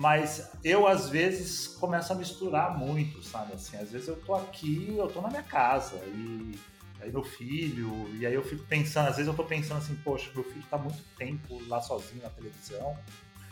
Mas 0.00 0.50
eu, 0.62 0.86
às 0.86 1.08
vezes, 1.08 1.66
começo 1.66 2.12
a 2.12 2.16
misturar 2.16 2.78
muito, 2.78 3.22
sabe? 3.22 3.54
Assim, 3.54 3.76
às 3.76 3.90
vezes 3.90 4.06
eu 4.06 4.16
tô 4.16 4.34
aqui, 4.34 4.94
eu 4.96 5.08
tô 5.08 5.20
na 5.20 5.28
minha 5.28 5.42
casa 5.42 5.96
e 6.06 6.58
aí 7.00 7.10
meu 7.10 7.22
filho, 7.22 8.08
e 8.14 8.26
aí 8.26 8.34
eu 8.34 8.44
fico 8.44 8.64
pensando, 8.64 9.08
às 9.08 9.16
vezes 9.16 9.28
eu 9.28 9.34
tô 9.34 9.44
pensando 9.44 9.78
assim, 9.78 9.94
poxa, 9.96 10.30
meu 10.34 10.44
filho 10.44 10.64
tá 10.70 10.76
muito 10.76 11.02
tempo 11.16 11.60
lá 11.68 11.80
sozinho 11.80 12.22
na 12.22 12.30
televisão, 12.30 12.96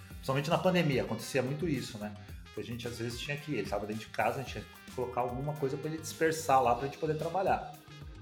principalmente 0.08 0.50
na 0.50 0.58
pandemia, 0.58 1.02
acontecia 1.02 1.42
muito 1.42 1.68
isso, 1.68 1.98
né? 1.98 2.12
Que 2.54 2.60
a 2.60 2.64
gente 2.64 2.88
às 2.88 2.98
vezes 2.98 3.20
tinha 3.20 3.36
que, 3.36 3.52
ele 3.52 3.62
estava 3.62 3.86
dentro 3.86 4.04
de 4.04 4.10
casa, 4.10 4.40
a 4.40 4.42
gente 4.42 4.52
tinha 4.52 4.64
que 4.64 4.92
colocar 4.92 5.20
alguma 5.20 5.52
coisa 5.54 5.76
para 5.76 5.90
ele 5.90 5.98
dispersar 5.98 6.62
lá 6.62 6.74
para 6.74 6.84
a 6.84 6.86
gente 6.86 6.98
poder 6.98 7.16
trabalhar. 7.16 7.72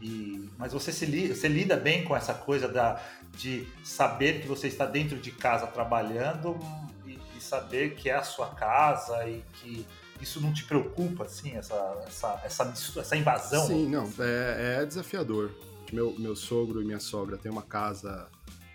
E, 0.03 0.51
mas 0.59 0.73
você 0.73 0.93
se 0.93 1.07
li, 1.07 1.29
você 1.29 1.49
lida 1.49 1.77
bem 1.77 2.05
com 2.05 2.15
essa 2.15 2.35
coisa 2.35 2.69
da, 2.69 3.01
de 3.37 3.67
saber 3.83 4.43
que 4.43 4.49
você 4.49 4.69
está 4.69 4.85
dentro 4.85 5.19
de 5.19 5.31
casa 5.31 5.67
trabalhando 5.67 6.59
e, 7.07 7.19
e 7.37 7.41
saber 7.41 7.95
que 7.95 8.11
é 8.11 8.15
a 8.15 8.23
sua 8.23 8.49
casa 8.49 9.27
e 9.27 9.43
que 9.55 9.87
isso 10.25 10.41
não 10.41 10.53
te 10.53 10.65
preocupa, 10.65 11.25
assim, 11.25 11.53
essa, 11.53 12.03
essa, 12.07 12.41
essa, 12.45 12.73
essa 13.01 13.17
invasão? 13.17 13.67
Sim, 13.67 13.89
não, 13.89 14.11
é, 14.19 14.81
é 14.81 14.87
desafiador. 14.87 15.51
Meu, 15.93 16.15
meu 16.19 16.35
sogro 16.35 16.83
e 16.83 16.85
minha 16.85 16.99
sogra 16.99 17.37
têm 17.37 17.53
uma 17.53 17.63
casa 17.63 18.27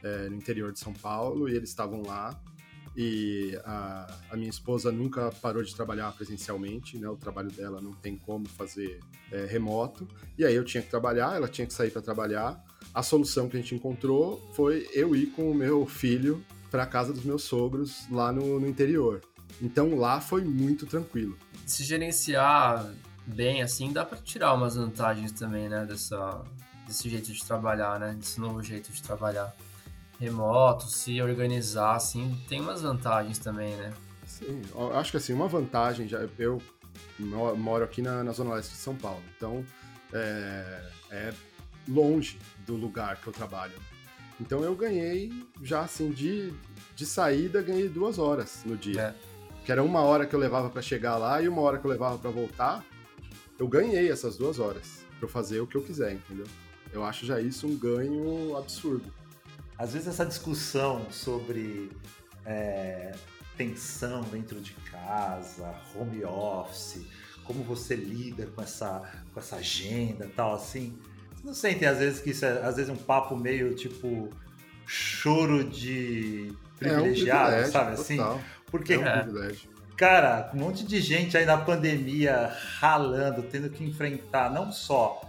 é, 0.04 0.30
no 0.30 0.36
interior 0.36 0.72
de 0.72 0.80
São 0.80 0.94
Paulo 0.94 1.50
e 1.50 1.56
eles 1.56 1.70
estavam 1.70 2.04
lá. 2.04 2.40
E 2.96 3.60
a, 3.66 4.08
a, 4.32 4.38
minha 4.38 4.50
esposa 4.50 4.92
nunca 4.92 5.32
parou 5.42 5.64
de 5.64 5.74
trabalhar 5.76 6.12
presencialmente, 6.14 6.98
né? 6.98 7.08
O 7.10 7.16
trabalho 7.16 7.50
dela 7.52 7.82
não 7.82 7.94
tem 7.94 8.18
como 8.18 8.48
fazer 8.48 9.00
é, 9.32 9.46
remoto. 9.46 10.08
E 10.38 10.46
aí 10.46 10.56
eu 10.56 10.64
tinha 10.64 10.82
que 10.84 10.90
trabalhar, 10.90 11.36
ela 11.36 11.48
tinha 11.48 11.66
que 11.66 11.74
sair 11.74 11.92
para 11.92 12.02
trabalhar. 12.02 12.64
A 12.94 13.04
solução 13.04 13.50
que 13.50 13.58
a 13.58 13.60
gente 13.60 13.76
encontrou 13.76 14.42
foi 14.54 14.88
eu 14.94 15.16
ir 15.16 15.28
com 15.28 15.50
o 15.50 15.56
meu 15.56 15.86
filho 15.86 16.44
para 16.70 16.86
casa 16.86 17.12
dos 17.14 17.24
meus 17.24 17.44
sogros 17.44 18.10
lá 18.12 18.32
no, 18.32 18.60
no 18.60 18.68
interior. 18.68 19.22
Então 19.62 19.96
lá 19.98 20.22
foi 20.22 20.44
muito 20.44 20.86
tranquilo. 20.86 21.38
Se 21.66 21.84
gerenciar 21.84 22.90
bem 23.26 23.62
assim, 23.62 23.92
dá 23.92 24.06
para 24.06 24.18
tirar 24.18 24.54
umas 24.54 24.76
vantagens 24.76 25.32
também, 25.32 25.70
né, 25.70 25.86
dessa, 25.86 26.42
desse 26.88 27.10
jeito 27.10 27.32
de 27.32 27.46
trabalhar, 27.46 28.00
né, 28.00 28.16
desse 28.18 28.40
novo 28.40 28.62
jeito 28.64 28.92
de 28.92 29.02
trabalhar. 29.02 29.56
Remoto, 30.20 30.86
se 30.90 31.22
organizar, 31.22 31.96
assim, 31.96 32.38
tem 32.50 32.60
umas 32.60 32.82
vantagens 32.82 33.40
também, 33.40 33.76
né? 33.78 33.94
Sim, 34.26 34.62
acho 34.94 35.12
que 35.12 35.18
assim, 35.18 35.34
uma 35.34 35.48
vantagem, 35.48 36.08
já 36.08 36.28
eu 36.38 36.62
moro 37.18 37.84
aqui 37.84 38.02
na, 38.02 38.24
na 38.24 38.32
Zona 38.32 38.56
Leste 38.56 38.72
de 38.72 38.78
São 38.78 38.96
Paulo, 38.96 39.24
então 39.36 39.66
é, 40.12 40.90
é 41.12 41.34
longe 41.88 42.38
do 42.66 42.76
lugar 42.76 43.18
que 43.18 43.28
eu 43.28 43.34
trabalho. 43.34 43.74
Então 44.40 44.62
eu 44.62 44.76
ganhei 44.76 45.32
já 45.62 45.82
assim 45.82 46.12
de, 46.12 46.54
de 46.96 47.06
saída 47.06 47.62
ganhei 47.62 47.90
duas 47.90 48.18
horas 48.18 48.62
no 48.66 48.78
dia. 48.78 49.02
É 49.02 49.29
que 49.70 49.74
era 49.74 49.84
uma 49.84 50.02
hora 50.02 50.26
que 50.26 50.34
eu 50.34 50.40
levava 50.40 50.68
para 50.68 50.82
chegar 50.82 51.16
lá 51.18 51.40
e 51.44 51.48
uma 51.48 51.62
hora 51.62 51.78
que 51.78 51.86
eu 51.86 51.92
levava 51.92 52.18
para 52.18 52.32
voltar, 52.32 52.84
eu 53.60 53.68
ganhei 53.68 54.10
essas 54.12 54.36
duas 54.36 54.58
horas 54.58 55.06
para 55.20 55.30
fazer 55.30 55.60
o 55.60 55.68
que 55.68 55.78
eu 55.78 55.84
quiser, 55.84 56.14
entendeu? 56.14 56.48
Eu 56.92 57.04
acho 57.04 57.24
já 57.24 57.40
isso 57.40 57.68
um 57.68 57.78
ganho 57.78 58.58
absurdo. 58.58 59.14
Às 59.78 59.94
vezes 59.94 60.08
essa 60.08 60.26
discussão 60.26 61.06
sobre 61.12 61.92
é, 62.48 63.12
tensão 63.56 64.22
dentro 64.22 64.60
de 64.60 64.74
casa, 64.92 65.72
home 65.96 66.26
office, 66.26 67.06
como 67.44 67.64
você 67.64 67.96
lida 67.96 68.48
com 68.48 68.64
essa, 68.64 69.04
com 69.32 69.40
essa 69.40 69.58
agenda 69.58 70.26
e 70.26 70.30
tal, 70.30 70.56
assim. 70.56 70.98
Você 71.36 71.46
não 71.46 71.54
sentem 71.54 71.88
às 71.88 72.00
vezes 72.00 72.20
que 72.20 72.32
isso 72.32 72.44
é 72.44 72.66
às 72.66 72.78
vezes 72.78 72.90
um 72.90 72.98
papo 72.98 73.38
meio 73.38 73.76
tipo 73.76 74.32
choro 74.88 75.64
de 75.64 76.52
privilegiado, 76.80 77.56
é 77.56 77.68
um 77.68 77.72
sabe 77.72 77.92
assim? 77.92 78.18
Porque, 78.72 78.94
É 78.94 79.22
privilégio. 79.22 79.70
cara, 79.98 80.52
um 80.54 80.58
monte 80.58 80.86
de 80.86 81.02
gente 81.02 81.38
aí 81.38 81.46
na 81.46 81.58
pandemia 81.58 82.54
ralando, 82.80 83.44
tendo 83.44 83.70
que 83.70 83.84
enfrentar 83.84 84.52
não 84.52 84.72
só 84.72 85.22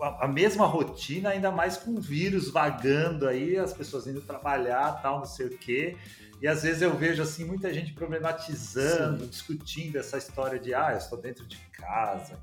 a, 0.00 0.28
mesma 0.28 0.66
rotina, 0.66 1.30
ainda 1.30 1.50
mais 1.50 1.76
com 1.76 1.92
o 1.92 2.00
vírus 2.00 2.50
vagando 2.50 3.26
aí, 3.26 3.56
as 3.56 3.72
pessoas 3.72 4.06
indo 4.06 4.20
trabalhar, 4.20 5.00
tal, 5.02 5.18
não 5.18 5.26
sei 5.26 5.46
o 5.46 5.58
quê. 5.58 5.96
E 6.40 6.46
às 6.46 6.62
vezes 6.62 6.82
eu 6.82 6.94
vejo 6.94 7.22
assim 7.22 7.44
muita 7.44 7.72
gente 7.72 7.94
problematizando, 7.94 9.26
discutindo 9.26 9.96
essa 9.96 10.18
história 10.18 10.58
de 10.58 10.74
ah, 10.74 10.90
eu 10.92 10.98
estou 10.98 11.18
dentro 11.18 11.46
de 11.46 11.56
casa. 11.72 12.38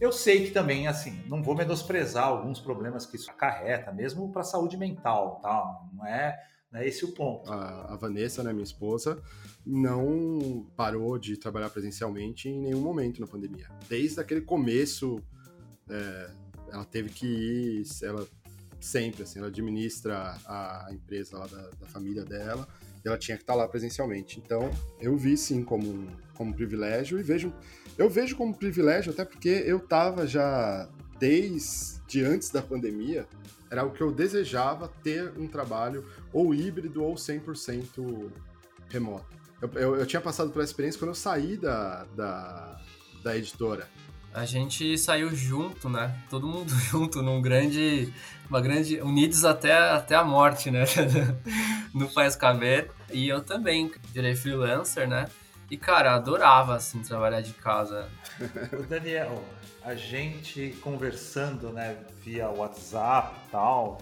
Eu 0.00 0.10
sei 0.10 0.46
que 0.46 0.50
também, 0.50 0.88
assim, 0.88 1.22
não 1.26 1.40
vou 1.42 1.54
menosprezar 1.54 2.24
alguns 2.24 2.58
problemas 2.58 3.06
que 3.06 3.16
isso 3.16 3.30
acarreta, 3.30 3.92
mesmo 3.92 4.32
para 4.32 4.40
a 4.40 4.44
saúde 4.44 4.76
mental, 4.76 5.38
tá? 5.40 5.80
Não 5.92 6.04
é, 6.04 6.44
é 6.74 6.88
esse 6.88 7.04
o 7.04 7.12
ponto. 7.12 7.50
A, 7.50 7.94
a 7.94 7.96
Vanessa, 7.96 8.42
né, 8.42 8.52
minha 8.52 8.64
esposa, 8.64 9.22
não 9.64 10.66
parou 10.76 11.18
de 11.18 11.36
trabalhar 11.36 11.70
presencialmente 11.70 12.48
em 12.48 12.60
nenhum 12.60 12.80
momento 12.80 13.20
na 13.20 13.26
pandemia. 13.26 13.68
Desde 13.88 14.20
aquele 14.20 14.40
começo, 14.40 15.20
é, 15.88 16.30
ela 16.70 16.84
teve 16.84 17.10
que 17.10 17.26
ir, 17.26 17.84
ela 18.02 18.26
sempre, 18.80 19.22
assim, 19.22 19.38
ela 19.38 19.48
administra 19.48 20.36
a 20.44 20.88
empresa 20.92 21.38
lá 21.38 21.46
da, 21.46 21.70
da 21.80 21.86
família 21.86 22.24
dela, 22.24 22.68
e 23.04 23.08
ela 23.08 23.16
tinha 23.16 23.36
que 23.36 23.42
estar 23.42 23.54
lá 23.54 23.66
presencialmente. 23.68 24.40
Então, 24.44 24.70
eu 25.00 25.16
vi 25.16 25.36
sim 25.36 25.62
como, 25.62 26.06
como 26.34 26.54
privilégio 26.54 27.18
e 27.18 27.22
vejo, 27.22 27.52
eu 27.96 28.10
vejo 28.10 28.36
como 28.36 28.54
privilégio 28.54 29.12
até 29.12 29.24
porque 29.24 29.48
eu 29.48 29.78
tava 29.80 30.26
já 30.26 30.88
desde 31.18 32.24
antes 32.24 32.50
da 32.50 32.60
pandemia, 32.60 33.26
era 33.74 33.84
o 33.84 33.90
que 33.90 34.00
eu 34.00 34.12
desejava 34.12 34.88
ter 35.02 35.32
um 35.36 35.48
trabalho 35.48 36.06
ou 36.32 36.54
híbrido 36.54 37.02
ou 37.02 37.14
100% 37.14 38.30
remoto. 38.88 39.26
Eu, 39.60 39.70
eu, 39.74 39.96
eu 39.96 40.06
tinha 40.06 40.20
passado 40.20 40.50
pela 40.50 40.64
experiência 40.64 40.98
quando 40.98 41.08
eu 41.08 41.14
saí 41.14 41.56
da, 41.56 42.04
da, 42.16 42.80
da 43.22 43.36
editora. 43.36 43.88
A 44.32 44.44
gente 44.44 44.96
saiu 44.96 45.34
junto, 45.34 45.88
né? 45.88 46.16
Todo 46.30 46.46
mundo 46.46 46.70
junto 46.90 47.20
num 47.20 47.42
grande, 47.42 48.12
uma 48.48 48.60
grande, 48.60 49.00
unidos 49.00 49.44
até, 49.44 49.72
até 49.72 50.14
a 50.14 50.22
morte, 50.22 50.70
né? 50.70 50.84
no 51.92 52.08
Faz 52.08 52.36
Caber. 52.36 52.90
E 53.12 53.28
eu 53.28 53.40
também 53.40 53.90
virei 54.12 54.36
freelancer, 54.36 55.08
né? 55.08 55.26
E, 55.74 55.76
cara, 55.76 56.14
adorava, 56.14 56.76
assim, 56.76 57.02
trabalhar 57.02 57.40
de 57.40 57.52
casa. 57.52 58.08
Ô, 58.78 58.82
Daniel, 58.82 59.42
a 59.82 59.94
gente 59.96 60.70
conversando, 60.80 61.70
né, 61.72 61.96
via 62.22 62.48
WhatsApp 62.48 63.34
e 63.46 63.50
tal, 63.50 64.00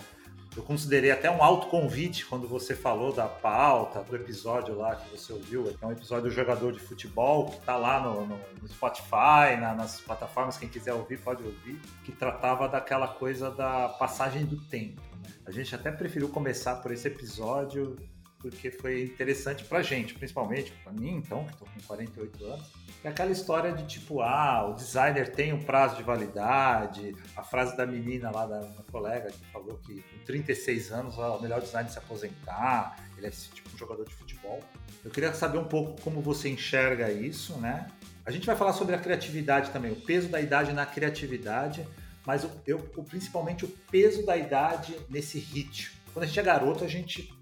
eu 0.54 0.62
considerei 0.62 1.10
até 1.10 1.30
um 1.30 1.42
autoconvite 1.42 2.26
quando 2.26 2.46
você 2.46 2.74
falou 2.76 3.10
da 3.10 3.26
pauta, 3.26 4.02
do 4.02 4.14
episódio 4.14 4.76
lá 4.76 4.94
que 4.96 5.08
você 5.16 5.32
ouviu, 5.32 5.64
que 5.64 5.82
é 5.82 5.86
um 5.86 5.92
episódio 5.92 6.24
do 6.24 6.30
jogador 6.30 6.72
de 6.74 6.78
futebol, 6.78 7.46
que 7.46 7.58
tá 7.64 7.74
lá 7.76 7.98
no, 8.00 8.26
no- 8.26 8.38
no 8.60 8.68
Spotify, 8.68 9.56
na- 9.58 9.74
nas 9.74 9.98
plataformas, 9.98 10.58
quem 10.58 10.68
quiser 10.68 10.92
ouvir 10.92 11.20
pode 11.20 11.42
ouvir, 11.42 11.80
que 12.04 12.12
tratava 12.12 12.68
daquela 12.68 13.08
coisa 13.08 13.50
da 13.50 13.88
passagem 13.88 14.44
do 14.44 14.56
tempo. 14.66 15.00
né? 15.22 15.30
A 15.46 15.50
gente 15.50 15.74
até 15.74 15.90
preferiu 15.90 16.28
começar 16.28 16.76
por 16.76 16.92
esse 16.92 17.08
episódio 17.08 17.96
porque 18.43 18.70
foi 18.70 19.05
interessante 19.05 19.64
pra 19.64 19.82
gente, 19.82 20.14
principalmente 20.14 20.72
pra 20.82 20.93
mim, 20.93 21.14
então, 21.16 21.45
que 21.47 21.57
tô 21.57 21.64
com 21.64 21.80
48 21.86 22.45
anos. 22.45 22.66
É 23.05 23.09
aquela 23.09 23.30
história 23.30 23.72
de 23.72 23.84
tipo, 23.86 24.20
ah, 24.20 24.68
o 24.70 24.74
designer 24.74 25.30
tem 25.32 25.53
um 25.53 25.61
prazo 25.62 25.97
de 25.97 26.03
validade, 26.03 27.14
a 27.36 27.43
frase 27.43 27.76
da 27.76 27.86
menina 27.86 28.30
lá, 28.30 28.47
da 28.47 28.61
minha 28.61 28.82
colega, 28.90 29.30
que 29.30 29.45
falou 29.53 29.78
que 29.78 30.03
com 30.03 30.18
36 30.24 30.93
anos 30.93 31.16
é 31.18 31.20
o 31.22 31.40
melhor 31.40 31.61
designer 31.61 31.90
se 31.90 31.99
aposentar, 31.99 32.97
ele 33.16 33.26
é 33.26 33.30
tipo 33.30 33.68
um 33.74 33.78
jogador 33.78 34.05
de 34.07 34.14
futebol. 34.14 34.61
Eu 35.05 35.11
queria 35.11 35.32
saber 35.32 35.59
um 35.59 35.64
pouco 35.64 36.01
como 36.03 36.20
você 36.20 36.49
enxerga 36.49 37.11
isso, 37.11 37.57
né? 37.59 37.88
A 38.24 38.30
gente 38.30 38.47
vai 38.47 38.55
falar 38.55 38.72
sobre 38.72 38.95
a 38.95 38.99
criatividade 38.99 39.70
também, 39.70 39.90
o 39.93 39.97
peso 39.97 40.28
da 40.28 40.40
idade 40.40 40.72
na 40.72 40.86
criatividade, 40.86 41.86
mas 42.24 42.47
eu, 42.66 42.78
o- 42.97 43.03
principalmente 43.03 43.64
o 43.64 43.68
peso 43.90 44.24
da 44.24 44.36
idade 44.36 44.97
nesse 45.09 45.38
ritmo. 45.40 45.97
Quando 46.12 46.24
a 46.24 46.26
gente 46.28 46.38
é 46.38 46.43
garoto, 46.43 46.84
a 46.84 46.88
gente 46.88 47.32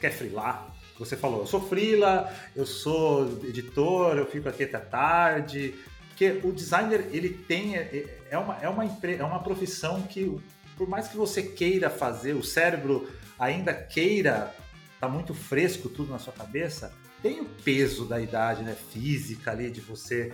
quer 0.00 0.10
frilar. 0.12 0.74
Você 0.98 1.16
falou, 1.16 1.40
eu 1.40 1.46
sou 1.46 1.60
frila, 1.60 2.32
eu 2.56 2.66
sou 2.66 3.28
editor, 3.44 4.16
eu 4.16 4.26
fico 4.26 4.48
aqui 4.48 4.64
até 4.64 4.78
tarde. 4.78 5.74
Porque 6.08 6.40
o 6.42 6.52
designer, 6.52 7.06
ele 7.12 7.28
tem. 7.30 7.76
É 7.76 8.18
é 8.30 8.36
uma, 8.36 8.56
é 8.60 8.68
uma, 8.68 8.84
empre- 8.84 9.16
é 9.16 9.24
uma 9.24 9.42
profissão 9.42 10.02
que, 10.02 10.36
por 10.76 10.88
mais 10.88 11.08
que 11.08 11.16
você 11.16 11.42
queira 11.42 11.88
fazer, 11.88 12.34
o 12.34 12.42
cérebro 12.44 13.08
ainda 13.38 13.72
queira, 13.72 14.54
tá 15.00 15.08
muito 15.08 15.32
fresco 15.32 15.88
tudo 15.88 16.10
na 16.12 16.18
sua 16.18 16.32
cabeça, 16.32 16.92
tem 17.22 17.40
o 17.40 17.46
peso 17.46 18.04
da 18.04 18.20
idade 18.20 18.62
né, 18.62 18.76
física 18.92 19.50
ali, 19.50 19.70
de 19.70 19.80
você 19.80 20.32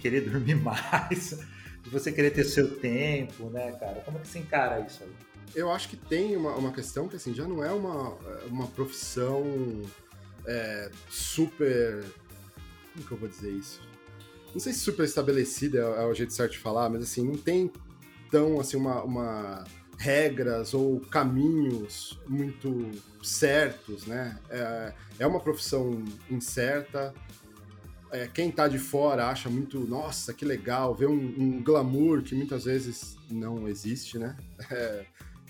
querer 0.00 0.22
dormir 0.22 0.54
mais, 0.62 1.38
de 1.82 1.90
você 1.90 2.10
querer 2.12 2.30
ter 2.30 2.44
seu 2.44 2.76
tempo, 2.78 3.50
né, 3.50 3.72
cara? 3.78 4.00
Como 4.04 4.16
é 4.16 4.20
que 4.22 4.28
você 4.28 4.38
encara 4.38 4.80
isso 4.80 5.02
aí? 5.02 5.10
Eu 5.54 5.70
acho 5.70 5.88
que 5.88 5.96
tem 5.96 6.36
uma, 6.36 6.52
uma 6.54 6.72
questão 6.72 7.08
que 7.08 7.16
assim, 7.16 7.32
já 7.32 7.46
não 7.46 7.62
é 7.62 7.70
uma, 7.70 8.16
uma 8.48 8.66
profissão 8.68 9.44
é, 10.46 10.90
super. 11.08 12.04
Como 12.92 13.06
que 13.06 13.12
eu 13.12 13.18
vou 13.18 13.28
dizer 13.28 13.52
isso? 13.52 13.80
Não 14.52 14.60
sei 14.60 14.72
se 14.72 14.80
super 14.80 15.04
estabelecida 15.04 15.78
é, 15.78 16.02
é 16.02 16.06
o 16.06 16.14
jeito 16.14 16.32
certo 16.32 16.52
de 16.52 16.58
falar, 16.58 16.88
mas 16.88 17.02
assim, 17.02 17.24
não 17.24 17.36
tem 17.36 17.70
tão 18.30 18.60
assim 18.60 18.76
uma, 18.76 19.02
uma 19.02 19.64
regras 19.98 20.74
ou 20.74 21.00
caminhos 21.00 22.18
muito 22.28 22.90
certos, 23.22 24.06
né? 24.06 24.38
É, 24.50 24.92
é 25.20 25.26
uma 25.26 25.40
profissão 25.40 26.04
incerta. 26.30 27.14
É, 28.10 28.28
quem 28.28 28.50
tá 28.50 28.68
de 28.68 28.78
fora 28.78 29.26
acha 29.26 29.50
muito, 29.50 29.80
nossa, 29.80 30.32
que 30.32 30.44
legal, 30.44 30.94
vê 30.94 31.06
um, 31.06 31.34
um 31.36 31.62
glamour 31.62 32.22
que 32.22 32.34
muitas 32.34 32.64
vezes 32.64 33.16
não 33.30 33.68
existe, 33.68 34.18
né? 34.18 34.36
É, 34.70 35.04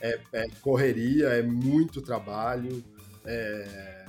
é, 0.06 0.20
é 0.32 0.48
correria, 0.60 1.28
é 1.28 1.42
muito 1.42 2.00
trabalho. 2.02 2.84
é, 3.24 4.04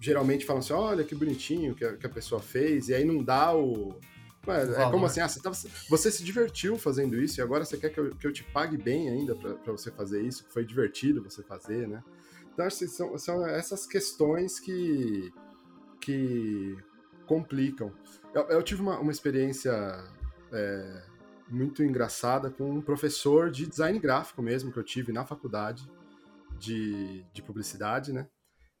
geralmente 0.00 0.44
falam 0.44 0.60
assim: 0.60 0.72
olha 0.72 1.04
que 1.04 1.14
bonitinho 1.14 1.74
que 1.74 1.84
a, 1.84 1.96
que 1.96 2.06
a 2.06 2.10
pessoa 2.10 2.40
fez, 2.40 2.88
e 2.88 2.94
aí 2.94 3.04
não 3.04 3.22
dá 3.22 3.54
o. 3.56 3.98
É 4.80 4.90
como 4.92 5.04
assim, 5.06 5.20
ah, 5.20 5.28
você, 5.28 5.40
tava- 5.40 5.56
você 5.90 6.08
se 6.08 6.22
divertiu 6.22 6.78
fazendo 6.78 7.20
isso 7.20 7.40
e 7.40 7.42
agora 7.42 7.64
você 7.64 7.76
quer 7.76 7.90
que 7.90 7.98
eu, 7.98 8.10
que 8.14 8.24
eu 8.26 8.32
te 8.32 8.44
pague 8.44 8.76
bem 8.76 9.08
ainda 9.10 9.34
pra 9.34 9.72
você 9.72 9.90
fazer 9.90 10.22
isso, 10.22 10.44
que 10.44 10.52
foi 10.52 10.64
divertido 10.64 11.20
você 11.20 11.42
fazer, 11.42 11.88
né? 11.88 12.00
Então, 12.52 12.64
acho 12.64 12.78
que 12.78 12.86
são, 12.86 13.18
são 13.18 13.44
essas 13.44 13.86
questões 13.88 14.60
que, 14.60 15.32
que 16.00 16.76
complicam. 17.26 17.92
Eu, 18.32 18.44
eu 18.48 18.62
tive 18.62 18.82
uma, 18.82 18.98
uma 19.00 19.10
experiência 19.10 19.72
é, 20.52 21.02
muito 21.48 21.82
engraçada 21.82 22.50
com 22.50 22.70
um 22.70 22.80
professor 22.80 23.50
de 23.50 23.66
design 23.66 23.98
gráfico 23.98 24.42
mesmo, 24.42 24.72
que 24.72 24.78
eu 24.78 24.84
tive 24.84 25.12
na 25.12 25.24
faculdade 25.24 25.88
de, 26.58 27.24
de 27.32 27.42
publicidade, 27.42 28.12
né? 28.12 28.26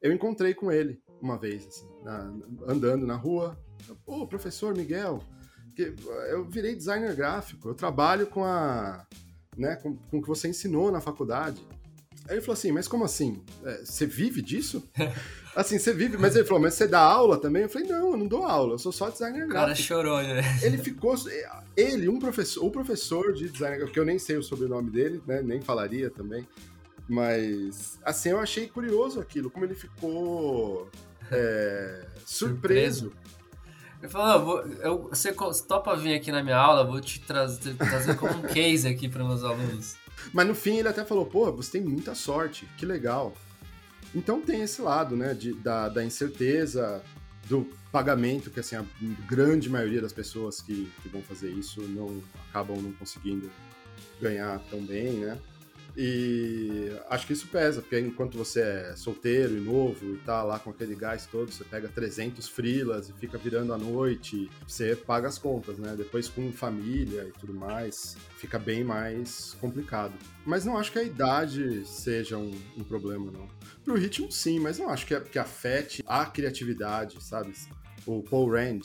Eu 0.00 0.12
encontrei 0.12 0.54
com 0.54 0.70
ele 0.70 1.00
uma 1.20 1.38
vez, 1.38 1.66
assim, 1.66 1.88
na- 2.02 2.32
andando 2.66 3.06
na 3.06 3.16
rua. 3.16 3.56
Ô, 4.04 4.26
professor 4.26 4.74
Miguel, 4.76 5.22
eu 6.30 6.44
virei 6.48 6.74
designer 6.74 7.14
gráfico, 7.14 7.68
eu 7.68 7.74
trabalho 7.74 8.26
com 8.26 8.44
a. 8.44 9.06
Né, 9.56 9.74
com, 9.76 9.96
com 9.96 10.18
o 10.18 10.22
que 10.22 10.28
você 10.28 10.48
ensinou 10.48 10.92
na 10.92 11.00
faculdade. 11.00 11.66
Aí 12.28 12.34
ele 12.34 12.40
falou 12.42 12.52
assim, 12.54 12.72
mas 12.72 12.86
como 12.86 13.04
assim? 13.04 13.42
É, 13.64 13.84
Você 13.84 14.04
vive 14.06 14.42
disso? 14.42 14.86
assim, 15.56 15.78
você 15.78 15.92
vive, 15.92 16.18
mas 16.18 16.36
ele 16.36 16.44
falou, 16.44 16.62
mas 16.62 16.74
você 16.74 16.86
dá 16.86 17.00
aula 17.00 17.38
também? 17.38 17.62
Eu 17.62 17.68
falei, 17.68 17.88
não, 17.88 18.12
eu 18.12 18.16
não 18.16 18.26
dou 18.26 18.44
aula, 18.44 18.74
eu 18.74 18.78
sou 18.78 18.92
só 18.92 19.08
designer 19.08 19.46
O 19.46 19.48
cara 19.48 19.66
gráfico 19.66 19.88
chorou, 19.88 20.22
né? 20.22 20.42
ele 20.62 20.76
ficou. 20.78 21.14
Ele, 21.76 22.08
um 22.08 22.18
professor, 22.18 22.64
o 22.64 22.70
professor 22.70 23.32
de 23.32 23.48
design, 23.48 23.90
que 23.90 23.98
eu 23.98 24.04
nem 24.04 24.18
sei 24.18 24.36
o 24.36 24.42
sobrenome 24.42 24.90
dele, 24.90 25.22
né? 25.26 25.40
Nem 25.42 25.60
falaria 25.60 26.10
também. 26.10 26.46
Mas, 27.08 27.98
assim, 28.04 28.30
eu 28.30 28.38
achei 28.38 28.68
curioso 28.68 29.18
aquilo, 29.20 29.50
como 29.50 29.64
ele 29.64 29.74
ficou 29.74 30.90
é, 31.30 32.04
surpreso. 32.26 33.12
Ele 34.02 34.12
falou, 34.12 34.58
"Ah, 34.58 34.68
eu, 34.86 35.08
você 35.08 35.32
topa 35.66 35.96
vir 35.96 36.14
aqui 36.14 36.30
na 36.30 36.42
minha 36.42 36.56
aula, 36.56 36.84
vou 36.84 37.00
te 37.00 37.20
trazer, 37.20 37.74
trazer 37.76 38.16
como 38.16 38.34
um 38.34 38.42
case 38.42 38.86
aqui 38.86 39.08
para 39.08 39.24
meus 39.24 39.42
alunos. 39.42 39.96
Mas 40.32 40.46
no 40.46 40.54
fim 40.54 40.78
ele 40.78 40.88
até 40.88 41.04
falou, 41.04 41.24
pô, 41.24 41.50
você 41.52 41.72
tem 41.72 41.80
muita 41.80 42.14
sorte, 42.14 42.68
que 42.76 42.84
legal. 42.84 43.32
Então 44.16 44.40
tem 44.40 44.62
esse 44.62 44.80
lado, 44.80 45.14
né, 45.14 45.34
de, 45.34 45.52
da, 45.52 45.90
da 45.90 46.02
incerteza, 46.02 47.02
do 47.50 47.68
pagamento, 47.92 48.50
que 48.50 48.58
assim, 48.58 48.74
a 48.74 48.84
grande 49.28 49.68
maioria 49.68 50.00
das 50.00 50.12
pessoas 50.12 50.60
que, 50.62 50.90
que 51.02 51.08
vão 51.10 51.20
fazer 51.20 51.50
isso 51.50 51.82
não 51.82 52.22
acabam 52.48 52.80
não 52.80 52.92
conseguindo 52.92 53.50
ganhar 54.20 54.58
tão 54.70 54.80
bem, 54.82 55.12
né? 55.18 55.38
E 55.98 56.92
acho 57.08 57.26
que 57.26 57.32
isso 57.32 57.46
pesa, 57.48 57.80
porque 57.80 57.98
enquanto 57.98 58.36
você 58.36 58.60
é 58.60 58.96
solteiro 58.96 59.56
e 59.56 59.60
novo 59.60 60.14
e 60.14 60.18
tá 60.18 60.42
lá 60.42 60.58
com 60.58 60.70
aquele 60.70 60.94
gás 60.94 61.26
todo, 61.26 61.50
você 61.50 61.64
pega 61.64 61.88
300 61.88 62.48
frilas 62.48 63.08
e 63.08 63.12
fica 63.14 63.38
virando 63.38 63.72
à 63.72 63.78
noite, 63.78 64.50
você 64.66 64.94
paga 64.94 65.28
as 65.28 65.38
contas, 65.38 65.78
né? 65.78 65.94
Depois 65.96 66.28
com 66.28 66.52
família 66.52 67.26
e 67.28 67.38
tudo 67.38 67.54
mais, 67.54 68.16
fica 68.36 68.58
bem 68.58 68.82
mais 68.82 69.56
complicado. 69.58 70.12
Mas 70.44 70.64
não 70.66 70.76
acho 70.76 70.92
que 70.92 70.98
a 70.98 71.02
idade 71.02 71.86
seja 71.86 72.36
um, 72.36 72.52
um 72.76 72.84
problema, 72.84 73.30
não. 73.30 73.55
Pro 73.86 73.96
ritmo, 73.96 74.30
sim, 74.32 74.58
mas 74.58 74.78
não 74.78 74.90
acho 74.90 75.06
que, 75.06 75.18
que 75.20 75.38
afete 75.38 76.02
a 76.06 76.26
criatividade, 76.26 77.22
sabe? 77.22 77.54
O 78.04 78.20
Paul 78.20 78.50
Rand 78.50 78.80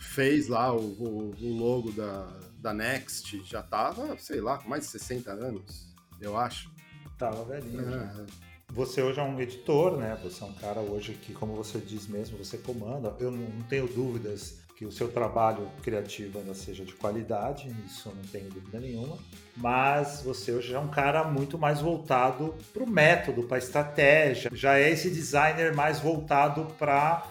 fez 0.00 0.48
lá 0.48 0.74
o, 0.74 0.80
o, 0.80 1.34
o 1.38 1.58
logo 1.58 1.92
da, 1.92 2.26
da 2.58 2.72
Next, 2.72 3.42
já 3.44 3.62
tava, 3.62 4.16
sei 4.16 4.40
lá, 4.40 4.56
com 4.56 4.66
mais 4.66 4.84
de 4.84 4.90
60 4.90 5.30
anos 5.30 5.88
eu 6.20 6.36
acho. 6.36 6.70
Tava 7.18 7.44
velhinho. 7.44 7.94
É. 7.94 8.26
Você 8.72 9.02
hoje 9.02 9.20
é 9.20 9.22
um 9.22 9.38
editor, 9.38 9.98
né? 9.98 10.18
Você 10.22 10.42
é 10.42 10.46
um 10.46 10.52
cara 10.54 10.80
hoje 10.80 11.12
que, 11.12 11.32
como 11.32 11.54
você 11.54 11.78
diz 11.78 12.06
mesmo, 12.06 12.38
você 12.38 12.58
comanda. 12.58 13.14
Eu 13.20 13.30
não, 13.30 13.48
não 13.48 13.62
tenho 13.62 13.86
dúvidas 13.86 14.58
que 14.78 14.86
o 14.86 14.92
seu 14.92 15.08
trabalho 15.08 15.68
criativo 15.82 16.38
ainda 16.38 16.54
seja 16.54 16.84
de 16.84 16.92
qualidade, 16.92 17.68
isso 17.84 18.10
eu 18.10 18.14
não 18.14 18.22
tenho 18.22 18.48
dúvida 18.48 18.78
nenhuma. 18.78 19.18
Mas 19.56 20.22
você 20.22 20.52
hoje 20.52 20.72
é 20.72 20.78
um 20.78 20.86
cara 20.86 21.24
muito 21.24 21.58
mais 21.58 21.80
voltado 21.80 22.54
para 22.72 22.84
o 22.84 22.88
método, 22.88 23.42
para 23.42 23.56
a 23.56 23.58
estratégia. 23.58 24.48
Já 24.54 24.78
é 24.78 24.88
esse 24.88 25.10
designer 25.10 25.74
mais 25.74 25.98
voltado 25.98 26.64
para 26.78 27.26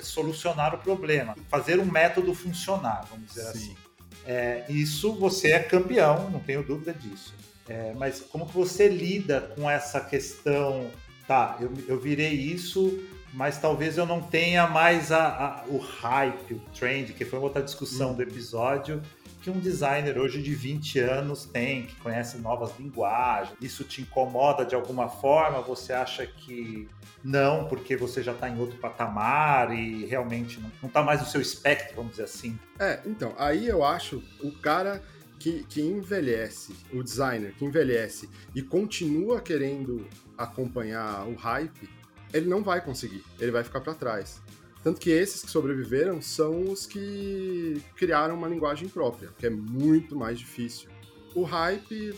solucionar 0.00 0.74
o 0.74 0.78
problema, 0.78 1.36
fazer 1.50 1.78
um 1.78 1.84
método 1.84 2.34
funcionar, 2.34 3.04
vamos 3.10 3.26
dizer 3.26 3.42
Sim. 3.42 3.48
assim. 3.50 3.76
É, 4.24 4.64
isso 4.70 5.12
você 5.16 5.52
é 5.52 5.58
campeão, 5.58 6.30
não 6.30 6.40
tenho 6.40 6.62
dúvida 6.62 6.94
disso. 6.94 7.34
É, 7.68 7.92
mas 7.92 8.20
como 8.20 8.46
que 8.46 8.54
você 8.54 8.88
lida 8.88 9.52
com 9.54 9.70
essa 9.70 10.00
questão? 10.00 10.90
Tá, 11.26 11.58
eu, 11.60 11.70
eu 11.86 12.00
virei 12.00 12.32
isso, 12.32 12.98
mas 13.32 13.58
talvez 13.58 13.98
eu 13.98 14.06
não 14.06 14.20
tenha 14.20 14.66
mais 14.66 15.12
a, 15.12 15.26
a, 15.26 15.64
o 15.66 15.78
hype, 15.78 16.54
o 16.54 16.60
trend, 16.76 17.12
que 17.12 17.24
foi 17.24 17.38
outra 17.38 17.62
discussão 17.62 18.12
hum. 18.12 18.14
do 18.14 18.22
episódio, 18.22 19.02
que 19.40 19.50
um 19.50 19.58
designer 19.58 20.18
hoje 20.18 20.42
de 20.42 20.54
20 20.54 20.98
anos 21.00 21.44
tem, 21.44 21.86
que 21.86 21.94
conhece 21.96 22.38
novas 22.38 22.72
linguagens. 22.78 23.56
Isso 23.60 23.84
te 23.84 24.02
incomoda 24.02 24.64
de 24.64 24.74
alguma 24.74 25.08
forma? 25.08 25.60
Você 25.62 25.92
acha 25.92 26.26
que 26.26 26.88
não, 27.22 27.66
porque 27.66 27.96
você 27.96 28.22
já 28.22 28.32
está 28.32 28.48
em 28.48 28.58
outro 28.58 28.78
patamar 28.78 29.72
e 29.72 30.06
realmente 30.06 30.60
não 30.60 30.88
está 30.88 31.02
mais 31.02 31.20
no 31.20 31.26
seu 31.26 31.40
espectro, 31.40 31.96
vamos 31.96 32.12
dizer 32.12 32.24
assim? 32.24 32.58
É, 32.78 33.00
então, 33.06 33.34
aí 33.38 33.66
eu 33.66 33.84
acho 33.84 34.22
o 34.42 34.52
cara 34.52 35.02
que, 35.38 35.64
que 35.64 35.80
envelhece, 35.80 36.74
o 36.92 37.02
designer 37.02 37.54
que 37.54 37.64
envelhece 37.64 38.28
e 38.54 38.62
continua 38.62 39.40
querendo 39.40 40.06
acompanhar 40.36 41.26
o 41.26 41.34
hype, 41.34 41.88
ele 42.32 42.46
não 42.46 42.62
vai 42.62 42.84
conseguir, 42.84 43.24
ele 43.38 43.50
vai 43.50 43.64
ficar 43.64 43.80
para 43.80 43.94
trás. 43.94 44.40
Tanto 44.82 45.00
que 45.00 45.10
esses 45.10 45.42
que 45.42 45.50
sobreviveram 45.50 46.22
são 46.22 46.70
os 46.70 46.86
que 46.86 47.82
criaram 47.96 48.34
uma 48.34 48.48
linguagem 48.48 48.88
própria, 48.88 49.30
que 49.38 49.46
é 49.46 49.50
muito 49.50 50.16
mais 50.16 50.38
difícil. 50.38 50.88
O 51.34 51.42
hype, 51.42 52.14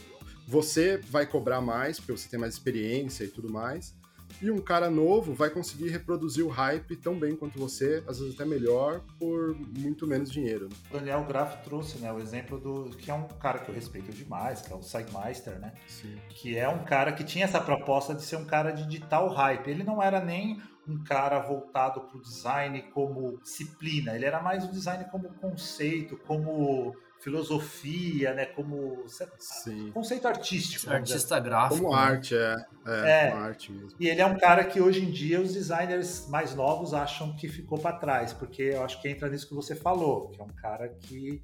você 0.47 0.99
vai 1.09 1.27
cobrar 1.27 1.61
mais, 1.61 1.99
porque 1.99 2.13
você 2.13 2.29
tem 2.29 2.39
mais 2.39 2.55
experiência 2.55 3.25
e 3.25 3.29
tudo 3.29 3.51
mais, 3.51 3.95
e 4.41 4.51
um 4.51 4.61
cara 4.61 4.91
novo 4.91 5.35
vai 5.35 5.51
conseguir 5.51 5.89
reproduzir 5.89 6.45
o 6.45 6.49
hype 6.49 6.97
tão 6.97 7.19
bem 7.19 7.37
quanto 7.37 7.59
você, 7.59 8.03
às 8.07 8.19
vezes 8.19 8.35
até 8.35 8.45
melhor, 8.45 9.01
por 9.19 9.57
muito 9.79 10.07
menos 10.07 10.31
dinheiro. 10.31 10.69
Né? 10.69 10.77
O 10.91 10.95
Daniel 10.95 11.25
Graff 11.25 11.63
trouxe 11.65 11.99
né, 11.99 12.13
o 12.13 12.19
exemplo 12.19 12.59
do. 12.59 12.97
que 12.97 13.11
é 13.11 13.15
um 13.15 13.27
cara 13.27 13.59
que 13.59 13.71
eu 13.71 13.75
respeito 13.75 14.13
demais, 14.13 14.63
que 14.63 14.73
é 14.73 14.77
o 14.77 14.83
Sigmeister, 14.83 15.59
né? 15.59 15.73
Sim. 15.87 16.17
Que 16.29 16.57
é 16.57 16.69
um 16.69 16.85
cara 16.85 17.13
que 17.13 17.25
tinha 17.25 17.45
essa 17.45 17.61
proposta 17.61 18.15
de 18.15 18.23
ser 18.23 18.37
um 18.37 18.45
cara 18.45 18.71
de 18.71 18.87
digital 18.87 19.29
hype. 19.29 19.69
Ele 19.69 19.85
não 19.85 20.03
era 20.03 20.25
nem 20.25 20.61
um 20.89 21.03
cara 21.05 21.39
voltado 21.39 22.01
para 22.01 22.19
o 22.19 22.21
design 22.21 22.83
como 22.95 23.39
disciplina, 23.39 24.15
ele 24.15 24.25
era 24.25 24.43
mais 24.43 24.65
o 24.65 24.73
design 24.73 25.05
como 25.11 25.29
conceito, 25.35 26.17
como 26.27 26.97
filosofia, 27.21 28.35
né? 28.35 28.47
Como 28.47 29.05
Sim. 29.39 29.91
conceito 29.93 30.27
artístico. 30.27 30.91
Artista 30.91 31.39
gráfico. 31.39 31.83
Como 31.83 31.95
arte, 31.95 32.35
é. 32.35 32.57
É, 32.87 33.11
é. 33.11 33.33
arte 33.33 33.71
mesmo. 33.71 33.91
E 34.01 34.09
ele 34.09 34.21
é 34.21 34.27
um 34.27 34.39
cara 34.39 34.65
que 34.65 34.81
hoje 34.81 35.05
em 35.05 35.11
dia 35.11 35.41
os 35.41 35.53
designers 35.53 36.27
mais 36.29 36.55
novos 36.55 36.95
acham 36.95 37.37
que 37.37 37.49
ficou 37.49 37.79
para 37.79 37.97
trás, 37.97 38.33
porque 38.33 38.63
eu 38.63 38.83
acho 38.83 39.01
que 39.01 39.09
entra 39.09 39.29
nisso 39.29 39.47
que 39.47 39.55
você 39.55 39.77
falou, 39.77 40.31
que 40.31 40.41
é 40.41 40.45
um 40.45 40.49
cara 40.49 40.89
que 40.89 41.43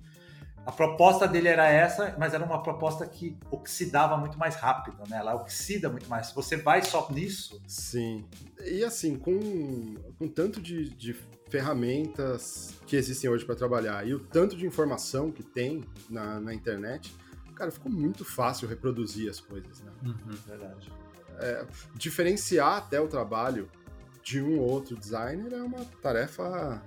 a 0.67 0.73
proposta 0.73 1.29
dele 1.29 1.47
era 1.47 1.69
essa, 1.69 2.17
mas 2.19 2.35
era 2.35 2.45
uma 2.45 2.61
proposta 2.61 3.07
que 3.07 3.39
oxidava 3.53 4.17
muito 4.17 4.37
mais 4.37 4.57
rápido, 4.57 4.99
né? 5.09 5.19
Ela 5.19 5.37
oxida 5.37 5.89
muito 5.89 6.09
mais. 6.09 6.27
Se 6.27 6.35
você 6.35 6.57
vai 6.57 6.83
só 6.83 7.09
nisso. 7.13 7.63
Sim. 7.69 8.27
E 8.65 8.83
assim, 8.83 9.15
com, 9.15 9.95
com 10.19 10.27
tanto 10.27 10.61
de, 10.61 10.91
de 10.91 11.15
ferramentas 11.49 12.75
que 12.85 12.97
existem 12.97 13.31
hoje 13.31 13.45
para 13.45 13.55
trabalhar 13.55 14.05
e 14.09 14.13
o 14.13 14.19
tanto 14.19 14.57
de 14.57 14.67
informação 14.67 15.31
que 15.31 15.45
tem 15.45 15.85
na, 16.11 16.41
na 16.41 16.53
internet, 16.53 17.15
cara, 17.55 17.71
ficou 17.71 17.91
muito 17.91 18.25
fácil 18.25 18.67
reproduzir 18.69 19.31
as 19.31 19.39
coisas, 19.39 19.81
né? 19.83 19.93
Uhum, 20.05 20.35
verdade. 20.49 20.93
É, 21.39 21.65
diferenciar 21.95 22.79
até 22.79 23.01
o 23.01 23.07
trabalho 23.07 23.71
de 24.21 24.43
um 24.43 24.59
ou 24.59 24.69
outro 24.69 24.97
designer 24.97 25.53
é 25.53 25.63
uma 25.63 25.85
tarefa 26.03 26.83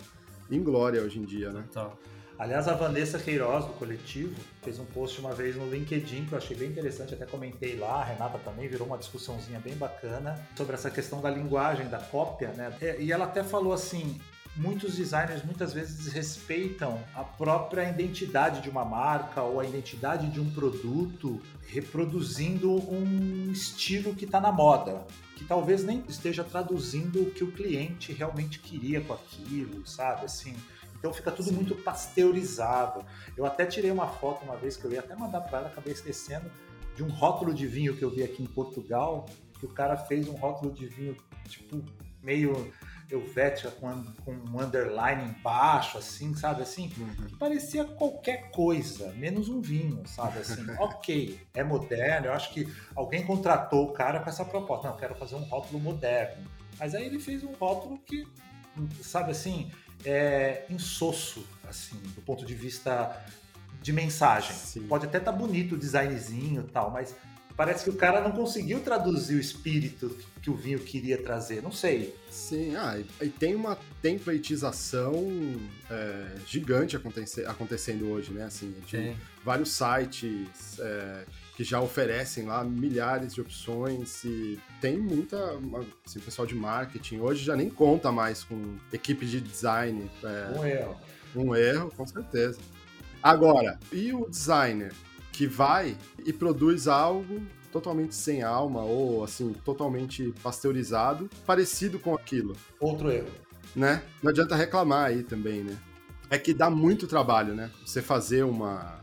inglória 0.51 1.01
hoje 1.01 1.17
em 1.17 1.23
dia, 1.23 1.53
né? 1.53 1.63
Então. 1.69 1.97
Aliás, 2.39 2.69
a 2.69 2.73
Vanessa 2.73 3.19
Queiroz, 3.19 3.65
do 3.65 3.73
coletivo, 3.73 4.33
fez 4.61 4.79
um 4.79 4.85
post 4.85 5.19
uma 5.19 5.33
vez 5.33 5.57
no 5.57 5.69
LinkedIn 5.69 6.23
que 6.23 6.31
eu 6.31 6.37
achei 6.37 6.55
bem 6.55 6.69
interessante, 6.69 7.13
até 7.13 7.25
comentei 7.25 7.75
lá, 7.75 7.95
a 7.95 8.03
Renata 8.05 8.37
também 8.37 8.65
virou 8.69 8.87
uma 8.87 8.97
discussãozinha 8.97 9.59
bem 9.59 9.75
bacana 9.75 10.39
sobre 10.55 10.73
essa 10.73 10.89
questão 10.89 11.19
da 11.19 11.29
linguagem, 11.29 11.89
da 11.89 11.99
cópia, 11.99 12.53
né? 12.53 12.73
E 12.97 13.11
ela 13.11 13.25
até 13.25 13.43
falou 13.43 13.73
assim: 13.73 14.21
muitos 14.55 14.95
designers 14.95 15.43
muitas 15.43 15.73
vezes 15.73 16.07
respeitam 16.13 17.03
a 17.13 17.25
própria 17.25 17.89
identidade 17.89 18.61
de 18.61 18.69
uma 18.69 18.85
marca 18.85 19.43
ou 19.43 19.59
a 19.59 19.65
identidade 19.65 20.29
de 20.29 20.39
um 20.39 20.49
produto, 20.49 21.41
reproduzindo 21.67 22.71
um 22.71 23.51
estilo 23.51 24.15
que 24.15 24.23
está 24.23 24.39
na 24.39 24.49
moda, 24.51 25.05
que 25.35 25.43
talvez 25.43 25.83
nem 25.83 26.05
esteja 26.07 26.45
traduzindo 26.45 27.21
o 27.21 27.31
que 27.31 27.43
o 27.43 27.51
cliente 27.51 28.13
realmente 28.13 28.59
queria 28.59 29.01
com 29.01 29.11
aquilo, 29.11 29.85
sabe? 29.85 30.23
Assim, 30.23 30.55
então 30.99 31.13
fica 31.13 31.31
tudo 31.31 31.49
Sim. 31.49 31.55
muito 31.55 31.75
pasteurizado. 31.75 33.03
Eu 33.35 33.45
até 33.45 33.65
tirei 33.65 33.89
uma 33.89 34.07
foto 34.07 34.43
uma 34.43 34.55
vez 34.55 34.77
que 34.77 34.85
eu 34.85 34.91
ia 34.91 34.99
até 34.99 35.15
mandar 35.15 35.41
para 35.41 35.59
ela, 35.59 35.67
acabei 35.69 35.93
esquecendo, 35.93 36.51
de 36.95 37.03
um 37.03 37.09
rótulo 37.09 37.53
de 37.53 37.65
vinho 37.65 37.95
que 37.95 38.03
eu 38.03 38.09
vi 38.09 38.23
aqui 38.23 38.43
em 38.43 38.47
Portugal, 38.47 39.25
que 39.59 39.65
o 39.65 39.69
cara 39.69 39.97
fez 39.97 40.27
um 40.27 40.33
rótulo 40.33 40.71
de 40.71 40.85
vinho 40.85 41.17
tipo 41.47 41.83
meio 42.21 42.71
Helvética 43.11 43.71
com, 43.71 44.03
com 44.23 44.31
um 44.31 44.61
underline 44.61 45.23
embaixo, 45.23 45.97
assim, 45.97 46.35
sabe 46.35 46.61
assim? 46.61 46.93
Uhum. 46.95 47.27
Que 47.27 47.35
parecia 47.37 47.83
qualquer 47.83 48.51
coisa, 48.51 49.11
menos 49.13 49.49
um 49.49 49.59
vinho, 49.61 50.03
sabe 50.05 50.39
assim? 50.39 50.63
ok, 50.77 51.39
é 51.55 51.63
moderno, 51.63 52.27
eu 52.27 52.33
acho 52.33 52.53
que 52.53 52.71
alguém 52.95 53.25
contratou 53.25 53.85
o 53.85 53.93
cara 53.93 54.19
com 54.19 54.29
essa 54.29 54.45
proposta. 54.45 54.87
Não, 54.87 54.93
eu 54.93 54.99
quero 54.99 55.15
fazer 55.15 55.35
um 55.35 55.43
rótulo 55.43 55.79
moderno. 55.79 56.45
Mas 56.77 56.93
aí 56.93 57.05
ele 57.05 57.19
fez 57.19 57.43
um 57.43 57.53
rótulo 57.53 57.97
que, 57.97 58.27
sabe 59.01 59.31
assim, 59.31 59.71
é 60.05 60.65
insosso, 60.69 61.45
assim, 61.67 61.97
do 62.15 62.21
ponto 62.21 62.45
de 62.45 62.53
vista 62.53 63.15
de 63.81 63.93
mensagem. 63.93 64.55
Sim. 64.55 64.87
Pode 64.87 65.05
até 65.05 65.17
estar 65.17 65.31
tá 65.31 65.37
bonito 65.37 65.75
o 65.75 65.77
designzinho 65.77 66.65
e 66.67 66.71
tal, 66.71 66.91
mas 66.91 67.15
parece 67.55 67.83
que 67.83 67.89
o 67.89 67.93
cara 67.93 68.21
não 68.21 68.31
conseguiu 68.31 68.79
traduzir 68.79 69.35
o 69.35 69.39
espírito 69.39 70.17
que 70.41 70.49
o 70.49 70.55
vinho 70.55 70.79
queria 70.79 71.21
trazer, 71.21 71.61
não 71.61 71.71
sei. 71.71 72.15
Sim, 72.29 72.75
ah, 72.77 72.97
e 73.21 73.27
tem 73.27 73.53
uma 73.53 73.77
templatização 74.01 75.13
é, 75.91 76.37
gigante 76.47 76.95
aconte 76.95 77.21
acontecendo 77.45 78.09
hoje, 78.09 78.31
né? 78.31 78.45
Assim, 78.45 78.73
de 78.87 79.15
vários 79.43 79.71
sites 79.73 80.79
é, 80.79 81.25
que 81.59 81.63
já 81.65 81.81
oferecem 81.81 82.45
lá 82.45 82.63
milhares 82.63 83.35
de 83.35 83.41
opções 83.41 84.23
e 84.23 84.57
tem 84.79 84.97
muita, 84.97 85.59
assim, 86.05 86.17
pessoal 86.21 86.47
de 86.47 86.55
marketing 86.55 87.19
hoje 87.19 87.43
já 87.43 87.53
nem 87.53 87.69
conta 87.69 88.13
mais 88.13 88.45
com 88.45 88.77
equipe 88.93 89.25
de 89.25 89.41
design. 89.41 90.09
É, 90.23 90.57
um 90.57 90.65
erro. 90.65 90.97
Um 91.35 91.53
erro, 91.53 91.91
com 91.97 92.07
certeza. 92.07 92.61
Agora, 93.21 93.77
e 93.91 94.13
o 94.13 94.25
designer 94.29 94.93
que 95.33 95.45
vai 95.45 95.97
e 96.25 96.31
produz 96.31 96.87
algo 96.87 97.41
totalmente 97.73 98.15
sem 98.15 98.41
alma 98.41 98.81
ou 98.81 99.21
assim, 99.21 99.51
totalmente 99.65 100.33
pasteurizado, 100.41 101.29
parecido 101.45 101.99
com 101.99 102.15
aquilo. 102.15 102.55
Outro 102.79 103.11
erro. 103.11 103.27
Né? 103.75 104.01
Não 104.23 104.29
adianta 104.29 104.55
reclamar 104.55 105.07
aí 105.07 105.23
também, 105.23 105.61
né? 105.61 105.77
É 106.29 106.37
que 106.37 106.53
dá 106.53 106.69
muito 106.69 107.05
trabalho, 107.05 107.53
né? 107.53 107.69
Você 107.85 108.01
fazer 108.01 108.45
uma, 108.45 108.98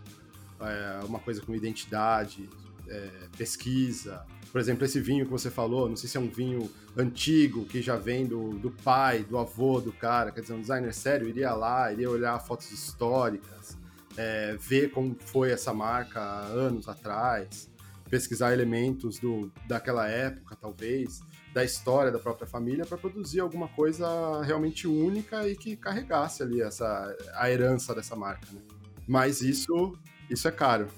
é, 0.61 1.05
uma 1.05 1.19
coisa 1.19 1.41
com 1.43 1.55
identidade, 1.55 2.49
é, 2.89 3.11
pesquisa. 3.37 4.25
Por 4.51 4.61
exemplo, 4.61 4.85
esse 4.85 5.01
vinho 5.01 5.25
que 5.25 5.31
você 5.31 5.51
falou, 5.51 5.89
não 5.89 5.97
sei 5.97 6.09
se 6.09 6.17
é 6.17 6.21
um 6.21 6.29
vinho 6.29 6.71
antigo, 6.97 7.65
que 7.67 7.83
já 7.83 7.97
vem 7.97 8.27
do, 8.27 8.51
do 8.59 8.71
pai, 8.71 9.23
do 9.25 9.39
avô 9.39 9.81
do 9.81 9.93
cara, 9.93 10.31
quer 10.31 10.41
dizer, 10.41 10.55
um 10.55 10.61
designer 10.61 10.95
sério 10.95 11.29
iria 11.29 11.53
lá, 11.53 11.93
iria 11.93 12.09
olhar 12.09 12.39
fotos 12.39 12.71
históricas, 12.71 13.77
é, 14.17 14.57
ver 14.59 14.91
como 14.91 15.15
foi 15.19 15.51
essa 15.51 15.75
marca 15.75 16.21
anos 16.21 16.89
atrás. 16.89 17.69
pesquisar 18.09 18.53
elementos 18.53 19.19
do, 19.19 19.51
daquela 19.67 20.09
época, 20.09 20.57
talvez, 20.57 21.21
da 21.53 21.65
história 21.65 22.13
da 22.13 22.19
própria 22.19 22.47
família, 22.47 22.87
para 22.87 22.97
produzir 22.97 23.41
alguma 23.41 23.67
coisa 23.67 24.07
realmente 24.43 24.87
única 24.87 25.49
e 25.49 25.57
que 25.57 25.77
carregasse 25.77 26.43
ali 26.43 26.61
essa, 26.63 27.17
a 27.35 27.51
herança 27.51 27.95
dessa 27.95 28.15
marca. 28.15 28.47
Né? 28.53 28.61
Mas 29.09 29.41
isso, 29.41 29.99
isso 30.31 30.49
é 30.49 30.53
caro 30.53 30.89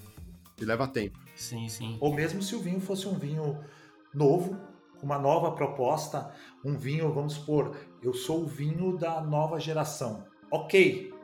e 0.61 0.65
leva 0.65 0.87
tempo. 0.87 1.19
Sim, 1.37 1.69
sim. 1.69 1.97
Ou 2.01 2.15
mesmo 2.15 2.43
se 2.43 2.55
o 2.55 2.61
vinho 2.61 2.81
fosse 2.81 3.07
um 3.07 3.15
vinho 3.15 3.59
novo, 4.13 4.59
com 4.99 5.07
uma 5.07 5.19
nova 5.19 5.53
proposta, 5.53 6.33
um 6.65 6.77
vinho, 6.77 7.13
vamos 7.13 7.35
supor, 7.35 7.77
eu 8.03 8.13
sou 8.13 8.43
o 8.43 8.47
vinho 8.47 8.97
da 8.97 9.21
nova 9.21 9.61
geração. 9.61 10.27
Ok, 10.51 11.15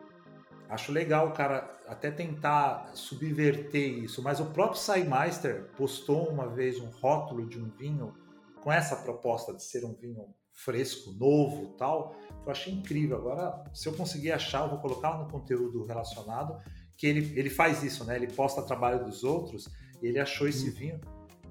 acho 0.69 0.93
legal 0.93 1.29
o 1.29 1.33
cara 1.33 1.75
até 1.87 2.11
tentar 2.11 2.91
subverter 2.95 3.99
isso, 3.99 4.23
mas 4.23 4.41
o 4.41 4.47
próprio 4.47 4.81
Saimeister 4.81 5.71
postou 5.77 6.29
uma 6.29 6.47
vez 6.47 6.79
um 6.79 6.89
rótulo 6.89 7.47
de 7.47 7.61
um 7.61 7.69
vinho 7.69 8.15
com 8.63 8.73
essa 8.73 8.97
proposta 8.97 9.53
de 9.53 9.63
ser 9.63 9.85
um 9.85 9.93
vinho 9.95 10.35
fresco, 10.53 11.13
novo 11.13 11.75
tal, 11.77 12.15
eu 12.47 12.51
achei 12.51 12.73
incrível. 12.73 13.17
Agora, 13.17 13.65
se 13.75 13.89
eu 13.89 13.93
conseguir 13.93 14.33
achar, 14.33 14.63
eu 14.63 14.71
vou 14.71 14.79
colocar 14.79 15.19
no 15.19 15.29
conteúdo 15.29 15.85
relacionado, 15.85 16.57
que 16.97 17.07
ele, 17.07 17.39
ele 17.39 17.51
faz 17.51 17.83
isso, 17.83 18.05
né? 18.05 18.17
Ele 18.17 18.29
posta 18.29 18.63
trabalho 18.63 19.05
dos 19.05 19.25
outros, 19.25 19.69
ele 20.03 20.19
achou 20.19 20.49
esse 20.49 20.71
vinho. 20.71 21.01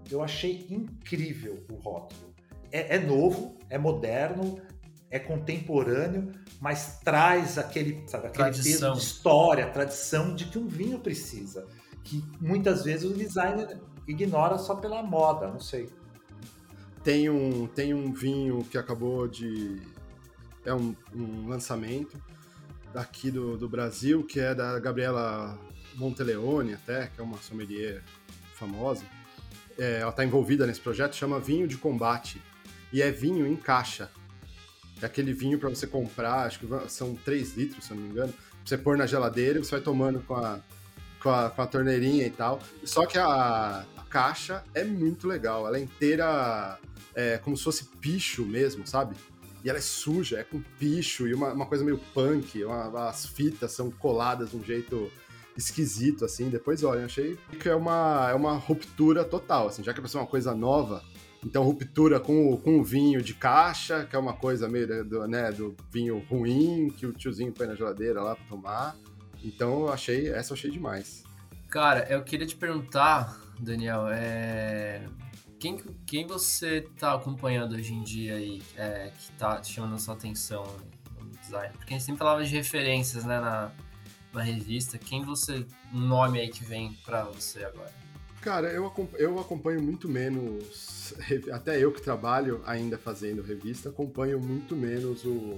Eu 0.10 0.24
achei 0.24 0.66
incrível 0.70 1.66
o 1.72 1.76
rótulo. 1.76 2.34
É, 2.72 2.96
é 2.96 3.00
novo, 3.00 3.58
é 3.70 3.78
moderno, 3.78 4.62
é 5.10 5.20
contemporâneo, 5.20 6.32
mas 6.60 7.00
traz 7.04 7.58
aquele, 7.58 8.04
sabe, 8.08 8.28
aquele 8.28 8.52
peso 8.52 8.92
de 8.94 8.98
história, 8.98 9.70
tradição 9.70 10.34
de 10.34 10.46
que 10.46 10.58
um 10.58 10.68
vinho 10.68 11.00
precisa, 11.00 11.68
que 12.04 12.24
muitas 12.42 12.84
vezes 12.84 13.10
o 13.10 13.14
designer 13.14 13.80
ignora 14.08 14.58
só 14.58 14.76
pela 14.76 15.04
moda, 15.04 15.48
não 15.48 15.60
sei. 15.60 15.90
Tem 17.04 17.30
um, 17.30 17.68
tem 17.68 17.94
um 17.94 18.12
vinho 18.12 18.64
que 18.64 18.78
acabou 18.78 19.28
de. 19.28 19.82
É 20.66 20.74
um, 20.74 20.96
um 21.14 21.48
lançamento 21.48 22.18
daqui 22.94 23.32
do, 23.32 23.58
do 23.58 23.68
Brasil, 23.68 24.24
que 24.24 24.40
é 24.40 24.54
da 24.54 24.80
Gabriela 24.80 25.58
Monteleone, 25.96 26.74
até, 26.74 27.08
que 27.08 27.20
é 27.20 27.24
uma 27.24 27.38
sommelier 27.38 28.02
famosa. 28.56 29.04
É, 29.78 30.00
ela 30.02 30.12
está 30.12 30.24
envolvida 30.24 30.68
nesse 30.68 30.80
projeto, 30.80 31.16
chama 31.16 31.40
Vinho 31.40 31.68
de 31.68 31.78
Combate. 31.78 32.42
E 32.92 33.02
é 33.02 33.10
vinho 33.12 33.48
em 33.48 33.56
caixa. 33.56 34.10
É 35.02 35.06
aquele 35.06 35.34
vinho 35.34 35.58
para 35.58 35.70
você 35.70 35.88
comprar, 35.88 36.46
acho 36.46 36.60
que 36.60 36.68
são 36.90 37.16
3 37.16 37.58
litros, 37.58 37.84
se 37.84 37.92
eu 37.92 37.98
não 37.98 38.04
me 38.04 38.10
engano. 38.10 38.34
Você 38.64 38.78
pôr 38.78 38.96
na 38.96 39.08
geladeira 39.08 39.58
e 39.60 39.64
você 39.64 39.72
vai 39.72 39.82
tomando 39.82 40.20
com 40.22 40.36
a, 40.36 40.60
com 41.22 41.30
a, 41.30 41.50
com 41.50 41.62
a 41.62 41.68
torneirinha 41.68 42.26
e 42.26 42.30
tal. 42.30 42.60
Só 42.84 43.06
que 43.06 43.18
a, 43.18 43.84
a 43.98 44.04
caixa 44.04 44.64
é 44.76 44.84
muito 44.84 45.28
legal. 45.28 45.68
Ela 45.68 45.78
é 45.78 45.82
inteira 45.82 46.78
é, 47.16 47.40
como 47.40 47.58
se 47.58 47.64
fosse 47.64 47.86
picho 48.00 48.46
mesmo, 48.46 48.86
sabe? 48.86 49.16
E 49.64 49.70
ela 49.70 49.78
é 49.78 49.82
suja, 49.82 50.40
é 50.40 50.44
com 50.44 50.62
picho 50.78 51.28
e 51.28 51.34
uma, 51.34 51.54
uma 51.54 51.66
coisa 51.66 51.84
meio 51.84 51.98
punk. 52.14 52.64
Uma, 52.64 53.08
as 53.08 53.26
fitas 53.26 53.72
são 53.72 53.90
coladas 53.90 54.52
de 54.52 54.58
um 54.58 54.64
jeito 54.64 55.10
esquisito, 55.56 56.26
assim. 56.26 56.50
Depois, 56.50 56.84
olha, 56.84 57.06
achei 57.06 57.38
que 57.60 57.70
é 57.70 57.76
uma, 57.76 58.30
é 58.30 58.34
uma 58.34 58.54
ruptura 58.54 59.24
total, 59.24 59.68
assim. 59.68 59.84
Já 59.84 59.94
que 59.94 60.02
é 60.02 60.20
uma 60.20 60.28
coisa 60.28 60.54
nova, 60.54 61.02
então 61.46 61.64
ruptura 61.64 62.20
com 62.20 62.54
o, 62.54 62.58
com 62.58 62.80
o 62.80 62.84
vinho 62.84 63.22
de 63.22 63.34
caixa, 63.34 64.06
que 64.06 64.16
é 64.16 64.20
uma 64.20 64.34
coisa 64.34 64.68
meio 64.68 65.06
do, 65.06 65.28
né, 65.28 65.52
do 65.52 65.76
vinho 65.92 66.20
ruim, 66.30 66.90
que 66.90 67.06
o 67.06 67.14
tiozinho 67.14 67.52
põe 67.52 67.68
na 67.68 67.76
geladeira 67.76 68.22
lá 68.22 68.36
pra 68.36 68.46
tomar. 68.46 68.96
Então 69.44 69.82
eu 69.82 69.94
achei, 69.94 70.30
essa 70.30 70.52
eu 70.52 70.58
achei 70.58 70.72
demais. 70.72 71.24
Cara, 71.70 72.06
eu 72.10 72.24
queria 72.24 72.46
te 72.46 72.56
perguntar, 72.56 73.38
Daniel, 73.60 74.08
é 74.10 75.02
quem, 75.64 75.78
quem 76.06 76.28
você 76.28 76.80
está 76.80 77.14
acompanhando 77.14 77.74
hoje 77.76 77.94
em 77.94 78.04
dia 78.04 78.36
aí, 78.36 78.62
é, 78.76 79.14
que 79.18 79.32
está 79.32 79.64
chamando 79.64 79.96
a 79.96 79.98
sua 79.98 80.14
atenção 80.14 80.66
no 81.18 81.30
design? 81.38 81.74
Porque 81.78 81.94
a 81.94 81.98
gente 81.98 82.06
sempre 82.06 82.20
falava 82.20 82.44
de 82.44 82.54
referências, 82.54 83.24
né, 83.24 83.40
na, 83.40 83.72
na 84.34 84.42
revista. 84.42 84.98
Quem 84.98 85.24
você, 85.24 85.66
um 85.94 86.02
nome 86.02 86.42
aí 86.42 86.50
que 86.50 86.66
vem 86.66 86.92
para 87.06 87.24
você 87.24 87.64
agora? 87.64 87.94
Cara, 88.42 88.68
eu, 88.74 88.92
eu 89.14 89.40
acompanho 89.40 89.82
muito 89.82 90.10
menos, 90.10 91.14
até 91.54 91.82
eu 91.82 91.94
que 91.94 92.02
trabalho 92.02 92.62
ainda 92.66 92.98
fazendo 92.98 93.42
revista, 93.42 93.88
acompanho 93.88 94.42
muito 94.42 94.76
menos 94.76 95.24
o, 95.24 95.58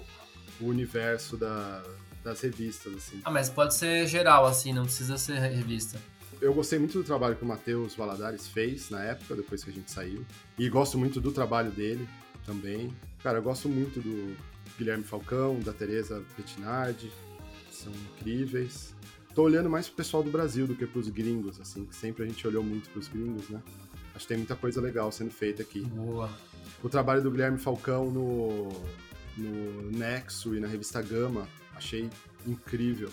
o 0.62 0.66
universo 0.68 1.36
da, 1.36 1.84
das 2.24 2.42
revistas, 2.42 2.94
assim. 2.94 3.22
Ah, 3.26 3.32
mas 3.32 3.50
pode 3.50 3.74
ser 3.74 4.06
geral, 4.06 4.46
assim, 4.46 4.72
não 4.72 4.84
precisa 4.84 5.18
ser 5.18 5.40
revista 5.40 6.00
eu 6.42 6.54
gostei 6.54 6.80
muito 6.80 6.98
do 6.98 7.04
trabalho 7.04 7.36
que 7.36 7.44
o 7.44 7.48
Matheus 7.48 7.96
Valadares 7.96 8.48
fez 8.48 8.90
na 8.90 9.04
época, 9.04 9.36
depois 9.36 9.64
que 9.64 9.70
a 9.70 9.74
gente 9.74 9.92
saiu. 9.92 10.26
E 10.58 10.70
gosto 10.70 10.98
muito 10.98 11.20
do 11.22 11.32
trabalho 11.32 11.72
dele 11.72 12.08
também. 12.46 12.96
Cara, 13.22 13.40
eu 13.40 13.44
gosto 13.44 13.68
muito 13.68 14.00
do 14.00 14.36
Guilherme 14.78 15.04
Falcão, 15.04 15.60
da 15.60 15.74
Teresa 15.74 16.24
Pettinardi, 16.36 17.12
são 17.72 17.92
incríveis. 17.92 18.96
Tô 19.34 19.44
olhando 19.44 19.70
mais 19.70 19.88
pro 19.88 19.98
pessoal 19.98 20.24
do 20.24 20.32
Brasil 20.32 20.66
do 20.66 20.76
que 20.76 20.86
pros 20.86 21.10
gringos, 21.10 21.60
assim, 21.60 21.86
que 21.86 21.96
sempre 21.96 22.24
a 22.24 22.28
gente 22.28 22.48
olhou 22.48 22.64
muito 22.64 22.90
pros 22.90 23.08
gringos, 23.08 23.50
né? 23.50 23.62
Acho 24.14 24.24
que 24.24 24.28
tem 24.30 24.38
muita 24.38 24.56
coisa 24.56 24.80
legal 24.80 25.12
sendo 25.12 25.32
feita 25.32 25.62
aqui. 25.62 25.82
Boa. 25.82 26.30
O 26.82 26.88
trabalho 26.88 27.22
do 27.22 27.30
Guilherme 27.30 27.58
Falcão 27.58 28.10
no, 28.10 28.70
no 29.36 29.92
Nexo 29.92 30.56
e 30.56 30.60
na 30.60 30.68
revista 30.68 31.02
Gama, 31.02 31.50
achei 31.76 32.10
incrível 32.48 33.10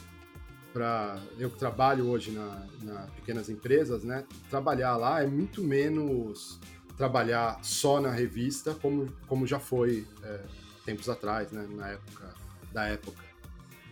para 0.73 1.21
eu 1.39 1.51
que 1.51 1.59
trabalho 1.59 2.09
hoje 2.09 2.31
na, 2.31 2.67
na, 2.83 3.03
pequenas 3.17 3.49
empresas, 3.49 4.03
né? 4.03 4.25
Trabalhar 4.49 4.97
lá 4.97 5.23
é 5.23 5.27
muito 5.27 5.63
menos 5.63 6.59
trabalhar 6.97 7.59
só 7.63 8.01
na 8.01 8.11
revista, 8.11 8.75
como, 8.75 9.13
como 9.27 9.47
já 9.47 9.59
foi 9.59 10.07
é, 10.23 10.41
tempos 10.85 11.09
atrás, 11.09 11.51
né? 11.53 11.67
Na 11.71 11.89
época 11.89 12.35
da 12.73 12.85
época. 12.87 13.23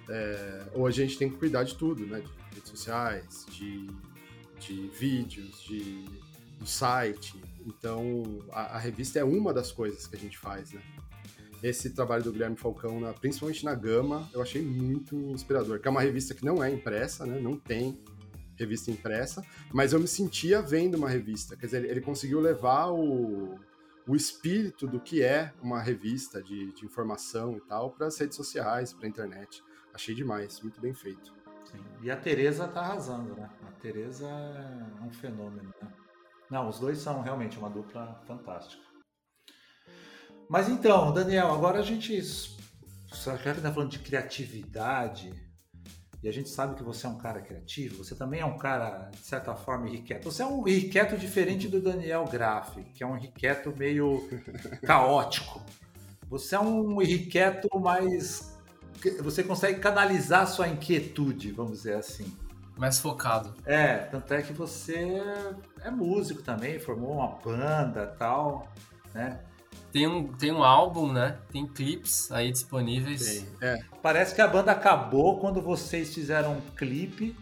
É, 0.09 0.65
hoje 0.75 1.03
a 1.03 1.07
gente 1.07 1.19
tem 1.19 1.31
que 1.31 1.37
cuidar 1.37 1.65
de 1.65 1.75
tudo, 1.77 2.07
né? 2.07 2.21
De 2.21 2.55
redes 2.55 2.71
sociais, 2.71 3.47
de, 3.51 3.87
de 4.59 4.89
vídeos, 4.89 5.63
de, 5.63 6.05
do 6.59 6.67
site. 6.67 7.41
Então 7.67 8.43
a, 8.53 8.77
a 8.77 8.79
revista 8.79 9.19
é 9.19 9.25
uma 9.25 9.53
das 9.53 9.71
coisas 9.71 10.07
que 10.07 10.17
a 10.17 10.19
gente 10.19 10.39
faz, 10.39 10.73
né? 10.73 10.83
Esse 11.63 11.91
trabalho 11.91 12.25
do 12.25 12.33
Guilherme 12.33 12.57
Falcão, 12.57 13.01
na, 13.01 13.13
principalmente 13.13 13.65
na 13.65 13.75
Gama, 13.75 14.29
eu 14.33 14.41
achei 14.41 14.63
muito 14.63 15.17
inspirador. 15.31 15.81
Que 15.81 15.89
é 15.89 15.91
uma 15.91 16.01
revista 16.01 16.35
que 16.35 16.45
não 16.45 16.63
é 16.63 16.71
impressa, 16.71 17.27
né? 17.27 17.39
Não 17.39 17.57
tem 17.57 18.03
revista 18.57 18.91
impressa, 18.91 19.43
mas 19.73 19.93
eu 19.93 20.01
me 20.01 20.07
sentia 20.07 20.61
vendo 20.61 20.97
uma 20.97 21.09
revista. 21.09 21.57
Quer 21.57 21.67
dizer, 21.67 21.85
ele 21.85 22.01
conseguiu 22.01 22.41
levar 22.41 22.89
o, 22.89 23.59
o 24.07 24.15
espírito 24.15 24.87
do 24.87 25.01
que 25.01 25.23
é 25.23 25.53
uma 25.63 25.81
revista 25.81 26.43
de, 26.43 26.71
de 26.73 26.85
informação 26.85 27.57
e 27.57 27.61
tal 27.61 27.91
para 27.91 28.07
as 28.07 28.19
redes 28.19 28.37
sociais, 28.37 28.93
para 28.93 29.07
a 29.07 29.09
internet. 29.09 29.63
Achei 29.95 30.15
demais, 30.15 30.61
muito 30.61 30.81
bem 30.81 30.93
feito. 30.93 31.33
Sim. 31.65 31.79
E 32.03 32.11
a 32.11 32.17
Tereza 32.17 32.69
tá 32.69 32.81
arrasando, 32.81 33.35
né? 33.35 33.49
A 33.67 33.73
Tereza 33.81 34.29
é 34.29 35.05
um 35.05 35.11
fenômeno, 35.11 35.73
né? 35.81 35.89
Não, 36.51 36.69
os 36.69 36.79
dois 36.79 36.99
são 36.99 37.23
realmente 37.23 37.59
uma 37.59 37.71
dupla 37.71 38.21
fantástica. 38.27 38.83
Mas 40.51 40.69
então, 40.69 41.13
Daniel, 41.13 41.53
agora 41.53 41.79
a 41.79 41.83
gente. 41.83 42.21
Já 43.25 43.39
que 43.39 43.49
está 43.49 43.73
falando 43.73 43.91
de 43.91 44.01
criatividade, 44.01 45.33
e 46.21 46.29
a 46.29 46.33
gente 46.33 46.49
sabe 46.49 46.75
que 46.75 46.83
você 46.83 47.07
é 47.07 47.09
um 47.09 47.19
cara 47.19 47.41
criativo, 47.41 48.03
você 48.05 48.17
também 48.17 48.41
é 48.41 48.45
um 48.45 48.59
cara, 48.59 49.11
de 49.13 49.25
certa 49.25 49.55
forma, 49.55 49.89
irrequieto. 49.89 50.25
Você 50.25 50.43
é 50.43 50.47
um 50.47 50.67
irrequieto 50.67 51.17
diferente 51.17 51.69
do 51.69 51.81
Daniel 51.81 52.25
Graff, 52.25 52.83
que 52.83 53.05
é 53.05 53.07
um 53.07 53.17
irrequieto 53.17 53.73
meio 53.77 54.29
caótico. 54.83 55.63
Você 56.29 56.57
é 56.57 56.61
um 56.61 57.01
irrequieto 57.01 57.69
mais. 57.79 58.53
Você 59.23 59.45
consegue 59.45 59.79
canalizar 59.79 60.49
sua 60.49 60.67
inquietude, 60.67 61.53
vamos 61.53 61.79
dizer 61.79 61.95
assim. 61.95 62.37
Mais 62.77 62.99
focado. 62.99 63.55
É, 63.65 63.99
tanto 63.99 64.35
é 64.35 64.43
que 64.43 64.53
você 64.53 65.23
é 65.81 65.91
músico 65.93 66.43
também, 66.43 66.81
formou 66.81 67.13
uma 67.13 67.39
banda 67.39 68.07
tal, 68.19 68.69
né? 69.15 69.39
Tem 69.93 70.07
um, 70.07 70.29
tem 70.29 70.53
um 70.53 70.63
álbum, 70.63 71.13
né? 71.13 71.37
Tem 71.53 71.67
clipes 71.67 72.31
aí 72.31 72.51
disponíveis. 72.51 73.45
É. 73.61 73.79
Parece 74.03 74.35
que 74.35 74.41
a 74.41 74.47
banda 74.47 74.71
acabou 74.71 75.39
quando 75.39 75.61
vocês 75.61 76.15
fizeram 76.15 76.53
um 76.53 76.61
clipe 76.77 77.37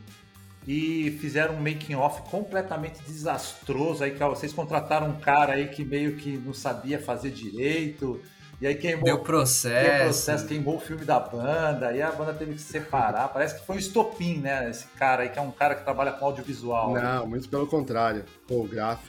e 0.66 1.16
fizeram 1.20 1.54
um 1.54 1.60
making 1.60 1.94
off 1.94 2.22
completamente 2.30 3.00
desastroso. 3.02 4.02
Aí 4.02 4.12
que 4.12 4.18
vocês 4.18 4.52
contrataram 4.52 5.08
um 5.08 5.18
cara 5.18 5.54
aí 5.54 5.68
que 5.68 5.84
meio 5.84 6.16
que 6.16 6.36
não 6.38 6.54
sabia 6.54 6.98
fazer 6.98 7.30
direito. 7.30 8.20
E 8.60 8.66
aí 8.66 8.74
queimou, 8.74 9.04
Deu 9.04 9.20
processo. 9.20 9.88
Deu 9.88 10.04
processo, 10.04 10.46
queimou 10.46 10.76
o 10.76 10.80
filme 10.80 11.04
da 11.04 11.20
banda, 11.20 11.88
aí 11.88 12.02
a 12.02 12.10
banda 12.10 12.34
teve 12.34 12.54
que 12.54 12.60
se 12.60 12.72
separar. 12.72 13.28
Parece 13.28 13.60
que 13.60 13.64
foi 13.64 13.76
um 13.76 13.78
estopim, 13.78 14.38
né? 14.38 14.68
Esse 14.68 14.86
cara 14.98 15.22
aí, 15.22 15.28
que 15.28 15.38
é 15.38 15.42
um 15.42 15.52
cara 15.52 15.76
que 15.76 15.84
trabalha 15.84 16.10
com 16.10 16.24
audiovisual. 16.24 16.92
Não, 16.92 17.26
muito 17.26 17.48
pelo 17.48 17.68
contrário. 17.68 18.24
Pô, 18.48 18.62
o 18.62 18.68
Graf 18.68 19.08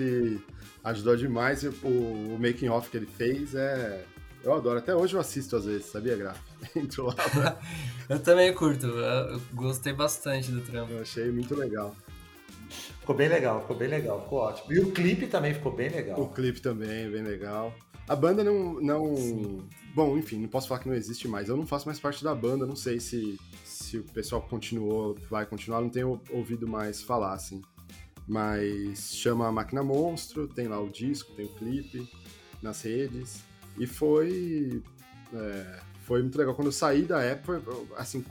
ajudou 0.84 1.16
demais. 1.16 1.64
O, 1.64 1.88
o 1.88 2.38
making 2.40 2.70
off 2.70 2.90
que 2.90 2.98
ele 2.98 3.06
fez 3.06 3.56
é. 3.56 4.04
Eu 4.44 4.54
adoro. 4.54 4.80
Até 4.80 4.96
hoje 4.96 5.16
eu 5.16 5.20
assisto 5.20 5.56
às 5.56 5.66
vezes, 5.66 5.88
sabia, 5.88 6.16
Graf? 6.16 6.40
Entrou 6.76 7.08
lá. 7.08 7.60
eu 8.08 8.20
também 8.20 8.54
curto. 8.54 8.88
Eu 8.88 9.42
gostei 9.54 9.94
bastante 9.94 10.52
do 10.52 10.62
trampo. 10.62 10.94
Eu 10.94 11.02
achei 11.02 11.30
muito 11.30 11.56
legal. 11.56 11.96
ficou 12.70 13.16
bem 13.16 13.28
legal, 13.28 13.62
ficou 13.62 13.76
bem 13.76 13.90
legal, 13.90 14.22
ficou 14.22 14.40
ótimo. 14.40 14.72
E 14.72 14.80
o 14.80 14.92
clipe 14.92 15.28
também 15.28 15.54
ficou 15.54 15.74
bem 15.74 15.90
legal. 15.90 16.20
O 16.20 16.30
clipe 16.30 16.62
também, 16.62 17.10
bem 17.12 17.24
legal. 17.24 17.74
A 18.08 18.16
banda 18.16 18.44
não. 18.44 18.82
não... 18.82 19.68
Bom, 19.94 20.18
enfim, 20.18 20.40
não 20.40 20.48
posso 20.48 20.68
falar 20.68 20.80
que 20.80 20.88
não 20.88 20.96
existe 20.96 21.28
mais. 21.28 21.50
Eu 21.50 21.58
não 21.58 21.68
faço 21.68 21.86
mais 21.88 22.00
parte 22.00 22.24
da 22.24 22.34
banda, 22.34 22.66
não 22.66 22.76
sei 22.76 23.00
se, 23.00 23.38
se 23.64 23.98
o 23.98 24.04
pessoal 24.04 24.42
continuou, 24.42 25.18
vai 25.30 25.46
continuar, 25.46 25.82
não 25.82 25.90
tenho 25.90 26.22
ouvido 26.32 26.68
mais 26.68 27.02
falar, 27.02 27.34
assim. 27.34 27.62
Mas 28.30 29.16
chama 29.16 29.52
Máquina 29.52 29.82
Monstro, 29.82 30.48
tem 30.48 30.68
lá 30.68 30.80
o 30.80 30.88
disco, 30.88 31.34
tem 31.34 31.48
o 31.48 31.56
clipe 31.56 32.08
nas 32.62 32.84
redes. 32.84 33.42
E 33.76 33.88
foi. 33.88 34.84
É, 35.34 35.80
foi 36.04 36.22
muito 36.22 36.38
legal. 36.38 36.54
Quando 36.54 36.68
eu 36.68 36.72
saí 36.72 37.02
da 37.02 37.24
época, 37.24 37.60
assim, 37.98 38.24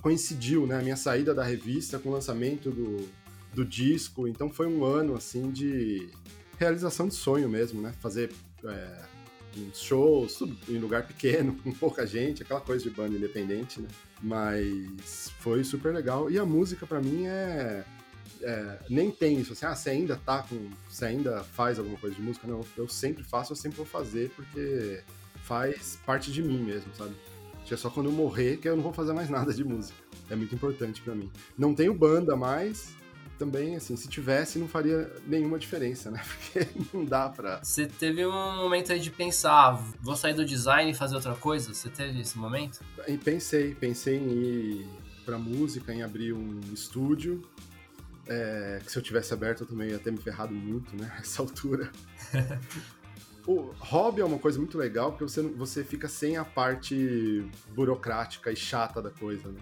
coincidiu, 0.00 0.66
né? 0.66 0.78
A 0.78 0.82
minha 0.82 0.96
saída 0.96 1.34
da 1.34 1.44
revista 1.44 1.98
com 1.98 2.08
o 2.08 2.12
lançamento 2.12 2.70
do, 2.70 3.06
do 3.52 3.62
disco. 3.62 4.26
Então 4.26 4.48
foi 4.48 4.66
um 4.66 4.82
ano, 4.86 5.14
assim, 5.14 5.50
de 5.50 6.08
realização 6.58 7.06
de 7.06 7.14
sonho 7.14 7.48
mesmo, 7.48 7.82
né? 7.82 7.92
Fazer 8.00 8.32
é, 8.64 9.02
shows 9.74 10.40
em 10.66 10.78
lugar 10.78 11.06
pequeno, 11.06 11.54
com 11.62 11.72
pouca 11.72 12.06
gente, 12.06 12.42
aquela 12.42 12.60
coisa 12.62 12.82
de 12.82 12.88
banda 12.88 13.14
independente, 13.14 13.82
né? 13.82 13.88
Mas 14.22 15.30
foi 15.40 15.62
super 15.62 15.92
legal. 15.92 16.30
E 16.30 16.38
a 16.38 16.44
música, 16.46 16.86
para 16.86 17.02
mim, 17.02 17.26
é, 17.26 17.84
é, 18.42 18.78
Nem 18.88 19.10
tem 19.10 19.38
isso, 19.38 19.52
assim, 19.52 19.66
ah, 19.66 19.74
você 19.74 19.90
ainda 19.90 20.16
tá 20.16 20.42
com. 20.42 20.70
Você 20.88 21.04
ainda 21.04 21.42
faz 21.42 21.78
alguma 21.78 21.98
coisa 21.98 22.16
de 22.16 22.22
música? 22.22 22.46
Não, 22.46 22.64
eu 22.76 22.88
sempre 22.88 23.22
faço, 23.22 23.52
eu 23.52 23.56
sempre 23.56 23.76
vou 23.76 23.86
fazer, 23.86 24.30
porque 24.30 25.02
faz 25.44 25.98
parte 26.06 26.32
de 26.32 26.42
mim 26.42 26.58
mesmo, 26.58 26.94
sabe? 26.94 27.14
É 27.70 27.76
só 27.76 27.88
quando 27.88 28.06
eu 28.06 28.12
morrer 28.12 28.56
que 28.56 28.68
eu 28.68 28.74
não 28.74 28.82
vou 28.82 28.92
fazer 28.92 29.12
mais 29.12 29.30
nada 29.30 29.54
de 29.54 29.62
música. 29.62 29.96
É 30.28 30.34
muito 30.34 30.54
importante 30.54 31.00
para 31.00 31.14
mim. 31.14 31.30
Não 31.56 31.72
tenho 31.72 31.94
banda 31.94 32.34
mais, 32.34 32.92
também, 33.40 33.74
assim, 33.74 33.96
se 33.96 34.06
tivesse, 34.06 34.58
não 34.58 34.68
faria 34.68 35.10
nenhuma 35.26 35.58
diferença, 35.58 36.10
né? 36.10 36.22
Porque 36.28 36.68
não 36.92 37.06
dá 37.06 37.26
pra. 37.30 37.58
Você 37.62 37.86
teve 37.86 38.26
um 38.26 38.56
momento 38.56 38.92
aí 38.92 39.00
de 39.00 39.10
pensar, 39.10 39.52
ah, 39.52 39.72
vou 40.02 40.14
sair 40.14 40.34
do 40.34 40.44
design 40.44 40.90
e 40.90 40.94
fazer 40.94 41.14
outra 41.14 41.34
coisa? 41.34 41.72
Você 41.72 41.88
teve 41.88 42.20
esse 42.20 42.36
momento? 42.36 42.80
E 43.08 43.16
pensei, 43.16 43.74
pensei 43.74 44.18
em 44.18 44.30
ir 44.30 44.88
pra 45.24 45.38
música, 45.38 45.94
em 45.94 46.02
abrir 46.02 46.34
um 46.34 46.60
estúdio. 46.72 47.42
É, 48.32 48.80
que 48.84 48.92
se 48.92 48.96
eu 48.96 49.02
tivesse 49.02 49.34
aberto 49.34 49.62
eu 49.62 49.66
também 49.66 49.90
ia 49.90 49.98
ter 49.98 50.12
me 50.12 50.18
ferrado 50.18 50.54
muito, 50.54 50.96
né? 50.96 51.12
Essa 51.18 51.42
altura. 51.42 51.90
o 53.44 53.74
hobby 53.78 54.20
é 54.20 54.24
uma 54.24 54.38
coisa 54.38 54.56
muito 54.56 54.78
legal 54.78 55.10
porque 55.10 55.24
você, 55.24 55.42
você 55.42 55.82
fica 55.82 56.06
sem 56.06 56.36
a 56.36 56.44
parte 56.44 57.44
burocrática 57.74 58.52
e 58.52 58.56
chata 58.56 59.02
da 59.02 59.10
coisa, 59.10 59.50
né? 59.50 59.60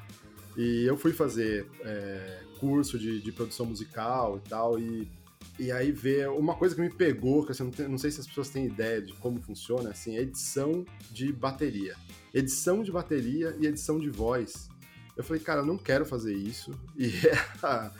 E 0.54 0.84
eu 0.84 0.98
fui 0.98 1.12
fazer 1.12 1.66
é, 1.80 2.42
curso 2.58 2.98
de, 2.98 3.22
de, 3.22 3.32
produção 3.32 3.64
musical 3.64 4.38
e 4.44 4.48
tal, 4.48 4.78
e, 4.78 5.08
e 5.56 5.70
aí 5.70 5.92
ver 5.92 6.28
uma 6.30 6.56
coisa 6.56 6.74
que 6.74 6.80
me 6.80 6.90
pegou, 6.90 7.46
que 7.46 7.52
assim, 7.52 7.62
não, 7.62 7.70
tem, 7.70 7.88
não, 7.88 7.96
sei 7.96 8.10
se 8.10 8.20
as 8.20 8.26
pessoas 8.26 8.50
têm 8.50 8.66
ideia 8.66 9.00
de 9.00 9.14
como 9.14 9.40
funciona, 9.40 9.90
assim, 9.90 10.16
é 10.16 10.22
edição 10.22 10.84
de 11.12 11.32
bateria. 11.32 11.94
Edição 12.34 12.82
de 12.82 12.90
bateria 12.90 13.56
e 13.60 13.66
edição 13.66 14.00
de 14.00 14.10
voz. 14.10 14.68
Eu 15.16 15.22
falei, 15.22 15.40
cara, 15.40 15.60
eu 15.60 15.66
não 15.66 15.78
quero 15.78 16.04
fazer 16.04 16.34
isso. 16.34 16.72
E, 16.98 17.06
é, 17.06 17.90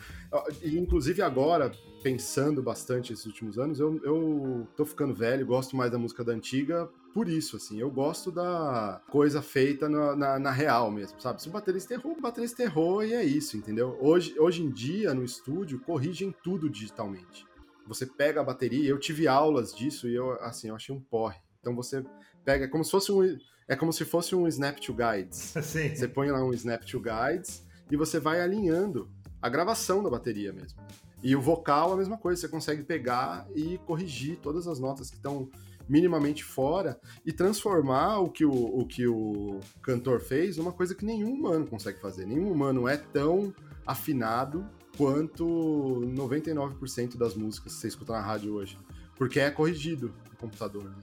e 0.62 0.78
inclusive 0.78 1.22
agora, 1.22 1.72
pensando 2.02 2.62
bastante 2.62 3.12
esses 3.12 3.26
últimos 3.26 3.58
anos, 3.58 3.80
eu, 3.80 4.00
eu 4.04 4.68
tô 4.76 4.84
ficando 4.84 5.14
velho, 5.14 5.46
gosto 5.46 5.76
mais 5.76 5.90
da 5.90 5.98
música 5.98 6.24
da 6.24 6.32
antiga, 6.32 6.88
por 7.12 7.28
isso, 7.28 7.56
assim. 7.56 7.80
Eu 7.80 7.90
gosto 7.90 8.30
da 8.30 9.02
coisa 9.10 9.42
feita 9.42 9.88
na, 9.88 10.14
na, 10.14 10.38
na, 10.38 10.50
real 10.50 10.90
mesmo, 10.90 11.20
sabe? 11.20 11.42
Se 11.42 11.48
o 11.48 11.50
baterista 11.50 11.94
errou, 11.94 12.12
o 12.12 12.20
baterista 12.20 12.62
errou 12.62 13.02
e 13.02 13.12
é 13.12 13.24
isso, 13.24 13.56
entendeu? 13.56 13.98
Hoje, 14.00 14.38
hoje 14.38 14.62
em 14.62 14.70
dia, 14.70 15.14
no 15.14 15.24
estúdio, 15.24 15.80
corrigem 15.80 16.34
tudo 16.44 16.68
digitalmente. 16.68 17.46
Você 17.86 18.04
pega 18.04 18.40
a 18.40 18.44
bateria, 18.44 18.88
eu 18.88 18.98
tive 18.98 19.26
aulas 19.26 19.74
disso 19.74 20.06
e 20.06 20.14
eu, 20.14 20.32
assim, 20.42 20.68
eu 20.68 20.76
achei 20.76 20.94
um 20.94 21.00
porre. 21.00 21.38
Então 21.60 21.74
você 21.74 22.04
pega, 22.44 22.66
é 22.66 22.68
como 22.68 22.84
se 22.84 22.90
fosse 22.90 23.10
um, 23.10 23.38
é 23.66 23.74
como 23.74 23.92
se 23.92 24.04
fosse 24.04 24.34
um 24.34 24.46
Snap 24.46 24.78
to 24.78 24.94
Guides. 24.94 25.54
Sim. 25.64 25.94
Você 25.94 26.06
põe 26.06 26.30
lá 26.30 26.44
um 26.44 26.52
Snap 26.52 26.84
to 26.84 27.00
Guides 27.00 27.66
e 27.90 27.96
você 27.96 28.20
vai 28.20 28.40
alinhando 28.40 29.10
a 29.41 29.49
gravação 29.49 30.03
da 30.03 30.11
bateria 30.11 30.53
mesmo. 30.53 30.78
E 31.22 31.34
o 31.34 31.41
vocal, 31.41 31.93
a 31.93 31.97
mesma 31.97 32.16
coisa, 32.16 32.41
você 32.41 32.49
consegue 32.49 32.82
pegar 32.82 33.47
e 33.55 33.78
corrigir 33.78 34.36
todas 34.36 34.68
as 34.68 34.78
notas 34.78 35.11
que 35.11 35.16
estão 35.16 35.49
minimamente 35.89 36.45
fora 36.45 37.01
e 37.24 37.32
transformar 37.32 38.18
o 38.18 38.28
que 38.28 38.45
o, 38.45 38.53
o 38.53 38.86
que 38.86 39.07
o 39.07 39.59
cantor 39.82 40.20
fez 40.20 40.57
numa 40.59 40.72
coisa 40.72 40.95
que 40.95 41.05
nenhum 41.05 41.32
humano 41.32 41.66
consegue 41.66 41.99
fazer. 41.99 42.26
Nenhum 42.26 42.53
humano 42.53 42.86
é 42.86 42.97
tão 42.97 43.55
afinado 43.86 44.66
quanto 44.97 45.45
99% 45.45 47.16
das 47.16 47.34
músicas 47.34 47.74
que 47.74 47.80
você 47.80 47.89
escuta 47.89 48.12
na 48.12 48.20
rádio 48.20 48.53
hoje. 48.53 48.78
Porque 49.16 49.41
é 49.41 49.51
corrigido 49.51 50.14
no 50.30 50.36
computador. 50.36 50.84
Né? 50.84 50.97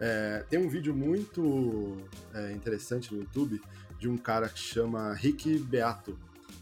É, 0.00 0.44
tem 0.50 0.58
um 0.58 0.68
vídeo 0.68 0.94
muito 0.94 1.96
é, 2.34 2.52
interessante 2.52 3.14
no 3.14 3.20
YouTube 3.20 3.62
de 3.98 4.08
um 4.08 4.16
cara 4.16 4.48
que 4.48 4.58
chama 4.58 5.12
Rick 5.14 5.58
Beato, 5.58 6.18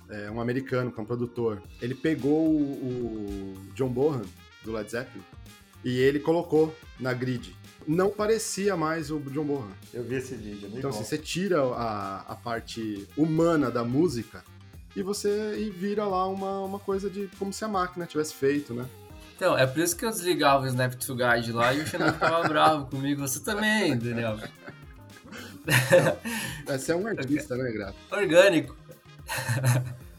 é, 0.09 0.31
um 0.31 0.41
americano 0.41 0.91
que 0.91 0.99
é 0.99 1.03
um 1.03 1.07
produtor. 1.07 1.63
Ele 1.81 1.95
pegou 1.95 2.49
o, 2.49 2.63
o 2.63 3.55
John 3.75 3.89
Bohan, 3.89 4.23
do 4.65 4.73
Led 4.73 4.91
Zeppelin, 4.91 5.23
e 5.85 5.99
ele 5.99 6.21
colocou 6.21 6.75
na 7.01 7.13
grid 7.13 7.55
não 7.87 8.11
parecia 8.11 8.77
mais 8.77 9.11
o 9.11 9.19
John 9.19 9.45
Bonham. 9.45 9.69
Eu 9.93 10.05
vi 10.05 10.17
esse 10.17 10.35
vídeo, 10.35 10.71
Então, 10.75 10.91
assim, 10.91 11.05
você 11.05 11.19
tira 11.19 11.63
a, 11.63 12.25
a 12.29 12.37
parte 12.37 13.09
humana 13.17 13.71
da 13.71 13.85
música 13.85 14.45
e 14.95 15.03
você 15.03 15.57
e 15.59 15.71
vira 15.71 16.05
lá 16.05 16.27
uma, 16.29 16.61
uma 16.61 16.79
coisa 16.79 17.09
de 17.09 17.29
como 17.39 17.53
se 17.53 17.65
a 17.65 17.69
máquina 17.69 18.07
tivesse 18.07 18.35
feito, 18.35 18.75
né? 18.75 18.87
Então, 19.37 19.59
é 19.59 19.67
por 19.67 19.81
isso 19.81 19.97
que 19.97 20.05
eu 20.05 20.11
desligava 20.11 20.65
o 20.65 20.67
Snap 20.67 20.95
to 20.95 21.17
Guide 21.17 21.53
lá 21.53 21.75
e 21.75 21.81
o 21.81 21.87
Xenon 21.87 22.13
ficava 22.13 22.47
bravo 22.49 22.87
comigo. 22.87 23.23
Você 23.23 23.41
também, 23.41 23.97
Daniel. 23.97 24.39
você 26.67 26.93
é 26.93 26.97
um 26.97 27.07
artista, 27.07 27.57
né, 27.57 27.71
Grato? 27.73 27.97
Orgânico. 28.11 28.77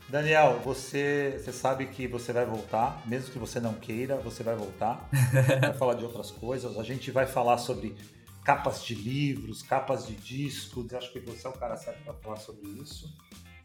Daniel, 0.10 0.60
você, 0.64 1.40
você 1.40 1.52
sabe 1.52 1.88
que 1.88 2.08
você 2.08 2.32
vai 2.32 2.46
voltar, 2.46 3.02
mesmo 3.08 3.32
que 3.32 3.40
você 3.40 3.60
não 3.60 3.74
queira, 3.74 4.18
você 4.18 4.44
vai 4.44 4.56
voltar. 4.56 5.10
vai 5.60 5.74
falar 5.74 5.96
de 5.96 6.04
outras 6.04 6.30
coisas. 6.30 6.78
A 6.78 6.84
gente 6.84 7.10
vai 7.10 7.26
falar 7.26 7.58
sobre 7.58 7.96
capas 8.44 8.84
de 8.84 8.94
livros, 8.94 9.64
capas 9.64 10.06
de 10.06 10.16
discos. 10.16 10.94
Acho 10.94 11.12
que 11.12 11.20
você 11.20 11.48
é 11.48 11.50
o 11.50 11.54
cara 11.54 11.76
certo 11.78 12.04
para 12.04 12.14
falar 12.14 12.38
sobre 12.38 12.68
isso. 12.70 13.12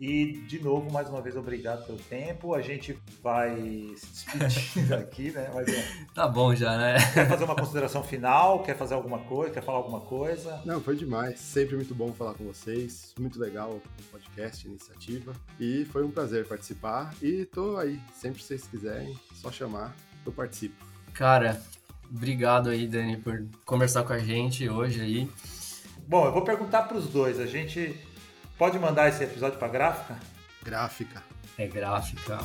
E, 0.01 0.33
de 0.47 0.63
novo, 0.63 0.93
mais 0.93 1.09
uma 1.09 1.21
vez, 1.21 1.37
obrigado 1.37 1.85
pelo 1.85 1.99
tempo. 1.99 2.55
A 2.55 2.63
gente 2.63 2.97
vai 3.21 3.57
se 3.97 4.39
despedir 4.39 4.95
aqui, 4.95 5.33
né? 5.33 5.51
Mas, 5.53 5.67
é... 5.67 5.85
Tá 6.15 6.29
bom 6.29 6.55
já, 6.55 6.79
né? 6.79 6.95
Quer 7.13 7.29
fazer 7.29 7.45
uma 7.45 7.57
consideração 7.57 8.05
final? 8.05 8.63
Quer 8.63 8.77
fazer 8.77 8.95
alguma 8.95 9.19
coisa? 9.19 9.53
Quer 9.53 9.63
falar 9.63 9.79
alguma 9.79 10.01
coisa? 10.01 10.63
Não, 10.65 10.81
foi 10.81 10.95
demais. 10.95 11.41
Sempre 11.41 11.75
muito 11.75 11.97
bom 11.97 12.13
falar 12.13 12.35
com 12.35 12.45
vocês. 12.45 13.13
Muito 13.19 13.41
legal 13.41 13.73
o 13.73 14.03
podcast, 14.13 14.69
a 14.69 14.71
iniciativa. 14.71 15.33
E 15.59 15.85
foi 15.87 16.05
um 16.05 16.13
prazer 16.13 16.47
participar. 16.47 17.13
E 17.21 17.45
tô 17.47 17.77
aí. 17.77 18.01
Sempre 18.15 18.39
que 18.39 18.45
vocês 18.45 18.69
quiserem, 18.69 19.19
só 19.35 19.51
chamar, 19.51 19.97
eu 20.25 20.31
participo. 20.31 20.77
Cara, 21.13 21.61
obrigado 22.09 22.69
aí, 22.69 22.87
Dani, 22.87 23.17
por 23.17 23.45
conversar 23.65 24.05
com 24.05 24.13
a 24.13 24.19
gente 24.19 24.69
hoje 24.69 25.01
aí. 25.01 25.29
Bom, 26.07 26.25
eu 26.25 26.33
vou 26.33 26.43
perguntar 26.43 26.85
para 26.85 26.97
os 26.97 27.09
dois. 27.09 27.41
A 27.41 27.47
gente 27.47 27.95
Pode 28.59 28.77
mandar 28.77 29.09
esse 29.09 29.23
episódio 29.23 29.57
para 29.57 29.69
gráfica? 29.69 30.17
Gráfica. 30.65 31.23
É 31.57 31.69
gráfica. 31.69 32.39